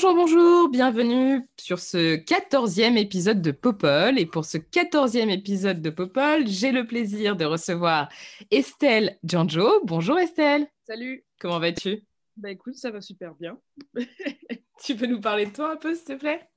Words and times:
Bonjour, 0.00 0.14
bonjour, 0.14 0.68
bienvenue 0.68 1.48
sur 1.58 1.80
ce 1.80 2.14
quatorzième 2.14 2.96
épisode 2.96 3.42
de 3.42 3.50
Popol. 3.50 4.16
Et 4.16 4.26
pour 4.26 4.44
ce 4.44 4.56
quatorzième 4.56 5.28
épisode 5.28 5.82
de 5.82 5.90
Popol, 5.90 6.46
j'ai 6.46 6.70
le 6.70 6.86
plaisir 6.86 7.34
de 7.34 7.44
recevoir 7.44 8.08
Estelle 8.52 9.18
Giangio. 9.24 9.68
Bonjour 9.82 10.16
Estelle, 10.16 10.68
Salut. 10.86 11.24
comment 11.40 11.58
vas-tu? 11.58 12.04
Bah 12.36 12.52
écoute, 12.52 12.76
ça 12.76 12.92
va 12.92 13.00
super 13.00 13.34
bien. 13.34 13.58
Tu 14.84 14.94
peux 14.94 15.06
nous 15.06 15.20
parler 15.20 15.46
de 15.46 15.52
toi 15.52 15.72
un 15.72 15.76
peu, 15.76 15.96
s'il 15.96 16.04
te 16.04 16.12
plaît? 16.12 16.48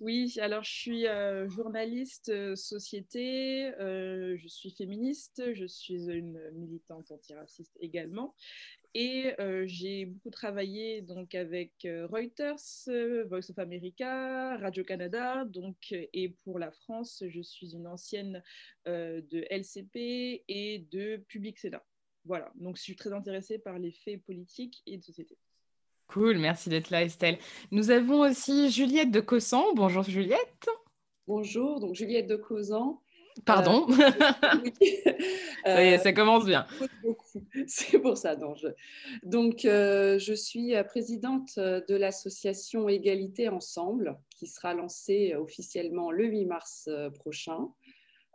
Oui, 0.00 0.36
alors 0.40 0.62
je 0.62 0.70
suis 0.70 1.06
euh, 1.08 1.48
journaliste 1.48 2.28
euh, 2.28 2.54
société, 2.54 3.72
euh, 3.80 4.36
je 4.36 4.46
suis 4.46 4.70
féministe, 4.70 5.42
je 5.54 5.66
suis 5.66 6.06
une 6.06 6.40
militante 6.52 7.10
antiraciste 7.10 7.76
également. 7.80 8.36
Et 8.94 9.34
euh, 9.38 9.64
j'ai 9.66 10.06
beaucoup 10.06 10.30
travaillé 10.30 11.02
donc 11.02 11.34
avec 11.34 11.72
euh, 11.84 12.06
Reuters, 12.06 12.56
euh, 12.88 13.24
Voice 13.28 13.50
of 13.50 13.58
America, 13.58 14.56
Radio-Canada. 14.56 15.44
Donc, 15.44 15.76
et 15.92 16.30
pour 16.44 16.58
la 16.58 16.70
France, 16.70 17.22
je 17.28 17.40
suis 17.40 17.74
une 17.74 17.86
ancienne 17.86 18.42
euh, 18.86 19.20
de 19.30 19.44
LCP 19.50 20.44
et 20.48 20.86
de 20.90 21.18
Public 21.28 21.58
Sénat. 21.58 21.84
Voilà, 22.24 22.50
donc 22.56 22.76
je 22.76 22.82
suis 22.82 22.96
très 22.96 23.12
intéressée 23.12 23.58
par 23.58 23.78
les 23.78 23.92
faits 23.92 24.22
politiques 24.24 24.82
et 24.86 24.98
de 24.98 25.02
société. 25.02 25.36
Cool, 26.08 26.38
merci 26.38 26.70
d'être 26.70 26.90
là 26.90 27.02
Estelle. 27.02 27.38
Nous 27.70 27.90
avons 27.90 28.20
aussi 28.20 28.70
Juliette 28.70 29.10
de 29.10 29.20
Cossan. 29.20 29.74
Bonjour 29.74 30.02
Juliette. 30.02 30.68
Bonjour, 31.26 31.80
donc 31.80 31.94
Juliette 31.94 32.26
de 32.26 32.36
Causan. 32.36 33.02
Pardon, 33.44 33.86
ça, 33.88 34.08
est, 34.82 35.96
Euh, 35.96 35.98
ça 36.02 36.12
commence 36.12 36.44
bien. 36.44 36.66
C'est 37.66 37.98
pour 37.98 38.16
ça. 38.16 38.36
non, 38.36 38.54
je- 38.54 38.68
Donc, 39.22 39.64
euh, 39.64 40.18
je 40.18 40.34
suis 40.34 40.74
euh, 40.74 40.82
présidente 40.84 41.50
euh, 41.58 41.80
de 41.88 41.94
l'association 41.94 42.88
Égalité 42.88 43.48
Ensemble, 43.48 44.18
qui 44.36 44.46
sera 44.46 44.74
lancée 44.74 45.32
euh, 45.34 45.40
officiellement 45.40 46.10
le 46.10 46.24
8 46.26 46.46
mars 46.46 46.88
euh, 46.88 47.10
prochain. 47.10 47.68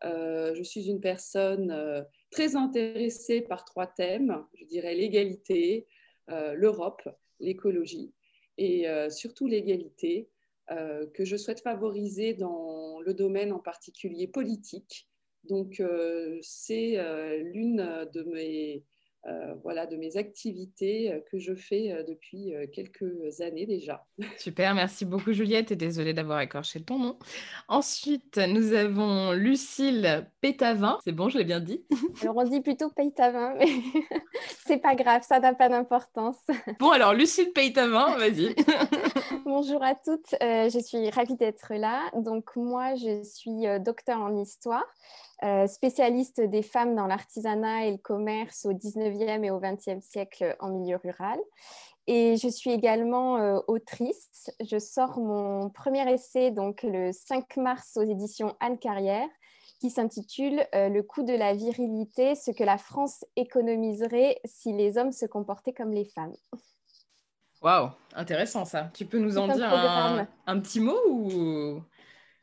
Euh, 0.06 0.54
je 0.56 0.64
suis 0.64 0.90
une 0.90 1.00
personne 1.00 1.72
euh, 1.72 2.02
très 2.32 2.56
intéressée 2.56 3.42
par 3.42 3.64
trois 3.66 3.88
thèmes, 3.88 4.44
je 4.60 4.66
dirais 4.66 4.96
l'égalité, 4.96 5.88
euh, 6.30 6.54
l'Europe, 6.56 7.02
l'écologie 7.40 8.12
et 8.58 8.88
euh, 8.88 9.10
surtout 9.10 9.48
l'égalité, 9.48 10.28
euh, 10.28 10.30
que 11.14 11.26
je 11.26 11.36
souhaite 11.36 11.62
favoriser 11.62 12.34
dans 12.34 13.00
le 13.02 13.14
domaine 13.14 13.52
en 13.52 13.60
particulier 13.60 14.28
politique. 14.28 15.08
Donc, 15.44 15.80
euh, 15.80 16.38
c'est 16.42 16.98
euh, 16.98 17.38
l'une 17.38 18.08
de 18.14 18.24
mes, 18.24 18.84
euh, 19.26 19.54
voilà, 19.64 19.86
de 19.86 19.96
mes 19.96 20.18
activités 20.18 21.14
euh, 21.14 21.22
que 21.32 21.40
je 21.40 21.56
fais 21.56 21.94
euh, 21.94 22.04
depuis 22.04 22.54
quelques 22.74 23.40
années 23.40 23.66
déjà. 23.66 24.06
Super, 24.38 24.76
merci 24.76 25.06
beaucoup 25.06 25.32
Juliette 25.32 25.72
et 25.72 25.78
désolée 25.78 26.14
d'avoir 26.14 26.42
écorché 26.42 26.82
ton 26.82 27.00
nom. 27.00 27.18
Ensuite, 27.70 28.38
nous 28.38 28.74
avons 28.74 29.32
Lucille 29.32 30.28
Pétavin. 30.42 30.98
C'est 31.06 31.14
bon, 31.14 31.30
je 31.30 31.38
l'ai 31.38 31.46
bien 31.46 31.62
dit? 31.62 31.86
Alors 32.22 32.36
on 32.36 32.44
dit 32.44 32.60
plutôt 32.60 32.90
Paytavin, 32.90 33.56
mais 33.58 33.68
c'est 34.66 34.80
pas 34.80 34.94
grave, 34.94 35.22
ça 35.26 35.40
n'a 35.40 35.54
pas 35.54 35.70
d'importance. 35.70 36.44
Bon, 36.80 36.90
alors 36.90 37.14
Lucille 37.14 37.54
Pétavin, 37.54 38.18
vas-y. 38.18 38.54
Bonjour 39.46 39.82
à 39.84 39.96
toutes, 39.96 40.34
euh, 40.42 40.70
je 40.70 40.80
suis 40.80 41.10
ravie 41.10 41.36
d'être 41.36 41.74
là. 41.74 42.10
Donc 42.16 42.56
moi, 42.58 42.96
je 42.96 43.24
suis 43.24 43.64
docteur 43.80 44.20
en 44.20 44.36
histoire, 44.36 44.86
euh, 45.44 45.68
spécialiste 45.68 46.40
des 46.40 46.62
femmes 46.62 46.96
dans 46.96 47.06
l'artisanat 47.06 47.86
et 47.88 47.92
le 47.92 47.98
commerce 47.98 48.66
au 48.66 48.72
19e 48.72 49.44
et 49.44 49.52
au 49.52 49.60
20e 49.60 50.02
siècle 50.02 50.56
en 50.60 50.70
milieu 50.70 50.96
rural. 50.96 51.38
Et 52.08 52.38
je 52.38 52.48
suis 52.48 52.72
également 52.72 53.38
euh, 53.38 53.60
autrice. 53.68 54.52
Je 54.62 54.80
sors 54.80 55.20
mon 55.20 55.70
premier 55.70 56.10
essai 56.12 56.52
donc 56.52 56.84
le 56.84 57.12
5 57.12 57.58
mars 57.58 57.98
aux 57.98 58.04
éditions 58.04 58.56
Anne 58.60 58.78
Carrière 58.78 59.28
qui 59.80 59.90
s'intitule 59.90 60.66
euh, 60.76 60.88
Le 60.88 61.04
coût 61.04 61.24
de 61.24 61.34
la 61.34 61.54
virilité, 61.54 62.36
ce 62.36 62.52
que 62.52 62.64
la 62.64 62.78
France 62.78 63.26
économiserait 63.36 64.40
si 64.46 64.72
les 64.72 64.98
hommes 64.98 65.12
se 65.12 65.26
comportaient 65.26 65.74
comme 65.74 65.92
les 65.92 66.06
femmes. 66.06 66.36
Waouh, 67.62 67.90
intéressant 68.16 68.64
ça. 68.64 68.92
Tu 68.94 69.06
peux 69.06 69.20
nous 69.20 69.38
en 69.38 69.48
dire 69.48 69.74
un, 69.74 70.26
un 70.48 70.60
petit 70.60 70.80
mot 70.80 71.00
ou 71.10 71.82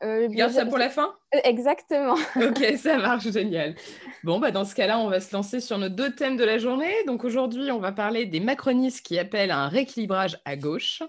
Euh, 0.03 0.27
tu 0.27 0.35
gardes 0.35 0.51
ça 0.53 0.65
pour 0.65 0.77
la 0.77 0.89
fin? 0.89 1.13
Euh, 1.35 1.39
Exactement. 1.43 2.15
Ok, 2.35 2.63
ça 2.77 2.97
marche, 2.97 3.29
génial. 3.31 3.75
Bon, 4.23 4.39
bah 4.39 4.51
dans 4.51 4.65
ce 4.65 4.73
cas-là, 4.75 4.99
on 4.99 5.07
va 5.09 5.19
se 5.19 5.33
lancer 5.35 5.59
sur 5.59 5.77
nos 5.77 5.89
deux 5.89 6.13
thèmes 6.15 6.37
de 6.37 6.43
la 6.43 6.57
journée. 6.57 6.91
Donc 7.05 7.23
aujourd'hui, 7.23 7.71
on 7.71 7.79
va 7.79 7.91
parler 7.91 8.25
des 8.25 8.39
macronistes 8.39 9.05
qui 9.05 9.19
appellent 9.19 9.51
à 9.51 9.59
un 9.59 9.67
rééquilibrage 9.67 10.39
à 10.45 10.55
gauche. 10.55 11.03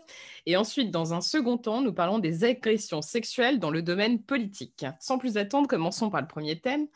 Et 0.47 0.57
ensuite, 0.57 0.91
dans 0.91 1.15
un 1.15 1.21
second 1.21 1.57
temps, 1.57 1.81
nous 1.81 1.93
parlons 1.93 2.19
des 2.19 2.45
agressions 2.45 3.03
sexuelles 3.03 3.59
dans 3.59 3.71
le 3.71 3.83
domaine 3.83 4.21
politique. 4.23 4.85
Sans 5.01 5.19
plus 5.19 5.37
attendre, 5.39 5.69
commençons 5.69 6.11
par 6.11 6.21
le 6.21 6.27
premier 6.29 6.61
thème. 6.61 6.87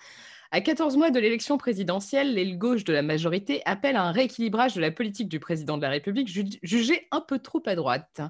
À 0.53 0.61
14 0.61 0.97
mois 0.97 1.11
de 1.11 1.19
l'élection 1.19 1.59
présidentielle, 1.59 2.35
l'aile 2.35 2.57
gauche 2.57 2.85
de 2.85 2.93
la 2.93 3.03
majorité 3.03 3.63
appelle 3.65 3.97
à 3.97 4.03
un 4.05 4.13
rééquilibrage 4.13 4.75
de 4.75 4.81
la 4.81 4.93
politique 4.93 5.29
du 5.29 5.41
président 5.41 5.77
de 5.77 5.83
la 5.83 5.89
République 5.91 6.29
ju- 6.29 6.45
jugée 6.63 7.09
un 7.11 7.21
peu 7.21 7.41
trop 7.41 7.61
à 7.67 7.75
droite. 7.75 8.21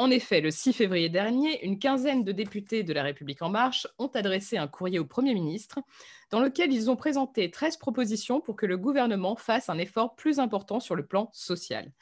En 0.00 0.10
effet, 0.10 0.40
le 0.40 0.50
6 0.50 0.72
février 0.72 1.10
dernier, 1.10 1.62
une 1.62 1.78
quinzaine 1.78 2.24
de 2.24 2.32
députés 2.32 2.84
de 2.84 2.94
La 2.94 3.02
République 3.02 3.42
En 3.42 3.50
Marche 3.50 3.86
ont 3.98 4.06
adressé 4.06 4.56
un 4.56 4.66
courrier 4.66 4.98
au 4.98 5.04
Premier 5.04 5.34
ministre 5.34 5.78
dans 6.30 6.40
lequel 6.40 6.72
ils 6.72 6.90
ont 6.90 6.96
présenté 6.96 7.50
13 7.50 7.76
propositions 7.76 8.40
pour 8.40 8.56
que 8.56 8.64
le 8.64 8.78
gouvernement 8.78 9.36
fasse 9.36 9.68
un 9.68 9.76
effort 9.76 10.14
plus 10.14 10.38
important 10.38 10.80
sur 10.80 10.94
le 10.94 11.04
plan 11.04 11.28
social. 11.34 11.92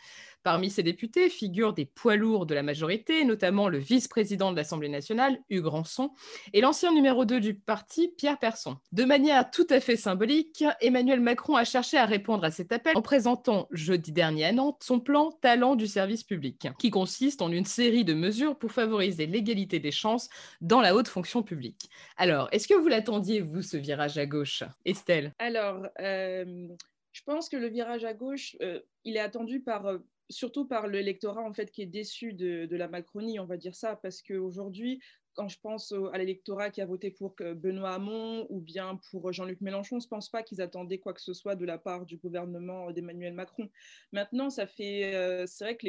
Parmi 0.42 0.70
ces 0.70 0.82
députés 0.82 1.28
figurent 1.28 1.74
des 1.74 1.84
poids 1.84 2.16
lourds 2.16 2.46
de 2.46 2.54
la 2.54 2.62
majorité, 2.62 3.24
notamment 3.24 3.68
le 3.68 3.78
vice-président 3.78 4.50
de 4.50 4.56
l'Assemblée 4.56 4.88
nationale, 4.88 5.38
Hugues 5.50 5.66
Rançon, 5.66 6.12
et 6.52 6.60
l'ancien 6.60 6.92
numéro 6.92 7.24
2 7.24 7.40
du 7.40 7.54
parti, 7.54 8.08
Pierre 8.16 8.38
Persson. 8.38 8.76
De 8.92 9.04
manière 9.04 9.50
tout 9.50 9.66
à 9.70 9.80
fait 9.80 9.96
symbolique, 9.96 10.64
Emmanuel 10.80 11.20
Macron 11.20 11.56
a 11.56 11.64
cherché 11.64 11.96
à 11.96 12.06
répondre 12.06 12.44
à 12.44 12.50
cet 12.50 12.72
appel 12.72 12.96
en 12.96 13.02
présentant 13.02 13.68
jeudi 13.72 14.12
dernier 14.12 14.46
à 14.46 14.52
Nantes 14.52 14.82
son 14.82 15.00
plan 15.00 15.32
Talent 15.32 15.76
du 15.76 15.86
service 15.86 16.24
public, 16.24 16.68
qui 16.78 16.90
consiste 16.90 17.42
en 17.42 17.50
une 17.50 17.64
série 17.64 18.04
de 18.04 18.14
mesures 18.14 18.56
pour 18.56 18.72
favoriser 18.72 19.26
l'égalité 19.26 19.80
des 19.80 19.92
chances 19.92 20.28
dans 20.60 20.80
la 20.80 20.94
haute 20.94 21.08
fonction 21.08 21.42
publique. 21.42 21.90
Alors, 22.16 22.48
est-ce 22.52 22.68
que 22.68 22.74
vous 22.74 22.88
l'attendiez, 22.88 23.40
vous, 23.40 23.62
ce 23.62 23.76
virage 23.76 24.18
à 24.18 24.26
gauche? 24.26 24.62
Estelle? 24.84 25.34
Alors, 25.38 25.86
euh, 26.00 26.68
je 27.12 27.22
pense 27.24 27.48
que 27.48 27.56
le 27.56 27.68
virage 27.68 28.04
à 28.04 28.14
gauche, 28.14 28.56
euh, 28.62 28.80
il 29.04 29.16
est 29.16 29.20
attendu 29.20 29.60
par, 29.60 29.86
euh, 29.86 29.98
surtout 30.30 30.66
par 30.66 30.86
l'électorat 30.86 31.42
en 31.42 31.52
fait 31.52 31.70
qui 31.70 31.82
est 31.82 31.86
déçu 31.86 32.32
de, 32.32 32.68
la 32.70 32.88
Macronie, 32.88 33.40
on 33.40 33.46
va 33.46 33.56
dire 33.56 33.74
ça, 33.74 33.96
parce 33.96 34.22
qu'aujourd'hui, 34.22 35.00
quand 35.34 35.48
je 35.48 35.60
pense 35.60 35.94
à 36.12 36.18
l'électorat 36.18 36.70
qui 36.70 36.80
a 36.80 36.86
voté 36.86 37.12
pour 37.12 37.36
que 37.36 37.54
Benoît 37.54 37.94
Hamon 37.94 38.46
ou 38.50 38.60
bien 38.60 38.98
pour 39.10 39.32
Jean-Luc 39.32 39.60
Mélenchon, 39.60 40.00
je 40.00 40.06
ne 40.06 40.08
pense 40.08 40.28
pas 40.28 40.42
qu'ils 40.42 40.60
attendaient 40.60 40.98
quoi 40.98 41.14
que 41.14 41.20
ce 41.20 41.32
soit 41.32 41.54
de 41.54 41.64
la 41.64 41.78
part 41.78 42.06
du 42.06 42.16
gouvernement 42.16 42.90
d'Emmanuel 42.90 43.34
Macron. 43.34 43.70
Maintenant, 44.10 44.50
ça 44.50 44.66
fait, 44.66 45.14
euh, 45.14 45.46
c'est 45.46 45.62
vrai 45.62 45.76
que 45.76 45.86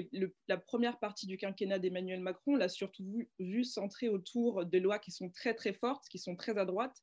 la 0.48 0.58
première 0.58 1.00
partie 1.00 1.26
du 1.26 1.38
quinquennat 1.38 1.80
d'Emmanuel 1.80 2.22
Macron 2.22 2.56
l'a 2.56 2.70
surtout 2.70 3.04
vu, 3.04 3.30
vu 3.40 3.64
centré 3.64 4.08
autour 4.08 4.68
de 4.68 4.78
lois 4.78 5.00
qui 5.00 5.10
sont 5.10 5.32
très 5.32 5.56
très 5.56 5.74
fortes, 5.74 6.08
qui 6.10 6.20
sont 6.20 6.36
très 6.36 6.56
à 6.60 6.66
droite, 6.66 7.02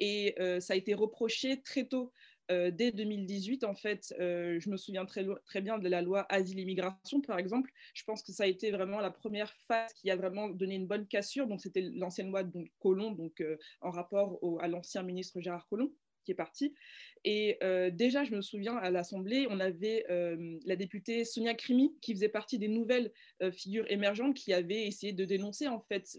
et 0.00 0.34
euh, 0.40 0.58
ça 0.58 0.72
a 0.72 0.76
été 0.76 0.94
reproché 0.94 1.62
très 1.62 1.86
tôt 1.86 2.12
euh, 2.50 2.70
dès 2.70 2.92
2018, 2.92 3.64
en 3.64 3.74
fait, 3.74 4.14
euh, 4.20 4.58
je 4.60 4.68
me 4.68 4.76
souviens 4.76 5.06
très, 5.06 5.24
bien 5.62 5.78
de 5.78 5.88
la 5.88 6.02
loi 6.02 6.26
Asile-Immigration, 6.28 7.20
par 7.22 7.38
exemple. 7.38 7.70
Je 7.94 8.04
pense 8.04 8.22
que 8.22 8.32
ça 8.32 8.44
a 8.44 8.46
été 8.46 8.70
vraiment 8.70 9.00
la 9.00 9.10
première 9.10 9.52
phase 9.66 9.92
qui 9.94 10.10
a 10.10 10.16
vraiment 10.16 10.48
donné 10.48 10.74
une 10.74 10.86
bonne 10.86 11.06
cassure. 11.06 11.46
Donc, 11.46 11.60
c'était 11.60 11.80
l'ancienne 11.80 12.30
loi 12.30 12.42
donc, 12.42 12.68
Collomb, 12.80 13.12
donc, 13.12 13.40
euh, 13.40 13.56
en 13.80 13.90
rapport 13.90 14.38
à 14.60 14.68
l'ancien 14.68 15.02
ministre 15.02 15.40
Gérard 15.40 15.66
Collomb 15.68 15.92
qui 16.24 16.32
est 16.32 16.34
parti. 16.34 16.74
Et 17.24 17.58
déjà, 17.92 18.24
je 18.24 18.34
me 18.34 18.40
souviens, 18.40 18.78
à 18.78 18.90
l'Assemblée, 18.90 19.46
on 19.50 19.60
avait 19.60 20.06
la 20.08 20.74
députée 20.74 21.22
Sonia 21.26 21.52
Crimi, 21.52 21.94
qui 22.00 22.14
faisait 22.14 22.30
partie 22.30 22.58
des 22.58 22.68
nouvelles 22.68 23.12
figures 23.52 23.84
émergentes, 23.90 24.34
qui 24.34 24.54
avait 24.54 24.86
essayé 24.86 25.12
de 25.12 25.26
dénoncer 25.26 25.68
en 25.68 25.80
fait 25.80 26.16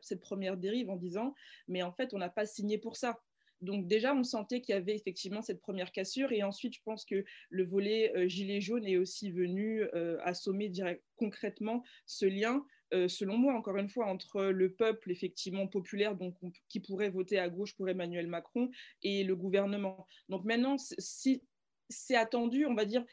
cette 0.00 0.20
première 0.22 0.56
dérive 0.56 0.88
en 0.88 0.96
disant, 0.96 1.34
mais 1.68 1.82
en 1.82 1.92
fait, 1.92 2.14
on 2.14 2.18
n'a 2.18 2.30
pas 2.30 2.46
signé 2.46 2.78
pour 2.78 2.96
ça. 2.96 3.20
Donc 3.64 3.86
déjà, 3.86 4.14
on 4.14 4.24
sentait 4.24 4.60
qu'il 4.60 4.74
y 4.74 4.78
avait 4.78 4.94
effectivement 4.94 5.42
cette 5.42 5.60
première 5.60 5.92
cassure. 5.92 6.32
Et 6.32 6.42
ensuite, 6.42 6.74
je 6.74 6.82
pense 6.84 7.04
que 7.04 7.24
le 7.50 7.64
volet 7.64 8.12
euh, 8.16 8.28
gilet 8.28 8.60
jaune 8.60 8.86
est 8.86 8.96
aussi 8.96 9.30
venu 9.30 9.82
euh, 9.94 10.18
assommer 10.22 10.70
concrètement 11.16 11.82
ce 12.06 12.26
lien, 12.26 12.64
euh, 12.92 13.08
selon 13.08 13.36
moi, 13.36 13.54
encore 13.54 13.76
une 13.76 13.88
fois, 13.88 14.06
entre 14.06 14.44
le 14.44 14.72
peuple 14.72 15.10
effectivement 15.10 15.66
populaire, 15.66 16.14
donc 16.14 16.34
qui 16.68 16.80
pourrait 16.80 17.10
voter 17.10 17.38
à 17.38 17.48
gauche 17.48 17.74
pour 17.74 17.88
Emmanuel 17.88 18.26
Macron, 18.26 18.70
et 19.02 19.24
le 19.24 19.34
gouvernement. 19.34 20.06
Donc 20.28 20.44
maintenant, 20.44 20.76
si 20.78 21.42
c'est 21.88 22.16
attendu, 22.16 22.66
on 22.66 22.74
va 22.74 22.84
dire, 22.84 23.04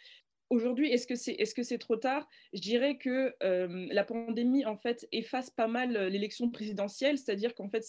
Aujourd'hui, 0.52 0.92
est-ce 0.92 1.08
que 1.08 1.16
c'est 1.16 1.32
est 1.32 1.58
-ce 1.58 1.64
c'est 1.64 1.78
trop 1.78 1.96
tard? 1.96 2.28
Je 2.52 2.60
dirais 2.60 2.98
que 2.98 3.34
euh, 3.42 3.88
la 3.90 4.04
pandémie, 4.04 4.66
en 4.66 4.76
fait, 4.76 5.08
efface 5.14 5.50
pas 5.50 5.68
mal 5.68 5.96
euh, 5.96 6.10
l'élection 6.10 6.50
présidentielle, 6.50 7.18
c'est-à-dire 7.18 7.56
qu'en 7.56 7.70
fait, 7.70 7.86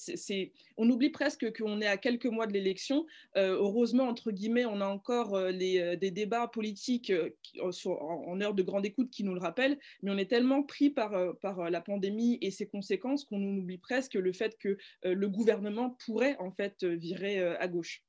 on 0.76 0.88
oublie 0.88 1.10
presque 1.10 1.52
qu'on 1.58 1.80
est 1.80 1.88
à 1.88 1.96
quelques 1.96 2.26
mois 2.26 2.46
de 2.46 2.52
l'élection. 2.52 3.04
Euh, 3.36 3.56
heureusement, 3.56 4.04
entre 4.04 4.30
guillemets, 4.30 4.64
on 4.64 4.80
a 4.80 4.86
encore 4.86 5.32
des 5.52 6.12
débats 6.12 6.46
politiques 6.46 7.12
en, 7.60 8.40
heure 8.40 8.54
de 8.54 8.62
grande 8.62 8.86
écoute 8.86 9.10
qui 9.10 9.24
nous 9.24 9.34
le 9.34 9.40
rappellent, 9.40 9.78
mais 10.02 10.12
on 10.12 10.16
est 10.16 10.30
tellement 10.30 10.62
pris 10.62 10.88
par, 10.88 11.36
par 11.40 11.68
la 11.68 11.80
pandémie 11.80 12.38
et 12.42 12.52
ses 12.52 12.68
conséquences 12.68 13.24
qu'on 13.24 13.42
oublie 13.42 13.78
presque 13.78 14.14
le 14.14 14.32
fait 14.32 14.56
que 14.56 14.78
le 15.02 15.28
gouvernement 15.28 15.98
pourrait, 16.06 16.36
en 16.38 16.52
fait, 16.52 16.84
virer 16.84 17.40
à 17.40 17.66
gauche. 17.66 18.04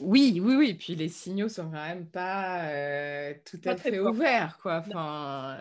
Oui, 0.00 0.40
oui, 0.42 0.54
oui. 0.56 0.74
Puis 0.74 0.94
les 0.94 1.08
signaux 1.08 1.48
sont 1.48 1.64
quand 1.64 1.86
même 1.86 2.06
pas 2.06 2.64
euh, 2.64 3.34
tout 3.44 3.60
à 3.64 3.76
fait 3.76 3.98
ouverts, 3.98 4.58
quoi. 4.62 4.82
Enfin, 4.86 5.58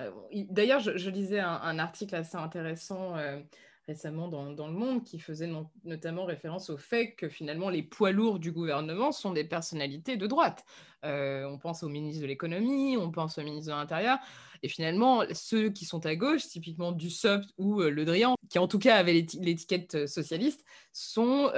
d'ailleurs, 0.49 0.79
je, 0.79 1.09
lisais 1.09 1.39
un, 1.39 1.79
article 1.79 2.15
assez 2.15 2.37
intéressant 2.37 3.17
euh, 3.17 3.39
récemment 3.87 4.29
dans, 4.29 4.67
Le 4.67 4.73
Monde 4.73 5.03
qui 5.03 5.19
faisait 5.19 5.49
notamment 5.83 6.25
référence 6.25 6.69
au 6.69 6.77
fait 6.77 7.13
que 7.13 7.27
finalement 7.27 7.69
les 7.69 7.83
poids 7.83 8.11
lourds 8.11 8.39
du 8.39 8.51
gouvernement 8.51 9.11
sont 9.11 9.31
des 9.31 9.43
personnalités 9.43 10.15
de 10.15 10.27
droite. 10.27 10.63
Euh, 11.03 11.45
on 11.45 11.57
pense 11.57 11.83
au 11.83 11.89
ministre 11.89 12.21
de 12.21 12.27
l'économie, 12.27 12.95
on 12.97 13.11
pense 13.11 13.37
au 13.37 13.43
ministre 13.43 13.71
de 13.71 13.77
l'Intérieur. 13.77 14.19
Et 14.63 14.67
finalement, 14.67 15.23
ceux 15.33 15.71
qui 15.71 15.85
sont 15.85 16.05
à 16.05 16.15
gauche, 16.15 16.47
typiquement 16.47 16.91
Dussopt 16.91 17.49
ou 17.57 17.81
euh, 17.81 17.89
Le 17.89 18.05
Drian, 18.05 18.35
qui 18.49 18.59
en 18.59 18.67
tout 18.67 18.77
cas 18.77 18.97
avaient 18.97 19.25
l'étiquette 19.39 19.95
euh, 19.95 20.07
socialiste, 20.07 20.63
sont 20.93 21.51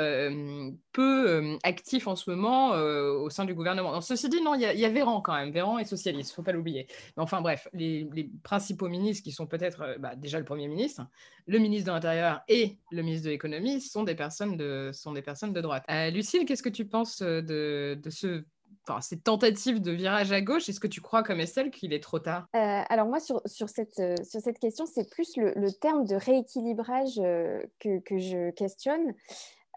peu 0.92 1.58
actifs 1.64 2.08
en 2.08 2.16
ce 2.16 2.30
moment 2.30 2.70
au 2.74 3.32
sein 3.32 3.46
du 3.46 3.56
gouvernement. 3.56 4.00
ceci 4.00 4.30
dit, 4.30 4.42
non, 4.42 4.54
il 4.54 4.62
y, 4.62 4.86
a 4.86 4.90
Véran 4.90 5.22
quand 5.22 5.34
même. 5.34 5.50
Véran 5.50 5.80
est 5.80 5.86
socialiste, 5.86 6.34
faut 6.34 6.44
pas 6.44 6.52
l'oublier. 6.52 6.86
Mais 7.18 7.24
enfin 7.24 7.42
bref, 7.42 7.68
les, 7.74 8.08
principaux 8.44 8.90
ministres 8.90 9.24
qui 9.24 9.32
sont 9.32 9.48
peut-être 9.48 9.98
bah, 10.00 10.16
déjà 10.16 10.38
le 10.38 10.46
Premier 10.46 10.68
ministre, 10.68 11.02
le 11.48 11.58
ministre 11.58 11.88
de 11.88 11.94
l'Intérieur 11.94 12.42
et 12.48 12.78
le 12.92 13.02
ministre 13.02 13.26
de 13.26 13.32
l'Économie 13.32 13.82
sont 13.82 14.04
des 14.04 14.14
personnes 14.14 14.56
de, 14.56 14.92
sont 14.94 15.14
des 15.14 15.24
personnes 15.24 15.52
de 15.52 15.62
droite. 15.62 15.84
Lucille, 16.14 16.46
qu'est-ce 16.46 16.64
que 16.64 16.70
tu 16.70 16.86
penses 16.86 17.24
de, 17.24 18.00
de 18.00 18.10
ce 18.12 18.44
enfin, 18.88 19.02
ces 19.02 19.20
tentatives 19.20 19.82
de 19.82 19.92
virage 19.92 20.32
à 20.32 20.42
gauche, 20.42 20.70
est-ce 20.70 20.80
que 20.80 20.88
tu 20.88 21.02
crois 21.02 21.24
comme 21.24 21.40
Estelle 21.40 21.72
qu'il 21.72 21.94
est 21.94 22.02
trop 22.02 22.20
tard? 22.20 22.48
Euh, 22.56 22.82
Alors 22.90 23.08
moi, 23.08 23.20
sur, 23.20 23.42
sur, 23.46 23.70
cette, 23.70 24.00
euh, 24.00 24.16
sur 24.24 24.42
cette 24.42 24.60
question, 24.60 24.86
c'est 24.86 25.10
plus 25.10 25.36
le, 25.38 25.54
le, 25.56 25.72
terme 25.72 26.06
de 26.06 26.16
rééquilibrage 26.16 27.20
euh, 27.20 27.62
que, 27.80 28.00
que, 28.00 28.18
je 28.18 28.52
questionne. 28.52 29.14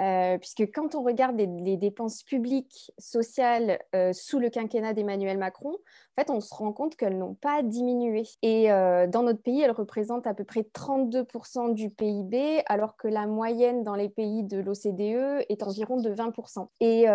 Euh, 0.00 0.36
puisque 0.38 0.70
quand 0.74 0.94
on 0.94 1.02
regarde 1.02 1.36
les, 1.36 1.76
dépenses 1.76 2.22
publiques 2.22 2.92
sociales 2.98 3.78
euh, 3.94 4.12
sous 4.12 4.38
le 4.38 4.50
quinquennat 4.50 4.92
d'Emmanuel 4.92 5.38
Macron, 5.38 5.72
en 5.72 6.22
fait, 6.22 6.30
on 6.30 6.40
se 6.40 6.54
rend 6.54 6.72
compte 6.72 6.96
qu'elles 6.96 7.16
n'ont 7.16 7.34
pas 7.34 7.62
diminué. 7.62 8.24
Et 8.42 8.70
euh, 8.70 9.06
dans 9.06 9.22
notre 9.22 9.42
pays, 9.42 9.60
elles 9.60 9.70
représentent 9.70 10.26
à 10.26 10.34
peu 10.34 10.44
près 10.44 10.62
32% 10.62 11.72
du 11.72 11.90
PIB, 11.90 12.62
alors 12.66 12.96
que 12.96 13.08
la 13.08 13.26
moyenne 13.26 13.82
dans 13.84 13.94
les 13.94 14.08
pays 14.08 14.42
de 14.42 14.58
l'OCDE 14.58 15.46
est 15.48 15.62
environ 15.62 15.96
de 15.96 16.14
20%. 16.14 16.68
Et 16.80 17.06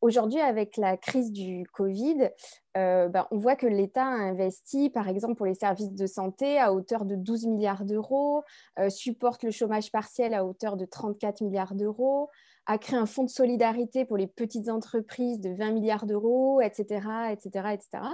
aujourd'hui, 0.00 0.40
avec 0.40 0.76
la 0.76 0.96
crise 0.96 1.32
du 1.32 1.66
Covid, 1.72 2.30
euh, 2.76 3.08
ben, 3.08 3.26
on 3.30 3.38
voit 3.38 3.54
que 3.54 3.66
l'État 3.66 4.04
a 4.04 4.08
investi, 4.08 4.90
par 4.90 5.08
exemple, 5.08 5.36
pour 5.36 5.46
les 5.46 5.54
services 5.54 5.92
de 5.92 6.06
santé 6.06 6.58
à 6.58 6.72
hauteur 6.72 7.04
de 7.04 7.14
12 7.14 7.46
milliards 7.46 7.84
d'euros, 7.84 8.42
euh, 8.80 8.90
supporte 8.90 9.44
le 9.44 9.52
chômage 9.52 9.92
partiel 9.92 10.34
à 10.34 10.44
hauteur 10.44 10.76
de 10.76 10.84
34 10.84 11.40
milliards 11.42 11.74
d'euros, 11.74 12.30
a 12.66 12.78
créé 12.78 12.98
un 12.98 13.06
fonds 13.06 13.22
de 13.22 13.30
solidarité 13.30 14.04
pour 14.04 14.16
les 14.16 14.26
petites 14.26 14.68
entreprises 14.68 15.38
de 15.40 15.50
20 15.50 15.70
milliards 15.72 16.06
d'euros, 16.06 16.60
etc., 16.60 17.06
etc., 17.30 17.68
etc. 17.74 18.04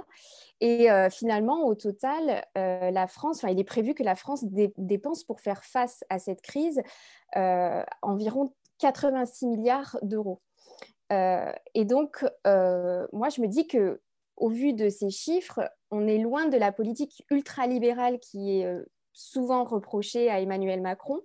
Et 0.59 0.91
euh, 0.91 1.09
finalement, 1.09 1.65
au 1.65 1.73
total, 1.73 2.45
la 2.55 3.07
France, 3.07 3.43
il 3.49 3.59
est 3.59 3.63
prévu 3.63 3.95
que 3.95 4.03
la 4.03 4.15
France 4.15 4.43
dépense 4.43 5.23
pour 5.23 5.39
faire 5.39 5.63
face 5.63 6.03
à 6.09 6.19
cette 6.19 6.41
crise 6.41 6.81
environ 8.01 8.53
86 8.79 9.47
milliards 9.47 9.97
d'euros. 10.01 10.41
et 11.09 11.85
donc, 11.85 12.25
moi, 12.45 13.29
je 13.29 13.41
me 13.41 13.47
dis 13.47 13.67
que 13.67 14.01
au 14.41 14.49
vu 14.49 14.73
de 14.73 14.89
ces 14.89 15.11
chiffres, 15.11 15.61
on 15.91 16.07
est 16.07 16.17
loin 16.17 16.47
de 16.47 16.57
la 16.57 16.71
politique 16.71 17.23
ultralibérale 17.29 18.19
qui 18.19 18.57
est 18.57 18.65
euh, 18.65 18.83
souvent 19.13 19.63
reprochée 19.63 20.29
à 20.29 20.41
Emmanuel 20.41 20.81
Macron. 20.81 21.21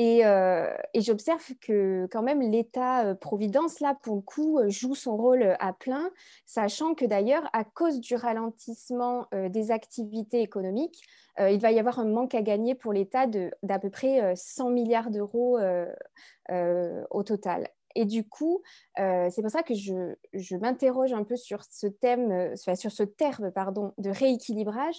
Euh, 0.00 0.72
et, 0.94 1.00
j'observe 1.00 1.44
que 1.60 2.06
quand 2.10 2.22
même 2.22 2.40
l'État-providence, 2.40 3.82
euh, 3.82 3.86
là, 3.86 3.96
pour 4.00 4.16
le 4.16 4.20
coup, 4.20 4.60
joue 4.68 4.94
son 4.94 5.16
rôle 5.16 5.56
à 5.58 5.72
plein, 5.72 6.10
sachant 6.44 6.94
que 6.94 7.04
d'ailleurs, 7.04 7.48
à 7.52 7.64
cause 7.64 8.00
du 8.00 8.14
ralentissement 8.14 9.26
des 9.32 9.72
activités 9.72 10.40
économiques, 10.40 11.02
il 11.40 11.58
va 11.58 11.72
y 11.72 11.80
avoir 11.80 11.98
un 11.98 12.04
manque 12.04 12.36
à 12.36 12.42
gagner 12.42 12.76
pour 12.76 12.92
l'État 12.92 13.26
d'à 13.26 13.78
peu 13.80 13.90
près 13.90 14.36
100 14.36 14.70
milliards 14.70 15.10
d'euros 15.10 15.58
au 16.48 17.22
total. 17.24 17.68
Et 17.98 18.04
du 18.04 18.22
coup, 18.22 18.62
euh, 19.00 19.28
c'est 19.28 19.42
pour 19.42 19.50
ça 19.50 19.64
que 19.64 19.74
je, 19.74 20.56
m'interroge 20.56 21.12
un 21.12 21.24
peu 21.24 21.34
sur 21.34 21.64
ce 21.64 21.88
thème, 21.88 22.30
euh, 22.30 22.76
sur 22.76 22.92
ce 22.92 23.02
terme 23.02 23.50
pardon, 23.50 23.92
de 23.98 24.10
rééquilibrage, 24.10 24.94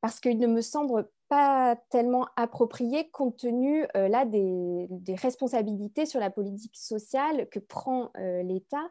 parce 0.00 0.20
qu'il 0.20 0.38
ne 0.38 0.46
me 0.46 0.60
semble 0.60 1.10
pas 1.28 1.74
tellement 1.90 2.28
approprié 2.36 3.10
compte 3.10 3.38
tenu 3.38 3.84
euh, 3.96 4.06
là 4.06 4.24
des, 4.24 4.86
responsabilités 5.16 6.06
sur 6.06 6.20
la 6.20 6.30
politique 6.30 6.76
sociale 6.76 7.48
que 7.48 7.58
prend 7.58 8.12
l'État 8.14 8.88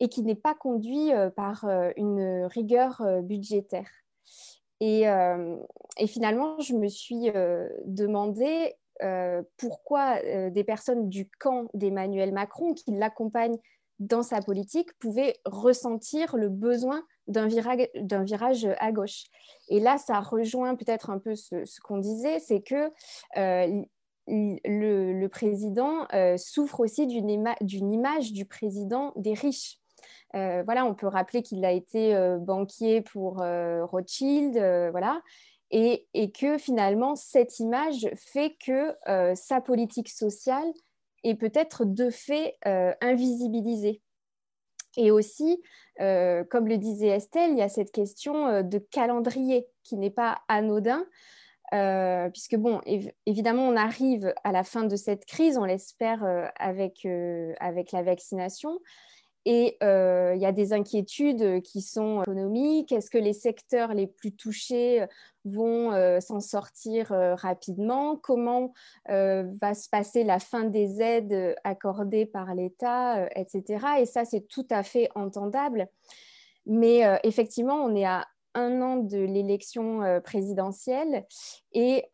et 0.00 0.08
qui 0.08 0.22
n'est 0.22 0.34
pas 0.34 0.54
conduit 0.54 1.10
par 1.36 1.66
une 1.96 2.46
rigueur 2.46 3.02
budgétaire. 3.22 3.90
Et, 4.80 5.04
finalement, 6.06 6.58
je 6.60 6.74
me 6.74 6.88
suis 6.88 7.30
demandé 7.84 8.76
euh, 9.02 9.42
pourquoi 9.56 10.18
euh, 10.24 10.50
des 10.50 10.64
personnes 10.64 11.08
du 11.08 11.28
camp 11.38 11.68
d'Emmanuel 11.74 12.32
Macron 12.32 12.74
qui 12.74 12.90
l'accompagnent 12.92 13.58
dans 14.00 14.22
sa 14.22 14.40
politique 14.40 14.92
pouvaient 14.98 15.34
ressentir 15.44 16.36
le 16.36 16.48
besoin 16.48 17.02
d'un 17.26 17.46
virage, 17.46 18.68
à 18.78 18.92
gauche. 18.92 19.24
Et 19.68 19.80
là, 19.80 19.98
ça 19.98 20.20
rejoint 20.20 20.76
peut-être 20.76 21.10
un 21.10 21.18
peu 21.18 21.34
ce, 21.34 21.80
qu'on 21.82 21.98
disait, 21.98 22.38
c'est 22.38 22.60
que 22.60 22.90
euh, 23.36 23.82
le, 24.26 25.26
président 25.26 26.06
souffre 26.36 26.80
aussi 26.80 27.06
d'une 27.06 27.92
image 27.92 28.32
du 28.32 28.44
président 28.46 29.12
des 29.16 29.34
riches. 29.34 29.78
voilà, 30.32 30.84
on 30.86 30.94
peut 30.94 31.08
rappeler 31.08 31.42
qu'il 31.42 31.64
a 31.64 31.72
été 31.72 32.14
banquier 32.40 33.00
pour 33.00 33.42
Rothschild, 33.90 34.54
voilà, 34.92 35.20
et, 35.70 36.32
que 36.32 36.58
finalement 36.58 37.14
cette 37.14 37.58
image 37.60 38.08
fait 38.16 38.56
que 38.64 38.96
euh, 39.08 39.34
sa 39.34 39.60
politique 39.60 40.08
sociale 40.08 40.72
est 41.24 41.34
peut-être 41.34 41.84
de 41.84 42.10
fait 42.10 42.56
euh, 42.66 42.92
invisibilisée. 43.00 44.00
Et 44.96 45.10
aussi, 45.10 45.62
euh, 46.00 46.44
comme 46.44 46.66
le 46.66 46.78
disait 46.78 47.08
Estelle, 47.08 47.52
il 47.52 47.58
y 47.58 47.62
a 47.62 47.68
cette 47.68 47.92
question 47.92 48.62
de 48.62 48.78
calendrier 48.78 49.66
qui 49.84 49.96
n'est 49.96 50.10
pas 50.10 50.40
anodin, 50.48 51.04
puisque 52.32 52.56
bon, 52.56 52.80
évidemment, 53.26 53.68
on 53.68 53.76
arrive 53.76 54.32
à 54.42 54.52
la 54.52 54.64
fin 54.64 54.84
de 54.84 54.96
cette 54.96 55.26
crise, 55.26 55.58
on 55.58 55.64
l'espère 55.64 56.24
avec, 56.56 57.06
avec 57.60 57.92
la 57.92 58.02
vaccination, 58.02 58.80
et 59.50 59.78
euh, 59.82 60.34
il 60.36 60.42
y 60.42 60.44
a 60.44 60.52
des 60.52 60.74
inquiétudes 60.74 61.62
qui 61.62 61.80
sont 61.80 62.20
économiques. 62.20 62.92
Est-ce 62.92 63.08
que 63.08 63.16
les 63.16 63.32
secteurs 63.32 63.94
les 63.94 64.06
plus 64.06 64.36
touchés 64.36 65.06
vont 65.46 65.90
euh, 65.92 66.20
s'en 66.20 66.40
sortir 66.40 67.12
euh, 67.12 67.34
rapidement? 67.34 68.14
Comment 68.16 68.74
va 69.08 69.72
se 69.72 69.88
passer 69.88 70.22
la 70.22 70.38
fin 70.38 70.64
des 70.64 71.00
aides 71.00 71.56
accordées 71.64 72.26
par 72.26 72.54
l'État, 72.54 73.26
etc. 73.34 73.86
Et 74.00 74.04
ça, 74.04 74.26
c'est 74.26 74.46
tout 74.48 74.66
à 74.68 74.82
fait 74.82 75.08
entendable. 75.14 75.88
Mais 76.66 77.00
effectivement, 77.22 77.76
on 77.76 77.96
est 77.96 78.04
à 78.04 78.26
un 78.52 78.82
an 78.82 78.96
de 78.96 79.16
l'élection 79.16 80.20
présidentielle 80.22 81.24
et 81.72 82.04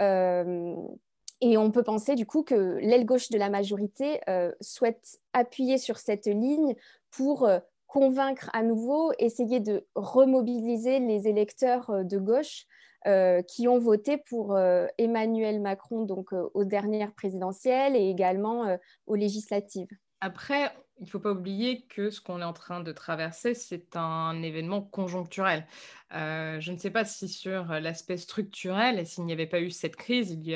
et 1.51 1.59
on 1.59 1.71
peut 1.71 1.83
penser 1.83 2.15
du 2.15 2.27
coup 2.27 2.43
que 2.43 2.79
l'aile 2.81 3.05
gauche 3.05 3.31
de 3.31 3.39
la 3.39 3.51
majorité 3.51 4.21
souhaite 4.61 5.21
appuyer 5.33 5.79
sur 5.79 5.99
cette 5.99 6.27
ligne 6.27 6.75
pour 7.17 7.45
euh, 7.45 7.59
convaincre 7.87 8.51
à 8.53 8.63
nouveau, 8.63 9.13
essayer 9.19 9.61
de 9.61 9.87
remobiliser 9.95 10.99
les 10.99 11.29
électeurs 11.29 11.91
euh, 11.91 12.03
de 12.03 12.19
gauche 12.19 12.67
euh, 13.07 13.43
qui 13.43 13.69
ont 13.69 13.79
voté 13.79 14.17
pour 14.17 14.59
Emmanuel 14.99 15.61
Macron 15.61 16.05
donc 16.05 16.33
aux 16.33 16.65
dernières 16.65 17.13
présidentielles 17.13 17.97
et 17.97 18.09
également 18.09 18.79
aux 19.07 19.15
législatives. 19.15 19.91
Après, 20.23 20.73
il 20.99 21.05
ne 21.05 21.09
faut 21.09 21.19
pas 21.19 21.33
oublier 21.33 21.83
que 21.83 22.11
ce 22.11 22.21
qu'on 22.21 22.41
est 22.41 22.45
en 22.45 22.53
train 22.53 22.81
de 22.81 22.93
traverser, 22.93 23.55
c'est 23.55 23.97
un 23.97 24.43
événement 24.43 24.81
conjoncturel. 24.81 25.67
Euh, 26.15 26.61
je 26.61 26.71
ne 26.71 26.79
sais 26.79 26.91
pas 26.91 27.05
si 27.05 27.29
sur 27.29 27.65
l'aspect 27.65 28.17
structurel, 28.17 29.05
s'il 29.05 29.25
n'y 29.25 29.33
avait 29.33 29.49
pas 29.49 29.61
eu 29.61 29.71
cette 29.71 29.97
crise, 29.97 30.31
il 30.31 30.47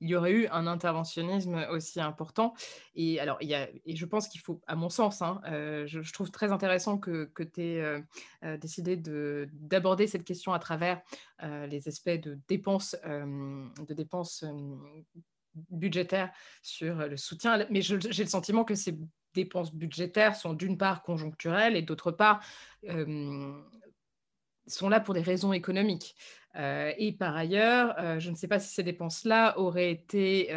y, 0.00 0.14
aurait 0.16 0.32
eu 0.32 0.48
un 0.48 0.66
interventionnisme 0.66 1.64
aussi 1.70 2.00
important. 2.00 2.54
Et, 2.96 3.20
alors, 3.20 3.38
il 3.40 3.48
y 3.48 3.54
a, 3.54 3.68
et 3.84 3.94
je 3.94 4.04
pense 4.04 4.28
qu'il 4.28 4.40
faut, 4.40 4.60
à 4.66 4.74
mon 4.74 4.88
sens, 4.88 5.22
hein, 5.22 5.40
euh, 5.46 5.86
je, 5.86 6.12
trouve 6.12 6.32
très 6.32 6.50
intéressant 6.50 6.98
que, 6.98 7.30
tu 7.36 7.60
aies 7.62 8.02
euh, 8.42 8.56
décidé 8.56 8.96
d'aborder 8.96 10.08
cette 10.08 10.24
question 10.24 10.52
à 10.54 10.58
travers 10.58 11.00
les 11.42 11.86
aspects 11.86 12.08
de 12.08 12.38
dépenses, 12.48 12.96
de 13.04 13.94
dépenses 13.94 14.44
budgétaires 15.70 16.32
sur 16.62 16.96
le 16.96 17.16
soutien. 17.16 17.66
Mais 17.70 17.82
j'ai 17.82 17.96
le 17.96 18.28
sentiment 18.28 18.64
que 18.64 18.74
ces 18.74 18.96
dépenses 19.44 19.72
budgétaires 19.72 20.34
sont 20.34 20.52
d'une 20.52 20.76
part 20.76 21.02
conjoncturelles 21.02 21.76
et 21.76 21.82
d'autre 21.82 22.10
part 22.10 22.40
sont 24.66 24.88
là 24.88 25.00
pour 25.00 25.14
des 25.14 25.20
raisons 25.20 25.52
économiques. 25.52 26.16
Euh, 26.56 26.92
et 26.96 27.12
par 27.12 27.36
ailleurs, 27.36 27.94
euh, 27.98 28.18
je 28.18 28.30
ne 28.30 28.36
sais 28.36 28.48
pas 28.48 28.58
si 28.58 28.72
ces 28.72 28.82
dépenses-là 28.82 29.58
auraient 29.58 29.90
été 29.90 30.48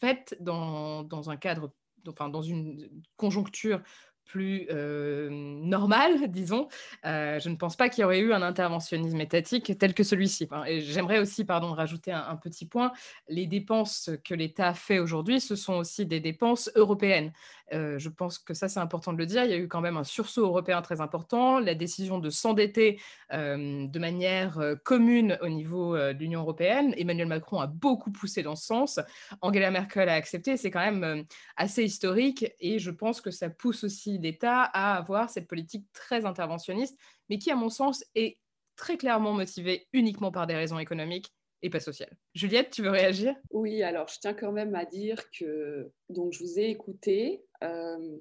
faites 0.00 0.36
dans, 0.40 1.02
dans, 1.02 1.30
un 1.30 1.36
cadre, 1.36 1.72
enfin 2.06 2.28
dans 2.28 2.42
une 2.42 2.88
conjoncture 3.16 3.82
plus 4.28 4.66
euh, 4.70 5.28
normal, 5.30 6.28
disons, 6.30 6.68
euh, 7.04 7.40
je 7.40 7.48
ne 7.48 7.56
pense 7.56 7.74
pas 7.74 7.88
qu'il 7.88 8.02
y 8.02 8.04
aurait 8.04 8.20
eu 8.20 8.32
un 8.32 8.42
interventionnisme 8.42 9.20
étatique 9.20 9.76
tel 9.78 9.94
que 9.94 10.04
celui-ci. 10.04 10.48
Et 10.66 10.80
j'aimerais 10.82 11.18
aussi, 11.18 11.44
pardon, 11.44 11.72
rajouter 11.72 12.12
un, 12.12 12.36
petit 12.36 12.66
point. 12.66 12.92
Les 13.28 13.46
dépenses 13.46 14.10
que 14.24 14.34
l'État 14.34 14.74
fait 14.74 15.00
aujourd'hui, 15.00 15.40
ce 15.40 15.56
sont 15.56 15.74
aussi 15.74 16.06
des 16.06 16.20
dépenses 16.20 16.70
européennes. 16.76 17.32
Euh, 17.72 17.98
je 17.98 18.08
pense 18.08 18.38
que 18.38 18.54
ça, 18.54 18.68
c'est 18.68 18.80
important 18.80 19.12
de 19.12 19.18
le 19.18 19.26
dire. 19.26 19.44
Il 19.44 19.50
y 19.50 19.54
a 19.54 19.58
eu 19.58 19.68
quand 19.68 19.80
même 19.80 19.96
un 19.96 20.04
sursaut 20.04 20.42
européen 20.42 20.82
très 20.82 21.00
important. 21.00 21.60
La 21.60 21.74
décision 21.74 22.18
de 22.18 22.30
s'endetter 22.30 23.00
de 23.30 23.98
manière 23.98 24.58
commune 24.84 25.38
au 25.42 25.48
niveau 25.48 25.96
de 25.96 26.18
l'Union 26.18 26.40
européenne, 26.40 26.94
Emmanuel 26.96 27.28
Macron 27.28 27.60
a 27.60 27.66
beaucoup 27.66 28.10
poussé 28.10 28.42
dans 28.42 28.56
ce 28.56 28.64
sens. 28.64 29.00
Angela 29.42 29.70
Merkel 29.70 30.08
a 30.08 30.14
accepté. 30.14 30.56
C'est 30.56 30.70
quand 30.70 30.90
même 30.90 31.24
assez 31.56 31.84
historique 31.84 32.46
et 32.58 32.78
je 32.78 32.90
pense 32.90 33.20
que 33.20 33.30
ça 33.30 33.50
pousse 33.50 33.84
aussi 33.84 34.18
d'État 34.18 34.62
à 34.62 34.96
avoir 34.96 35.30
cette 35.30 35.46
politique 35.46 35.86
très 35.92 36.24
interventionniste, 36.24 36.98
mais 37.28 37.38
qui, 37.38 37.50
à 37.50 37.56
mon 37.56 37.68
sens, 37.68 38.04
est 38.14 38.38
très 38.76 38.96
clairement 38.96 39.32
motivée 39.32 39.88
uniquement 39.92 40.30
par 40.30 40.46
des 40.46 40.54
raisons 40.54 40.78
économiques 40.78 41.34
et 41.62 41.70
pas 41.70 41.80
sociales. 41.80 42.16
Juliette, 42.34 42.70
tu 42.70 42.82
veux 42.82 42.90
réagir? 42.90 43.34
Oui, 43.50 43.82
alors 43.82 44.06
je 44.08 44.20
tiens 44.20 44.34
quand 44.34 44.52
même 44.52 44.74
à 44.76 44.84
dire 44.84 45.28
que 45.30 45.90
donc 46.08 46.32
je 46.32 46.38
vous 46.38 46.58
ai 46.58 46.70
écouté. 46.70 47.42
Euh, 47.64 48.18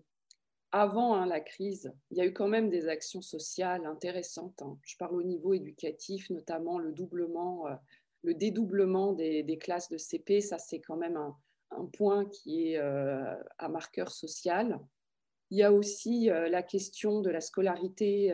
avant 0.72 1.16
hein, 1.16 1.26
la 1.26 1.40
crise, 1.40 1.94
il 2.12 2.18
y 2.18 2.22
a 2.22 2.26
eu 2.26 2.34
quand 2.34 2.48
même 2.48 2.70
des 2.70 2.88
actions 2.88 3.22
sociales 3.22 3.86
intéressantes. 3.86 4.62
Hein. 4.62 4.78
Je 4.84 4.98
parle 4.98 5.16
au 5.16 5.24
niveau 5.24 5.54
éducatif, 5.54 6.30
notamment 6.30 6.78
le 6.78 6.92
doublement, 6.92 7.68
euh, 7.68 7.76
le 8.24 8.34
dédoublement 8.34 9.14
des, 9.14 9.58
classes 9.60 9.90
de 9.90 9.98
CP. 9.98 10.42
Ça, 10.42 10.58
c'est 10.58 10.80
quand 10.80 10.98
même 10.98 11.18
un, 11.18 11.36
point 11.94 12.26
qui 12.26 12.72
est 12.72 12.78
euh, 12.78 13.36
à 13.58 13.70
marqueur 13.70 14.12
social. 14.12 14.80
Il 15.50 15.58
y 15.58 15.64
a 15.64 15.72
aussi 15.72 16.30
euh, 16.30 16.50
la 16.50 16.64
question 16.64 17.22
de 17.22 17.30
la 17.30 17.42
scolarité 17.42 18.34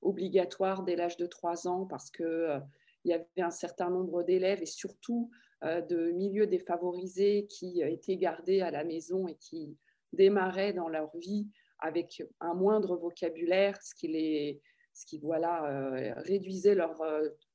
obligatoire 0.00 0.82
dès 0.82 0.96
l'âge 0.96 1.16
de 1.16 1.26
3 1.26 1.66
ans 1.68 1.86
parce 1.86 2.10
qu'il 2.10 2.24
euh, 2.24 2.60
y 3.04 3.12
avait 3.12 3.26
un 3.38 3.50
certain 3.50 3.90
nombre 3.90 4.22
d'élèves 4.22 4.62
et 4.62 4.66
surtout 4.66 5.30
de 5.62 6.10
milieux 6.10 6.48
défavorisés 6.48 7.46
qui 7.48 7.82
étaient 7.82 8.16
gardés 8.16 8.62
à 8.62 8.72
la 8.72 8.82
maison 8.82 9.28
et 9.28 9.36
qui 9.36 9.76
démarraient 10.12 10.72
dans 10.72 10.88
leur 10.88 11.16
vie 11.16 11.48
avec 11.78 12.22
un 12.40 12.54
moindre 12.54 12.96
vocabulaire, 12.96 13.80
ce 13.82 13.94
qui, 13.94 14.08
les, 14.08 14.60
ce 14.92 15.04
qui 15.06 15.18
voilà, 15.18 15.90
réduisait 16.18 16.74
leur, 16.74 17.02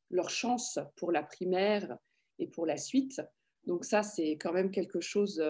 leur 0.09 0.29
chance 0.29 0.79
pour 0.97 1.11
la 1.11 1.23
primaire 1.23 1.97
et 2.39 2.47
pour 2.47 2.65
la 2.65 2.77
suite. 2.77 3.21
Donc 3.65 3.85
ça, 3.85 4.03
c'est 4.03 4.31
quand 4.31 4.53
même 4.53 4.71
quelque 4.71 4.99
chose, 4.99 5.41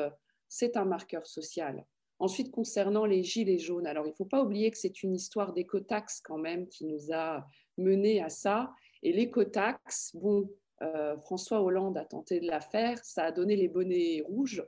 c'est 0.48 0.78
un 0.78 0.86
marqueur 0.86 1.26
social. 1.26 1.86
Ensuite, 2.20 2.52
concernant 2.52 3.06
les 3.06 3.24
gilets 3.24 3.60
jaunes, 3.60 3.86
alors 3.86 4.08
il 4.08 4.12
ne 4.12 4.16
faut 4.16 4.26
pas 4.26 4.42
oublier 4.42 4.72
que 4.72 4.78
c'est 4.78 5.04
une 5.04 5.14
histoire 5.14 5.54
d'écotaxe 5.54 6.20
quand 6.22 6.40
même 6.40 6.68
qui 6.68 6.86
nous 6.86 7.14
a 7.14 7.46
mené 7.78 8.24
à 8.24 8.30
ça. 8.30 8.72
Et 9.04 9.14
l'écotaxe, 9.14 10.16
bon, 10.16 10.50
euh, 10.82 11.16
François 11.20 11.62
Hollande 11.62 11.98
a 11.98 12.06
tenté 12.06 12.40
de 12.40 12.48
la 12.48 12.60
faire, 12.60 13.04
ça 13.06 13.26
a 13.26 13.32
donné 13.32 13.56
les 13.56 13.68
bonnets 13.68 14.24
rouges. 14.26 14.66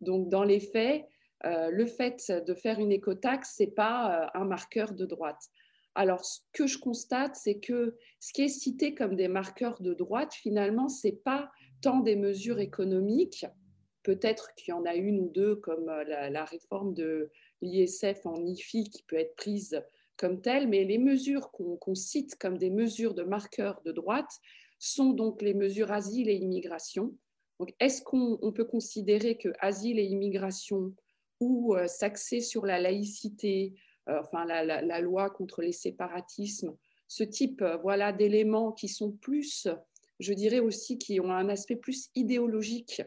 Donc, 0.00 0.28
dans 0.28 0.44
les 0.44 0.60
faits, 0.60 1.04
euh, 1.44 1.70
le 1.70 1.86
fait 1.86 2.32
de 2.46 2.54
faire 2.54 2.78
une 2.78 2.92
écotaxe, 2.92 3.56
ce 3.56 3.62
n'est 3.62 3.70
pas 3.70 4.24
euh, 4.24 4.40
un 4.40 4.44
marqueur 4.44 4.92
de 4.92 5.06
droite. 5.06 5.42
Alors, 5.94 6.24
ce 6.24 6.40
que 6.52 6.66
je 6.66 6.78
constate, 6.78 7.36
c'est 7.36 7.58
que 7.58 7.96
ce 8.18 8.32
qui 8.32 8.42
est 8.42 8.48
cité 8.48 8.94
comme 8.94 9.14
des 9.14 9.28
marqueurs 9.28 9.82
de 9.82 9.92
droite, 9.92 10.32
finalement, 10.32 10.88
ce 10.88 11.08
n'est 11.08 11.16
pas 11.16 11.50
tant 11.82 12.00
des 12.00 12.16
mesures 12.16 12.60
économiques, 12.60 13.44
Peut-être 14.02 14.54
qu'il 14.56 14.70
y 14.70 14.72
en 14.72 14.84
a 14.84 14.94
une 14.94 15.20
ou 15.20 15.28
deux, 15.28 15.56
comme 15.56 15.88
euh, 15.88 16.04
la, 16.04 16.44
réforme 16.44 16.94
de 16.94 17.30
l'ISF 17.60 18.26
en 18.26 18.44
IFI, 18.44 18.90
qui 18.90 19.02
peut 19.04 19.16
être 19.16 19.36
prise 19.36 19.80
comme 20.16 20.40
telle, 20.40 20.68
mais 20.68 20.84
les 20.84 20.98
mesures 20.98 21.50
qu'on 21.50 21.94
cite 21.94 22.36
comme 22.36 22.58
des 22.58 22.70
mesures 22.70 23.14
de 23.14 23.22
marqueurs 23.22 23.80
de 23.84 23.92
droite 23.92 24.30
sont 24.78 25.10
donc 25.10 25.42
les 25.42 25.54
mesures 25.54 25.90
asile 25.90 26.28
et 26.28 26.34
immigration. 26.34 27.14
Est-ce 27.78 28.02
qu'on 28.02 28.52
peut 28.52 28.64
considérer 28.64 29.36
que 29.38 29.50
asile 29.60 29.98
et 29.98 30.04
immigration 30.04 30.94
ou 31.42 31.74
euh, 31.74 31.88
s'axer 31.88 32.40
sur 32.40 32.64
la 32.64 32.78
laïcité, 32.78 33.74
euh, 34.08 34.20
enfin 34.20 34.44
la, 34.44 35.00
loi 35.00 35.28
contre 35.28 35.60
les 35.60 35.72
séparatismes, 35.72 36.76
ce 37.08 37.24
type 37.24 37.62
voilà 37.82 38.12
d'éléments 38.12 38.72
qui 38.72 38.88
sont 38.88 39.10
plus, 39.10 39.68
je 40.20 40.32
dirais 40.32 40.60
aussi, 40.60 40.98
qui 40.98 41.18
ont 41.20 41.32
un 41.32 41.48
aspect 41.48 41.76
plus 41.76 42.10
idéologique 42.14 43.02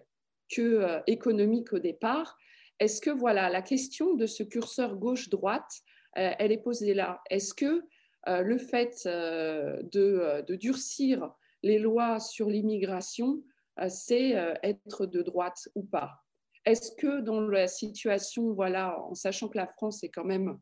que 0.49 0.61
euh, 0.61 0.99
économique 1.07 1.73
au 1.73 1.79
départ. 1.79 2.37
Est-ce 2.79 3.01
que 3.01 3.09
voilà 3.09 3.49
la 3.49 3.61
question 3.61 4.15
de 4.15 4.25
ce 4.25 4.43
curseur 4.43 4.97
gauche-droite, 4.97 5.81
euh, 6.17 6.31
elle 6.37 6.51
est 6.51 6.61
posée 6.61 6.93
là? 6.93 7.21
Est-ce 7.29 7.53
que 7.53 7.83
euh, 8.27 8.41
le 8.41 8.57
fait 8.57 9.05
de, 9.05 10.55
durcir 10.55 11.31
les 11.63 11.79
lois 11.79 12.19
sur 12.19 12.49
l'immigration, 12.49 13.41
c'est 13.87 14.31
être 14.63 15.05
de 15.05 15.21
droite 15.21 15.67
ou 15.75 15.83
pas? 15.83 16.24
Est-ce 16.65 16.91
que 16.91 17.21
dans 17.21 17.41
la 17.41 17.67
situation, 17.67 18.53
voilà, 18.53 18.99
en 19.03 19.13
sachant 19.13 19.47
que 19.47 19.57
la 19.57 19.67
France 19.67 20.03
est 20.03 20.09
quand 20.09 20.23
même 20.23 20.59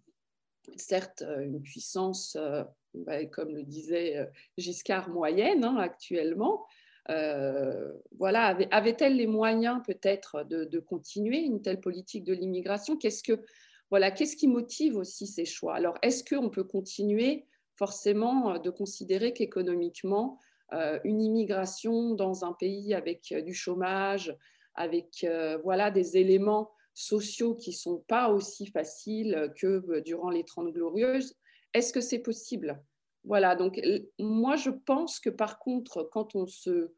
certes 0.76 1.24
une 1.42 1.62
puissance, 1.62 2.38
bah, 2.94 3.26
comme 3.26 3.56
le 3.56 3.64
disait 3.64 4.30
Giscard, 4.58 5.10
moyenne 5.10 5.64
hein, 5.64 5.78
actuellement, 5.78 6.66
euh, 7.10 7.92
voilà, 8.18 8.58
avait-elle 8.72 9.18
les 9.18 9.28
moyens 9.28 9.82
peut-être 9.86 10.44
de, 10.44 10.80
continuer 10.80 11.40
une 11.40 11.62
telle 11.62 11.82
politique 11.82 12.24
de 12.24 12.34
l'immigration? 12.34 12.98
Qu'est-ce 12.98 13.24
que 13.24 13.42
voilà, 13.90 14.10
qu'est-ce 14.10 14.36
qui 14.36 14.48
motive 14.48 14.96
aussi 14.96 15.28
ces 15.28 15.46
choix? 15.46 15.76
Alors, 15.76 15.98
est-ce 16.02 16.24
qu'on 16.24 16.50
peut 16.50 16.64
continuer 16.64 17.46
forcément 17.76 18.54
euh, 18.54 18.60
de 18.60 18.70
considérer 18.70 19.34
qu'économiquement, 19.34 20.40
euh, 20.74 21.00
une 21.04 21.22
immigration 21.22 22.16
dans 22.16 22.46
un 22.46 22.54
pays 22.54 22.94
avec 22.94 23.34
du 23.46 23.54
chômage, 23.54 24.36
avec 24.76 25.26
voilà 25.64 25.92
des 25.92 26.18
éléments 26.18 26.72
sociaux 26.94 27.56
qui 27.56 27.74
sont 27.74 28.04
pas 28.08 28.30
aussi 28.30 28.68
faciles 28.68 29.52
que 29.60 30.00
durant 30.02 30.30
les 30.30 30.44
Trente 30.44 30.72
Glorieuses, 30.72 31.36
est-ce 31.74 31.92
que 31.92 32.02
c'est 32.02 32.20
possible? 32.20 32.84
Voilà, 33.24 33.56
donc 33.56 33.82
moi 34.20 34.56
je 34.56 34.70
pense 34.70 35.20
que 35.20 35.30
par 35.30 35.60
contre, 35.60 36.04
quand 36.12 36.36
on 36.36 36.46
se 36.46 36.92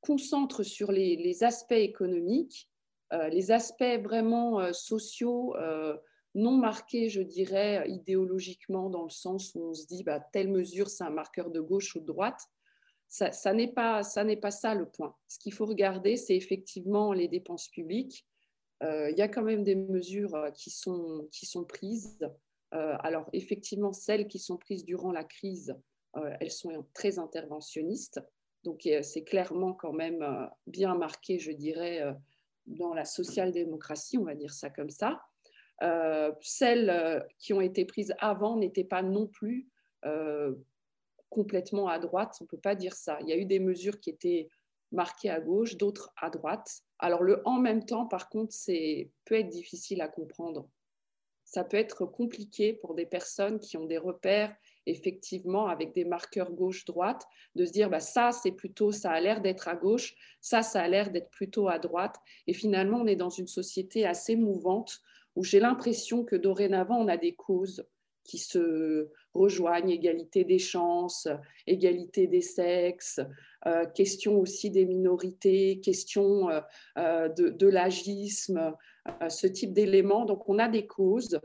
concentre 0.00 0.62
sur 0.62 0.92
les, 0.92 1.44
aspects 1.44 1.72
économiques, 1.72 2.70
euh, 3.12 3.28
les 3.28 3.50
aspects 3.50 4.00
vraiment 4.02 4.60
euh, 4.60 4.72
sociaux, 4.72 5.56
euh, 5.56 5.96
non 6.34 6.52
marqués, 6.52 7.08
je 7.08 7.22
dirais, 7.22 7.84
idéologiquement, 7.88 8.90
dans 8.90 9.02
le 9.02 9.10
sens 9.10 9.54
où 9.54 9.70
on 9.70 9.74
se 9.74 9.86
dit, 9.86 10.04
bah, 10.04 10.20
telle 10.20 10.48
mesure, 10.48 10.88
c'est 10.88 11.04
un 11.04 11.10
marqueur 11.10 11.50
de 11.50 11.60
gauche 11.60 11.96
ou 11.96 12.00
de 12.00 12.06
droite, 12.06 12.40
ça, 13.08 13.52
n'est 13.54 13.72
pas, 13.72 14.02
ça 14.02 14.24
le 14.74 14.86
point. 14.86 15.14
Ce 15.28 15.38
qu'il 15.38 15.52
faut 15.52 15.66
regarder, 15.66 16.16
c'est 16.16 16.36
effectivement 16.36 17.12
les 17.12 17.28
dépenses 17.28 17.68
publiques. 17.68 18.26
Il 18.82 19.14
y 19.16 19.22
a 19.22 19.28
quand 19.28 19.42
même 19.42 19.64
des 19.64 19.74
mesures 19.74 20.50
qui 20.54 20.70
sont, 20.70 21.26
qui 21.32 21.46
sont 21.46 21.64
prises 21.64 22.18
euh, 22.74 22.96
alors 23.00 23.28
effectivement, 23.32 23.92
celles 23.92 24.28
qui 24.28 24.38
sont 24.38 24.56
prises 24.56 24.84
durant 24.84 25.12
la 25.12 25.24
crise, 25.24 25.74
euh, 26.16 26.34
elles 26.40 26.50
sont 26.50 26.86
très 26.94 27.18
interventionnistes. 27.18 28.20
Donc 28.64 28.86
euh, 28.86 29.02
c'est 29.02 29.24
clairement 29.24 29.72
quand 29.72 29.92
même 29.92 30.48
bien 30.66 30.94
marqué, 30.94 31.38
je 31.38 31.52
dirais, 31.52 32.02
dans 32.66 32.92
la 32.92 33.04
social-démocratie, 33.04 34.18
on 34.18 34.24
va 34.24 34.34
dire 34.34 34.52
ça 34.52 34.68
comme 34.70 34.90
ça. 34.90 35.20
celles 36.40 37.26
qui 37.38 37.52
ont 37.52 37.60
été 37.60 37.84
prises 37.84 38.14
avant 38.18 38.56
n'étaient 38.56 38.84
pas 38.84 39.02
non 39.02 39.26
plus 39.26 39.68
complètement 41.30 41.88
à 41.88 41.98
droite, 41.98 42.36
on 42.40 42.44
ne 42.44 42.48
peut 42.48 42.58
pas 42.58 42.74
dire 42.74 42.94
ça. 42.94 43.18
Il 43.20 43.28
y 43.28 43.32
a 43.32 43.36
eu 43.36 43.44
des 43.44 43.60
mesures 43.60 44.00
qui 44.00 44.10
étaient 44.10 44.48
marquées 44.92 45.30
à 45.30 45.40
gauche, 45.40 45.76
d'autres 45.76 46.12
à 46.16 46.30
droite. 46.30 46.82
Alors 46.98 47.22
le 47.22 47.42
en 47.44 47.58
même 47.58 47.84
temps, 47.84 48.06
par 48.06 48.28
contre, 48.28 48.52
c'est 48.52 49.10
peut 49.24 49.36
être 49.36 49.48
difficile 49.48 50.00
à 50.00 50.08
comprendre 50.08 50.68
ça 51.50 51.64
peut 51.64 51.78
être 51.78 52.04
compliqué 52.04 52.74
pour 52.74 52.94
des 52.94 53.06
personnes 53.06 53.58
qui 53.58 53.78
ont 53.78 53.86
des 53.86 53.96
repères 53.96 54.54
effectivement 54.84 55.66
avec 55.66 55.94
des 55.94 56.04
marqueurs 56.04 56.52
gauche-droite, 56.52 57.24
de 57.54 57.64
se 57.64 57.72
dire 57.72 57.88
bah, 57.88 58.00
ça, 58.00 58.32
c'est 58.32 58.52
plutôt, 58.52 58.92
ça 58.92 59.12
a 59.12 59.20
l'air 59.20 59.40
d'être 59.40 59.68
à 59.68 59.74
gauche, 59.74 60.14
ça, 60.40 60.62
ça 60.62 60.82
a 60.82 60.88
l'air 60.88 61.10
d'être 61.10 61.30
plutôt 61.30 61.68
à 61.68 61.78
droite. 61.78 62.16
Et 62.46 62.52
finalement, 62.52 62.98
on 62.98 63.06
est 63.06 63.16
dans 63.16 63.30
une 63.30 63.46
société 63.46 64.06
assez 64.06 64.36
mouvante 64.36 65.00
où 65.36 65.44
j'ai 65.44 65.60
l'impression 65.60 66.24
que 66.24 66.36
dorénavant, 66.36 66.98
on 66.98 67.08
a 67.08 67.16
des 67.16 67.34
causes 67.34 67.86
qui 68.28 68.38
se 68.38 69.08
rejoignent, 69.34 69.90
égalité 69.90 70.44
des 70.44 70.60
chances, 70.60 71.26
égalité 71.66 72.28
des 72.28 72.42
sexes, 72.42 73.20
euh, 73.66 73.84
question 73.86 74.38
aussi 74.38 74.70
des 74.70 74.84
minorités, 74.84 75.80
question 75.80 76.48
euh, 76.48 76.60
euh, 76.98 77.28
de, 77.28 77.48
de 77.48 77.66
l'agisme, 77.66 78.72
ce 79.28 79.48
type 79.48 79.72
d'éléments. 79.72 80.26
Donc 80.26 80.48
on 80.48 80.60
a 80.60 80.68
des 80.68 80.86
causes 80.86 81.40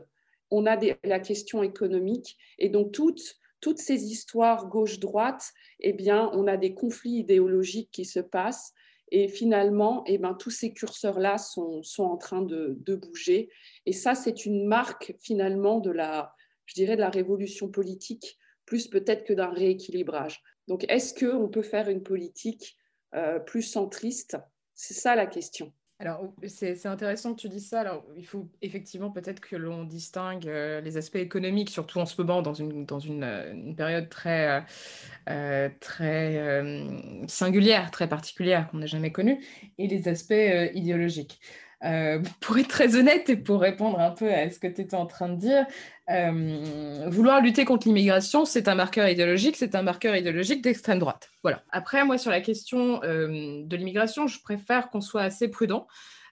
on 0.54 0.66
a 0.66 0.78
la 1.04 1.20
question 1.20 1.62
économique. 1.62 2.36
Et 2.58 2.68
donc, 2.68 2.92
toutes, 2.92 3.40
toutes 3.60 3.78
ces 3.78 4.04
histoires 4.04 4.68
gauche-droite, 4.68 5.52
eh 5.80 5.92
bien, 5.92 6.30
on 6.32 6.46
a 6.46 6.56
des 6.56 6.74
conflits 6.74 7.18
idéologiques 7.18 7.90
qui 7.90 8.04
se 8.04 8.20
passent. 8.20 8.72
Et 9.10 9.28
finalement, 9.28 10.02
eh 10.06 10.18
ben, 10.18 10.34
tous 10.34 10.50
ces 10.50 10.72
curseurs-là 10.72 11.38
sont, 11.38 11.82
sont, 11.82 12.04
en 12.04 12.16
train 12.16 12.42
de, 12.42 12.78
bouger. 12.86 13.50
Et 13.86 13.92
ça, 13.92 14.14
c'est 14.14 14.46
une 14.46 14.66
marque 14.66 15.14
finalement 15.20 15.80
de 15.80 15.90
la, 15.90 16.34
je 16.66 16.74
dirais, 16.74 16.96
de 16.96 17.00
la 17.00 17.10
révolution 17.10 17.68
politique, 17.68 18.38
plus 18.66 18.88
peut-être 18.88 19.24
que 19.24 19.32
d'un 19.32 19.50
rééquilibrage. 19.50 20.42
Donc, 20.68 20.84
est-ce 20.88 21.14
qu'on 21.14 21.48
peut 21.48 21.62
faire 21.62 21.88
une 21.88 22.02
politique 22.02 22.76
euh, 23.14 23.38
plus 23.38 23.62
centriste? 23.62 24.36
C'est 24.74 24.94
ça 24.94 25.14
la 25.14 25.26
question. 25.26 25.72
Alors, 26.00 26.34
c'est 26.48 26.86
intéressant 26.86 27.34
que 27.34 27.40
tu 27.40 27.48
dises 27.48 27.68
ça. 27.68 27.80
Alors, 27.80 28.04
il 28.16 28.26
faut 28.26 28.50
effectivement 28.62 29.12
peut-être 29.12 29.40
que 29.40 29.54
l'on 29.54 29.84
distingue 29.84 30.48
euh, 30.48 30.80
les 30.80 30.96
aspects 30.96 31.16
économiques, 31.16 31.70
surtout 31.70 32.00
en 32.00 32.06
ce 32.06 32.20
moment, 32.20 32.42
dans 32.42 32.52
une, 32.52 32.84
euh, 33.22 33.74
période 33.74 34.08
très, 34.08 34.64
très 35.80 36.64
singulière, 37.28 37.90
très 37.92 38.08
particulière 38.08 38.68
qu'on 38.70 38.78
n'a 38.78 38.86
jamais 38.86 39.12
connue, 39.12 39.44
et 39.78 39.86
les 39.86 40.08
aspects 40.08 40.34
idéologiques. 40.74 41.40
Euh, 41.84 42.20
pour 42.40 42.58
être 42.58 42.68
très 42.68 42.96
honnête 42.96 43.28
et 43.28 43.36
pour 43.36 43.60
répondre 43.60 44.00
un 44.00 44.10
peu 44.10 44.32
à 44.32 44.50
ce 44.50 44.58
que 44.58 44.66
tu 44.66 44.80
étais 44.80 44.96
en 44.96 45.06
train 45.06 45.28
de 45.28 45.36
dire, 45.36 45.66
euh, 46.10 47.06
vouloir 47.08 47.40
lutter 47.40 47.64
contre 47.64 47.86
l'immigration, 47.86 48.44
c'est 48.44 48.68
un 48.68 48.74
marqueur 48.74 49.08
idéologique, 49.08 49.56
c'est 49.56 49.74
un 49.74 49.82
marqueur 49.82 50.16
idéologique 50.16 50.62
d'extrême 50.62 50.98
droite. 50.98 51.30
Voilà. 51.42 51.62
Après, 51.70 52.04
moi, 52.04 52.18
sur 52.18 52.30
la 52.30 52.40
question 52.40 53.02
euh, 53.04 53.62
de 53.64 53.76
l'immigration, 53.76 54.26
je 54.26 54.40
préfère 54.40 54.90
qu'on 54.90 55.00
soit 55.00 55.22
assez 55.22 55.48
prudent. 55.48 55.86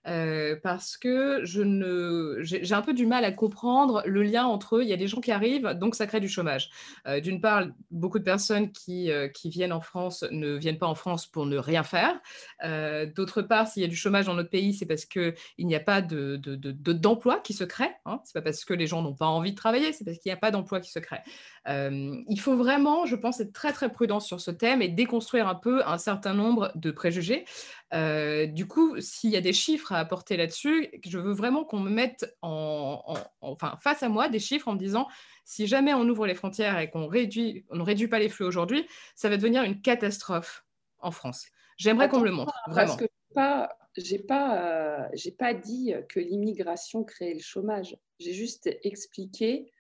Euh, 0.07 0.57
parce 0.63 0.97
que 0.97 1.45
je 1.45 1.63
ne, 1.63 2.39
j'ai 2.41 2.75
un 2.75 2.83
peu 2.83 2.93
du 2.93 3.07
mal 3.07 3.25
à 3.25 3.31
comprendre 3.31 4.03
le 4.05 4.23
lien 4.23 4.47
entre 4.47 4.77
eux. 4.77 4.83
Il 4.83 4.89
y 4.89 4.93
a 4.93 4.97
des 4.97 5.07
gens 5.07 5.21
qui 5.21 5.31
arrivent, 5.31 5.69
donc 5.75 5.95
ça 5.95 6.07
crée 6.07 6.21
du 6.21 6.29
chômage. 6.29 6.71
Euh, 7.07 7.21
d'une 7.21 7.41
part, 7.41 7.67
beaucoup 7.91 8.19
de 8.19 8.25
personnes 8.25 8.73
qui, 8.73 9.11
euh, 9.11 9.29
qui, 9.29 9.51
viennent 9.51 9.73
en 9.73 9.81
France 9.81 10.25
ne 10.31 10.55
viennent 10.55 10.79
pas 10.79 10.87
en 10.87 10.95
France 10.95 11.27
pour 11.27 11.47
ne 11.47 11.57
rien 11.57 11.83
faire. 11.83 12.21
D'autre 13.15 13.43
part, 13.43 13.69
s'il 13.69 13.83
y 13.83 13.85
a 13.85 13.89
du 13.89 13.97
chômage 13.97 14.27
dans 14.27 14.35
notre 14.35 14.51
pays, 14.51 14.75
c'est 14.75 14.87
parce 14.87 15.05
qu'il 15.05 15.35
n'y 15.59 15.75
a 15.75 15.81
pas 15.81 16.01
de, 16.01 16.37
d'emploi 16.37 17.41
qui 17.41 17.53
se 17.53 17.65
crée. 17.65 17.91
Hein. 18.07 18.21
Ce 18.25 18.31
n'est 18.31 18.41
pas 18.41 18.43
parce 18.43 18.65
que 18.65 18.75
les 18.75 18.87
gens 18.87 19.03
n'ont 19.03 19.15
pas 19.15 19.27
envie 19.27 19.53
de 19.53 19.57
travailler, 19.57 19.93
c'est 19.93 20.05
parce 20.05 20.19
qu'il 20.19 20.31
n'y 20.31 20.35
a 20.35 20.39
pas 20.39 20.51
d'emploi 20.51 20.81
qui 20.81 20.91
se 20.91 20.99
crée. 20.99 21.21
Il 21.67 22.41
faut 22.41 22.57
vraiment, 22.57 23.07
je 23.07 23.17
pense, 23.17 23.41
être 23.41 23.53
très 23.53 23.73
très 23.73 23.91
prudent 23.93 24.21
sur 24.21 24.41
ce 24.41 24.51
thème 24.51 24.83
et 24.83 24.89
déconstruire 24.89 25.47
un 25.47 25.55
peu 25.55 25.87
un 25.87 25.99
certain 25.99 26.35
nombre 26.35 26.73
de 26.75 26.91
préjugés. 26.91 27.45
Euh, 27.95 28.47
du 28.47 28.67
coup, 28.67 28.99
s'il 29.01 29.31
y 29.31 29.37
a 29.37 29.41
des 29.41 29.53
chiffres 29.53 29.93
à 29.93 29.99
apporter 29.99 30.37
là-dessus, 30.37 30.89
je 31.05 31.19
veux 31.19 31.33
vraiment 31.33 31.65
qu'on 31.65 31.81
me 31.81 31.91
mette 31.91 32.35
en, 32.43 33.15
enfin, 33.41 33.77
face 33.81 34.03
à 34.03 34.09
moi 34.09 34.29
des 34.29 34.39
chiffres 34.39 34.69
en 34.69 34.75
me 34.75 34.79
disant 34.79 35.09
si 35.45 35.67
jamais 35.67 35.93
on 35.95 36.09
ouvre 36.09 36.27
les 36.27 36.35
frontières 36.35 36.79
et 36.79 36.91
qu'on 36.91 37.07
réduit, 37.07 37.65
on 37.71 37.77
ne 37.77 37.83
réduit 37.83 38.09
pas 38.09 38.19
les 38.19 38.29
flux 38.29 38.45
aujourd'hui, 38.45 38.87
ça 39.15 39.29
va 39.29 39.37
devenir 39.37 39.63
une 39.63 39.81
catastrophe 39.81 40.65
en 40.99 41.11
France. 41.11 41.47
J'aimerais 41.77 42.09
qu'on 42.09 42.21
me 42.21 42.27
le 42.27 42.33
montre, 42.33 42.55
vraiment. 42.69 42.97
Parce 42.97 43.01
que 43.01 43.07
pas, 43.35 43.77
j'ai 43.97 44.19
pas, 44.19 45.05
euh, 45.05 45.31
pas 45.39 45.55
dit 45.55 45.95
que 46.09 46.21
l'immigration 46.21 47.05
créait 47.05 47.35
le 47.35 47.41
chômage. 47.41 47.97
J'ai 48.19 48.33
juste 48.33 48.71
expliqué 48.83 49.71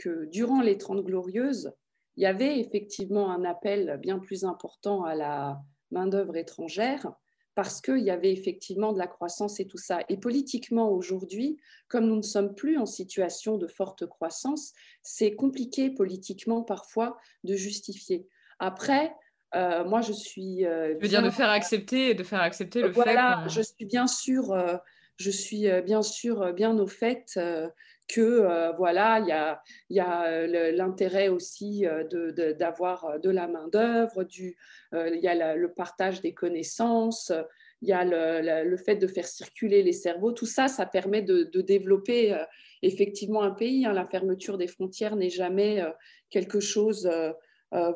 que 0.00 0.24
durant 0.26 0.62
les 0.62 0.78
Trente 0.78 1.04
Glorieuses, 1.04 1.72
il 2.16 2.22
y 2.22 2.26
avait 2.26 2.58
effectivement 2.58 3.30
un 3.30 3.44
appel 3.44 3.98
bien 4.02 4.18
plus 4.18 4.44
important 4.44 5.04
à 5.04 5.14
la 5.14 5.60
main-d'œuvre 5.90 6.36
étrangère 6.36 7.12
parce 7.54 7.82
qu'il 7.82 7.98
y 7.98 8.10
avait 8.10 8.32
effectivement 8.32 8.92
de 8.92 8.98
la 8.98 9.06
croissance 9.06 9.60
et 9.60 9.66
tout 9.66 9.78
ça. 9.78 10.00
Et 10.08 10.16
politiquement, 10.16 10.90
aujourd'hui, 10.90 11.58
comme 11.88 12.06
nous 12.06 12.16
ne 12.16 12.22
sommes 12.22 12.54
plus 12.54 12.78
en 12.78 12.86
situation 12.86 13.58
de 13.58 13.66
forte 13.66 14.06
croissance, 14.06 14.72
c'est 15.02 15.34
compliqué 15.34 15.90
politiquement 15.90 16.62
parfois 16.62 17.18
de 17.44 17.54
justifier. 17.56 18.26
Après, 18.60 19.14
euh, 19.54 19.84
moi, 19.84 20.00
je 20.00 20.12
suis. 20.12 20.64
Euh, 20.64 20.94
je 20.96 21.02
veux 21.02 21.08
dire 21.08 21.22
de 21.22 21.30
faire 21.30 21.50
accepter, 21.50 22.14
de 22.14 22.22
faire 22.22 22.40
accepter 22.40 22.80
le 22.80 22.92
fait. 22.92 23.02
Voilà, 23.02 23.44
je 23.48 23.60
suis 23.60 23.84
bien 23.84 24.06
sûr, 24.06 24.52
euh, 24.52 24.76
je 25.16 25.30
suis 25.30 25.68
bien 25.82 26.02
sûr 26.02 26.54
bien 26.54 26.78
au 26.78 26.86
fait 26.86 27.38
que 28.12 28.76
voilà, 28.76 29.20
il 29.20 29.28
y 29.94 30.00
a, 30.00 30.20
a 30.20 30.46
l'intérêt 30.72 31.28
aussi 31.28 31.86
d'avoir 32.58 33.20
de, 33.20 33.30
la 33.30 33.46
main 33.46 33.68
d'œuvre, 33.68 34.26
il 34.32 35.20
y 35.20 35.28
a 35.28 35.54
le 35.54 35.72
partage 35.72 36.20
des 36.20 36.34
connaissances, 36.34 37.32
il 37.82 37.88
y 37.88 37.92
a 37.92 38.04
le, 38.04 38.76
fait 38.76 38.96
de 38.96 39.06
faire 39.06 39.26
circuler 39.26 39.82
les 39.82 39.92
cerveaux. 39.92 40.32
Tout 40.32 40.46
ça, 40.46 40.68
ça 40.68 40.86
permet 40.86 41.22
de, 41.22 41.60
développer 41.60 42.36
effectivement 42.82 43.42
un 43.42 43.52
pays. 43.52 43.86
Hein. 43.86 43.92
La 43.92 44.06
fermeture 44.06 44.58
des 44.58 44.66
frontières 44.66 45.16
n'est 45.16 45.30
jamais 45.30 45.82
quelque 46.30 46.60
chose 46.60 47.08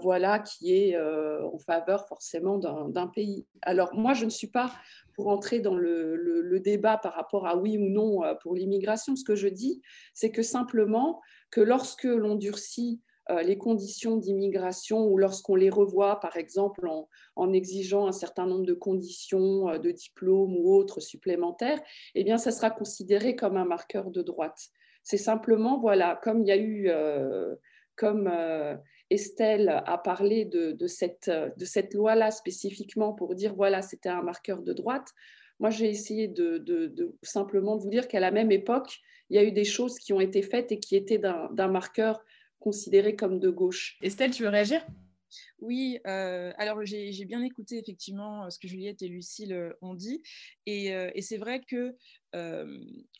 voilà, 0.02 0.38
qui 0.38 0.74
est 0.74 0.98
en 0.98 1.58
faveur 1.58 2.06
forcément 2.06 2.58
d'un 2.58 3.08
pays. 3.08 3.46
Alors 3.62 3.94
moi, 3.94 4.14
je 4.14 4.24
ne 4.24 4.30
suis 4.30 4.46
pas 4.46 4.70
pour 5.14 5.28
entrer 5.28 5.60
dans 5.60 5.76
le, 5.76 6.60
débat 6.60 6.96
par 6.96 7.14
rapport 7.14 7.46
à 7.46 7.56
oui 7.56 7.76
ou 7.78 7.88
non 7.90 8.24
euh, 8.24 8.34
pour 8.34 8.54
l'immigration. 8.54 9.16
Ce 9.16 9.24
que 9.24 9.34
je 9.34 9.48
dis, 9.48 9.82
c'est 10.14 10.30
que 10.30 10.42
simplement 10.42 11.20
que 11.50 11.60
lorsque 11.60 12.04
l'on 12.04 12.36
durcit 12.36 13.02
euh, 13.30 13.42
les 13.42 13.58
conditions 13.58 14.16
d'immigration 14.16 15.04
ou 15.08 15.18
lorsqu'on 15.18 15.56
les 15.56 15.68
revoit, 15.68 16.20
par 16.20 16.36
exemple, 16.36 16.88
en, 17.34 17.52
exigeant 17.52 18.06
un 18.06 18.12
certain 18.12 18.46
nombre 18.46 18.66
de 18.66 18.74
conditions 18.74 19.68
euh, 19.68 19.78
de 19.78 19.90
diplôme 19.90 20.56
ou 20.56 20.72
autres 20.72 21.00
supplémentaires, 21.00 21.80
eh 22.14 22.22
bien, 22.22 22.38
ça 22.38 22.52
sera 22.52 22.70
considéré 22.70 23.34
comme 23.34 23.56
un 23.56 23.64
marqueur 23.64 24.10
de 24.10 24.22
droite. 24.22 24.68
C'est 25.02 25.18
simplement, 25.18 25.80
voilà, 25.80 26.18
comme 26.22 26.42
il 26.42 26.48
y 26.48 26.52
a 26.52 26.56
eu, 26.56 26.88
comme 27.94 28.26
Estelle 29.14 29.82
a 29.86 29.98
parlé 29.98 30.44
de, 30.44 30.86
cette, 30.86 31.30
de 31.30 31.96
loi-là 31.96 32.30
spécifiquement 32.30 33.12
pour 33.12 33.34
dire 33.34 33.54
voilà, 33.54 33.82
c'était 33.82 34.08
un 34.08 34.22
marqueur 34.22 34.62
de 34.62 34.72
droite. 34.72 35.08
Moi, 35.60 35.70
j'ai 35.70 35.88
essayé 35.88 36.28
de, 36.28 37.14
simplement 37.22 37.76
de 37.76 37.82
vous 37.82 37.90
dire 37.90 38.08
qu'à 38.08 38.20
la 38.20 38.30
même 38.30 38.52
époque, 38.52 38.98
il 39.30 39.36
y 39.36 39.38
a 39.38 39.44
eu 39.44 39.52
des 39.52 39.64
choses 39.64 39.98
qui 39.98 40.12
ont 40.12 40.20
été 40.20 40.42
faites 40.42 40.72
et 40.72 40.78
qui 40.78 40.96
étaient 40.96 41.18
d'un 41.18 41.68
marqueur 41.68 42.22
considéré 42.58 43.14
comme 43.14 43.38
de 43.38 43.50
gauche. 43.50 43.96
Estelle, 44.02 44.30
tu 44.32 44.42
veux 44.42 44.48
réagir? 44.48 44.84
Oui, 45.58 45.98
euh, 46.06 46.52
alors 46.56 46.84
j'ai 46.84 47.24
bien 47.24 47.42
écouté 47.42 47.78
effectivement 47.78 48.50
ce 48.50 48.58
que 48.58 48.68
Juliette 48.68 49.02
et 49.02 49.08
Lucille 49.08 49.52
euh, 49.52 49.72
ont 49.82 49.94
dit. 49.94 50.22
Et, 50.66 50.94
euh, 50.94 51.10
et 51.14 51.22
c'est 51.22 51.38
vrai 51.38 51.62
que, 51.66 51.96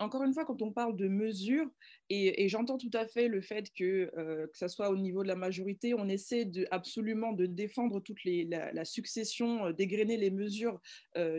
encore 0.00 0.24
une 0.24 0.35
fois, 0.35 0.44
quand 0.44 0.61
on 0.61 0.72
parle 0.72 0.96
de 0.96 1.07
mesures, 1.07 1.70
et, 2.11 2.48
j'entends 2.48 2.79
tout 2.79 2.90
à 2.92 3.07
fait 3.07 3.29
le 3.29 3.40
fait 3.40 3.70
que, 3.72 4.11
que 4.46 4.59
ce 4.59 4.66
soit 4.66 4.90
au 4.90 4.96
niveau 4.96 5.22
de 5.22 5.29
la 5.29 5.37
majorité, 5.37 5.94
on 5.94 6.09
essaie 6.09 6.44
de, 6.44 6.66
absolument 6.72 7.33
de 7.33 7.46
défendre 7.46 8.00
toute 8.00 8.18
la, 8.24 8.85
succession, 8.85 9.70
dégrainer 9.70 10.16
les 10.16 10.33
mesures 10.33 10.81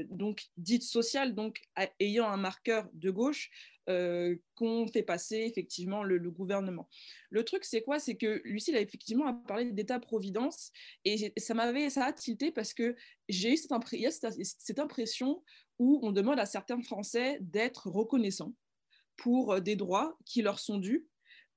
donc 0.09 0.45
dites 0.55 0.83
sociales, 0.83 1.35
donc 1.35 1.59
ayant 1.99 2.27
un 2.27 2.38
marqueur 2.38 2.88
de 2.93 3.11
gauche. 3.11 3.49
Euh, 3.87 4.35
qu'on 4.55 4.87
fait 4.87 5.03
passer 5.03 5.45
effectivement 5.47 6.01
le, 6.01 6.17
gouvernement. 6.31 6.89
Le 7.29 7.43
truc, 7.43 7.63
c'est 7.65 7.83
quoi? 7.83 7.99
C'est 7.99 8.15
que 8.15 8.41
Lucille 8.43 8.75
a 8.75 8.81
effectivement 8.81 9.31
parlé 9.31 9.71
d'État-providence 9.71 10.71
et 11.03 11.31
ça 11.37 11.53
m'avait 11.53 11.91
ça 11.91 12.05
a 12.05 12.13
tilté 12.13 12.51
parce 12.51 12.73
que 12.73 12.95
j'ai 13.29 13.53
eu 13.53 13.57
cette, 13.57 14.25
cette, 14.41 14.79
impression 14.79 15.43
où 15.77 15.99
on 16.01 16.11
demande 16.11 16.39
à 16.39 16.47
certains 16.47 16.81
Français 16.81 17.37
d'être 17.41 17.87
reconnaissants 17.87 18.55
pour 19.17 19.61
des 19.61 19.75
droits 19.75 20.17
qui 20.25 20.41
leur 20.41 20.57
sont 20.57 20.79
dus 20.79 21.05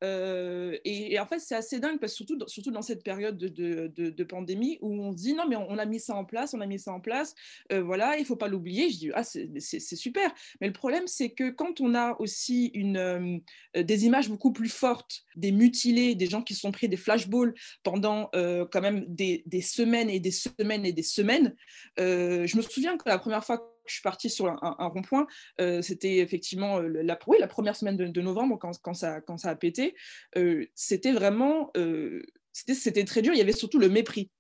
euh, 0.05 0.77
et, 0.85 1.19
en 1.19 1.27
fait, 1.27 1.39
c'est 1.41 1.55
assez 1.55 1.81
dingue, 1.81 1.99
parce 1.99 2.13
que 2.13 2.17
surtout, 2.25 2.39
surtout 2.47 2.71
dans 2.71 2.83
cette 2.83 3.03
période 3.03 3.37
de, 3.37 4.25
pandémie 4.25 4.79
où 4.83 4.93
on 4.93 5.13
se 5.13 5.17
dit 5.17 5.35
non, 5.35 5.45
mais 5.49 5.57
on, 5.57 5.79
a 5.79 5.87
mis 5.87 6.01
ça 6.01 6.15
en 6.15 6.25
place, 6.25 6.55
on 6.55 6.61
a 6.61 6.67
mis 6.67 6.79
ça 6.79 6.93
en 6.93 7.01
place, 7.01 7.35
euh, 7.73 7.83
voilà, 7.83 8.19
il 8.19 8.27
faut 8.27 8.37
pas 8.37 8.49
l'oublier. 8.49 8.91
Je 8.91 8.99
dis 8.99 9.11
ah, 9.15 9.25
c'est 9.25 9.81
super. 9.81 10.33
Mais 10.61 10.67
le 10.67 10.73
problème, 10.73 11.07
c'est 11.07 11.31
que 11.31 11.51
quand 11.51 11.81
on 11.81 11.95
a 11.95 12.17
aussi 12.21 12.73
euh, 12.77 13.39
des 13.75 14.07
images 14.07 14.29
beaucoup 14.29 14.53
plus 14.53 14.69
fortes, 14.69 15.25
des 15.37 15.53
mutilés, 15.53 16.15
des 16.15 16.27
gens 16.27 16.43
qui 16.43 16.55
sont 16.55 16.73
pris 16.73 16.89
des 16.89 16.97
flashballs 16.97 17.55
pendant 17.83 18.31
quand 18.33 18.81
même 18.81 19.05
des, 19.09 19.43
semaines 19.63 20.11
et 20.11 20.21
des 20.21 20.31
semaines 20.31 20.85
et 20.85 20.93
des 20.93 21.03
semaines, 21.03 21.55
je 21.97 22.57
me 22.57 22.63
souviens 22.63 22.97
que 22.97 23.09
la 23.09 23.19
première 23.19 23.45
fois 23.45 23.78
je 23.91 23.95
suis 23.95 24.03
partie 24.03 24.31
sur 24.31 24.47
un, 24.47 24.87
rond-point. 24.89 25.27
c'était 25.83 26.19
effectivement 26.19 26.81
la, 26.81 27.19
oui, 27.27 27.37
la 27.41 27.49
première 27.49 27.77
semaine 27.77 27.97
de, 27.97 28.21
novembre 28.21 28.59
quand, 28.59 28.95
ça, 28.95 29.21
quand 29.21 29.37
ça 29.37 29.51
a 29.51 29.57
pété. 29.57 29.95
c'était 30.75 31.13
vraiment 31.13 31.73
c'était 32.53 33.05
très 33.05 33.23
dur. 33.23 33.33
Il 33.35 33.39
y 33.39 33.43
avait 33.43 33.53
surtout 33.53 33.79
le 33.79 33.89
mépris. 33.89 34.31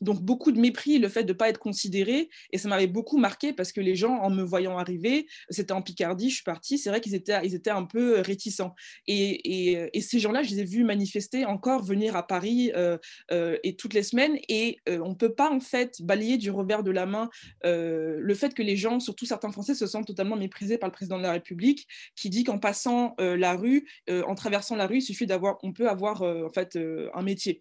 Donc 0.00 0.20
beaucoup 0.22 0.52
de 0.52 0.60
mépris, 0.60 0.98
le 0.98 1.08
fait 1.08 1.24
de 1.24 1.32
ne 1.32 1.36
pas 1.36 1.48
être 1.48 1.58
considéré, 1.58 2.28
et 2.52 2.58
ça 2.58 2.68
m'avait 2.68 2.86
beaucoup 2.86 3.18
marqué 3.18 3.52
parce 3.52 3.72
que 3.72 3.80
les 3.80 3.96
gens, 3.96 4.16
en 4.18 4.30
me 4.30 4.42
voyant 4.42 4.78
arriver, 4.78 5.26
c'était 5.50 5.72
en 5.72 5.82
Picardie, 5.82 6.30
je 6.30 6.36
suis 6.36 6.44
partie, 6.44 6.78
c'est 6.78 6.90
vrai 6.90 7.00
qu'ils 7.00 7.14
étaient, 7.14 7.70
un 7.70 7.84
peu 7.84 8.20
réticents. 8.20 8.74
Et, 9.06 9.90
ces 10.00 10.18
gens-là, 10.20 10.42
je 10.42 10.50
les 10.50 10.60
ai 10.60 10.64
vus 10.64 10.84
manifester, 10.84 11.44
encore 11.44 11.82
venir 11.82 12.14
à 12.14 12.26
Paris 12.26 12.70
euh, 12.76 12.96
euh, 13.32 13.56
et 13.64 13.74
toutes 13.74 13.94
les 13.94 14.02
semaines, 14.02 14.38
et 14.48 14.78
euh, 14.88 15.00
on 15.04 15.10
ne 15.10 15.14
peut 15.14 15.34
pas 15.34 15.50
en 15.50 15.60
fait 15.60 16.00
balayer 16.02 16.36
du 16.36 16.50
revers 16.50 16.82
de 16.82 16.90
la 16.90 17.06
main 17.06 17.28
le 17.64 18.34
fait 18.34 18.54
que 18.54 18.62
les 18.62 18.76
gens, 18.76 19.00
surtout 19.00 19.26
certains 19.26 19.50
Français, 19.50 19.74
se 19.74 19.86
sentent 19.86 20.06
totalement 20.06 20.36
méprisés 20.36 20.78
par 20.78 20.88
le 20.88 20.92
président 20.92 21.18
de 21.18 21.22
la 21.22 21.32
République, 21.32 21.86
qui 22.14 22.30
dit 22.30 22.44
qu'en 22.44 22.58
passant 22.58 23.14
la 23.18 23.54
rue, 23.54 23.88
en 24.08 24.34
traversant 24.34 24.76
la 24.76 24.86
rue, 24.86 24.98
il 24.98 25.02
suffit 25.02 25.26
d'avoir, 25.26 25.58
on 25.62 25.72
peut 25.72 25.88
avoir 25.88 26.22
en 26.22 26.50
fait 26.50 26.78
un 27.14 27.22
métier. 27.22 27.60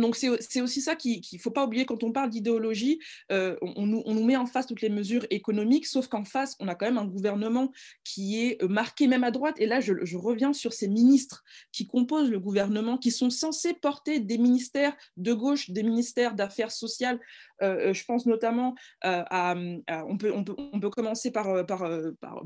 Donc 0.00 0.16
c'est 0.16 0.60
aussi 0.60 0.80
ça 0.80 0.96
qu'il 0.96 1.20
ne 1.32 1.38
faut 1.38 1.50
pas 1.50 1.64
oublier 1.64 1.84
quand 1.84 2.02
on 2.02 2.12
parle 2.12 2.30
d'idéologie, 2.30 2.98
euh, 3.32 3.56
on, 3.62 3.86
nous 3.86 4.24
met 4.24 4.36
en 4.36 4.46
face 4.46 4.66
toutes 4.66 4.80
les 4.80 4.88
mesures 4.88 5.26
économiques, 5.30 5.86
sauf 5.86 6.08
qu'en 6.08 6.24
face, 6.24 6.56
on 6.60 6.68
a 6.68 6.74
quand 6.74 6.86
même 6.86 6.98
un 6.98 7.06
gouvernement 7.06 7.72
qui 8.04 8.40
est 8.44 8.62
euh, 8.62 8.68
marqué 8.68 9.06
même 9.06 9.24
à 9.24 9.30
droite. 9.30 9.56
Et 9.58 9.66
là, 9.66 9.80
je, 9.80 10.16
reviens 10.16 10.52
sur 10.52 10.72
ces 10.72 10.88
ministres 10.88 11.44
qui 11.72 11.86
composent 11.86 12.30
le 12.30 12.40
gouvernement, 12.40 12.98
qui 12.98 13.10
sont 13.10 13.30
censés 13.30 13.74
porter 13.74 14.20
des 14.20 14.38
ministères 14.38 14.96
de 15.16 15.32
gauche, 15.32 15.70
des 15.70 15.82
ministères 15.82 16.34
d'affaires 16.34 16.72
sociales. 16.72 17.20
Euh, 17.62 17.92
je 17.92 18.04
pense 18.04 18.26
notamment 18.26 18.74
à, 19.02 19.54
on, 20.06 20.16
peut, 20.16 20.32
on, 20.32 20.44
peut, 20.44 20.90
commencer 20.90 21.30
par, 21.30 21.66
par, 21.66 21.84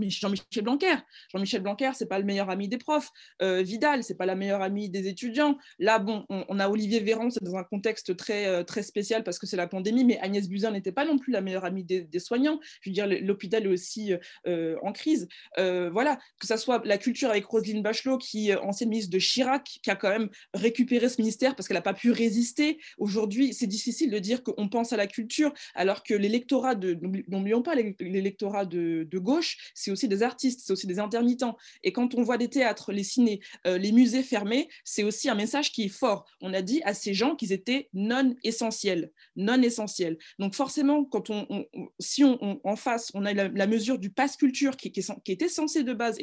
Jean-Michel 0.01 0.64
Blanquer. 0.64 0.94
Jean-Michel 1.33 1.62
Blanquer, 1.62 1.90
c'est 1.94 2.09
pas 2.09 2.18
le 2.18 2.25
meilleur 2.25 2.51
ami 2.51 2.68
des 2.68 2.79
profs. 2.79 3.11
Vidal, 3.40 4.05
c'est 4.05 4.16
pas 4.16 4.27
la 4.27 4.35
meilleure 4.35 4.62
amie 4.62 4.88
des 4.90 5.09
étudiants. 5.09 5.59
Là, 5.79 5.98
bon, 5.98 6.25
on, 6.29 6.59
a 6.59 6.68
Olivier 6.68 7.01
Véran, 7.01 7.29
dans 7.40 7.57
un 7.57 7.64
contexte 7.64 8.16
très, 8.16 8.46
euh, 8.46 8.64
très 8.64 8.83
spécial 8.83 9.25
parce 9.25 9.38
que 9.38 9.46
c'est 9.46 9.57
la 9.57 9.66
pandémie, 9.66 10.05
mais 10.05 10.18
Agnès 10.18 10.48
Buzyn 10.48 10.70
n'était 10.70 10.92
pas 10.92 11.05
non 11.05 11.18
plus 11.18 11.33
la 11.33 11.40
meilleure 11.40 11.64
amie 11.64 11.85
des, 11.85 12.09
soignants. 12.18 12.61
Je 12.81 12.90
veux 12.90 12.94
dire, 12.94 13.07
l'hôpital 13.07 13.64
est 13.64 13.68
aussi 13.68 14.12
euh, 14.46 14.77
en 14.83 14.92
crise. 14.92 15.29
Euh, 15.59 15.90
voilà, 15.90 16.18
que 16.40 16.46
ce 16.46 16.57
soit 16.57 16.83
la 16.85 16.98
culture 16.98 17.31
avec 17.31 17.44
Roselyne 17.44 17.83
Bachelot, 17.83 18.18
qui 18.18 18.55
ancienne 18.55 18.90
ministre 18.90 19.11
de 19.11 19.18
Chirac, 19.18 19.64
qui 19.64 19.90
a 19.90 19.96
quand 19.96 20.11
même 20.11 20.29
récupéré 20.55 21.09
ce 21.09 21.20
ministère 21.20 21.57
parce 21.57 21.68
qu'elle 21.68 21.77
n'a 21.77 21.83
pas 21.83 21.94
pu 21.94 22.11
résister. 22.11 22.79
Aujourd'hui, 22.98 23.53
c'est 23.53 23.66
difficile 23.66 24.11
de 24.11 24.18
dire 24.18 24.42
qu'on 24.42 24.68
pense 24.68 24.92
à 24.92 24.96
la 24.96 25.01
culture, 25.06 25.52
alors 25.74 26.02
que 26.02 26.14
l'électorat 26.14 26.74
de, 26.74 26.98
n'oublions 27.28 27.62
pas 27.62 27.74
l'électorat 27.74 28.64
de, 28.64 29.18
gauche, 29.18 29.72
c'est 29.74 29.90
aussi 29.90 30.08
des 30.08 30.22
artistes, 30.22 30.62
c'est 30.64 30.72
aussi 30.72 30.86
des 30.86 30.98
intermittents. 30.98 31.56
Et 31.84 31.92
quand 31.92 32.14
on 32.14 32.22
voit 32.22 32.38
des 32.38 32.48
théâtres, 32.48 32.92
les 32.92 33.04
cinés, 33.04 33.40
les 33.64 33.92
musées 33.92 34.22
fermés, 34.22 34.68
c'est 34.84 35.04
aussi 35.04 35.28
un 35.28 35.34
message 35.34 35.70
qui 35.70 35.84
est 35.84 35.88
fort. 35.88 36.24
On 36.40 36.52
a 36.54 36.62
dit 36.62 36.82
à 36.84 36.94
ces 36.94 37.14
gens 37.14 37.36
qu'ils 37.36 37.52
étaient 37.52 37.88
non 37.92 38.34
essentiels, 38.42 39.10
non 39.36 39.60
essentiels. 39.62 40.18
Donc 40.38 40.54
forcément, 40.54 41.04
quand 41.04 41.30
on, 41.30 41.66
si 42.00 42.24
on, 42.24 42.60
en 42.64 42.76
face, 42.76 43.10
on 43.14 43.24
a 43.24 43.32
la, 43.32 43.66
mesure 43.66 43.98
du 43.98 44.10
pass 44.10 44.36
culture 44.36 44.76
qui, 44.76 44.90
qui, 44.90 45.32
était 45.32 45.48
censé 45.48 45.84
de 45.84 45.92
base 45.92 46.16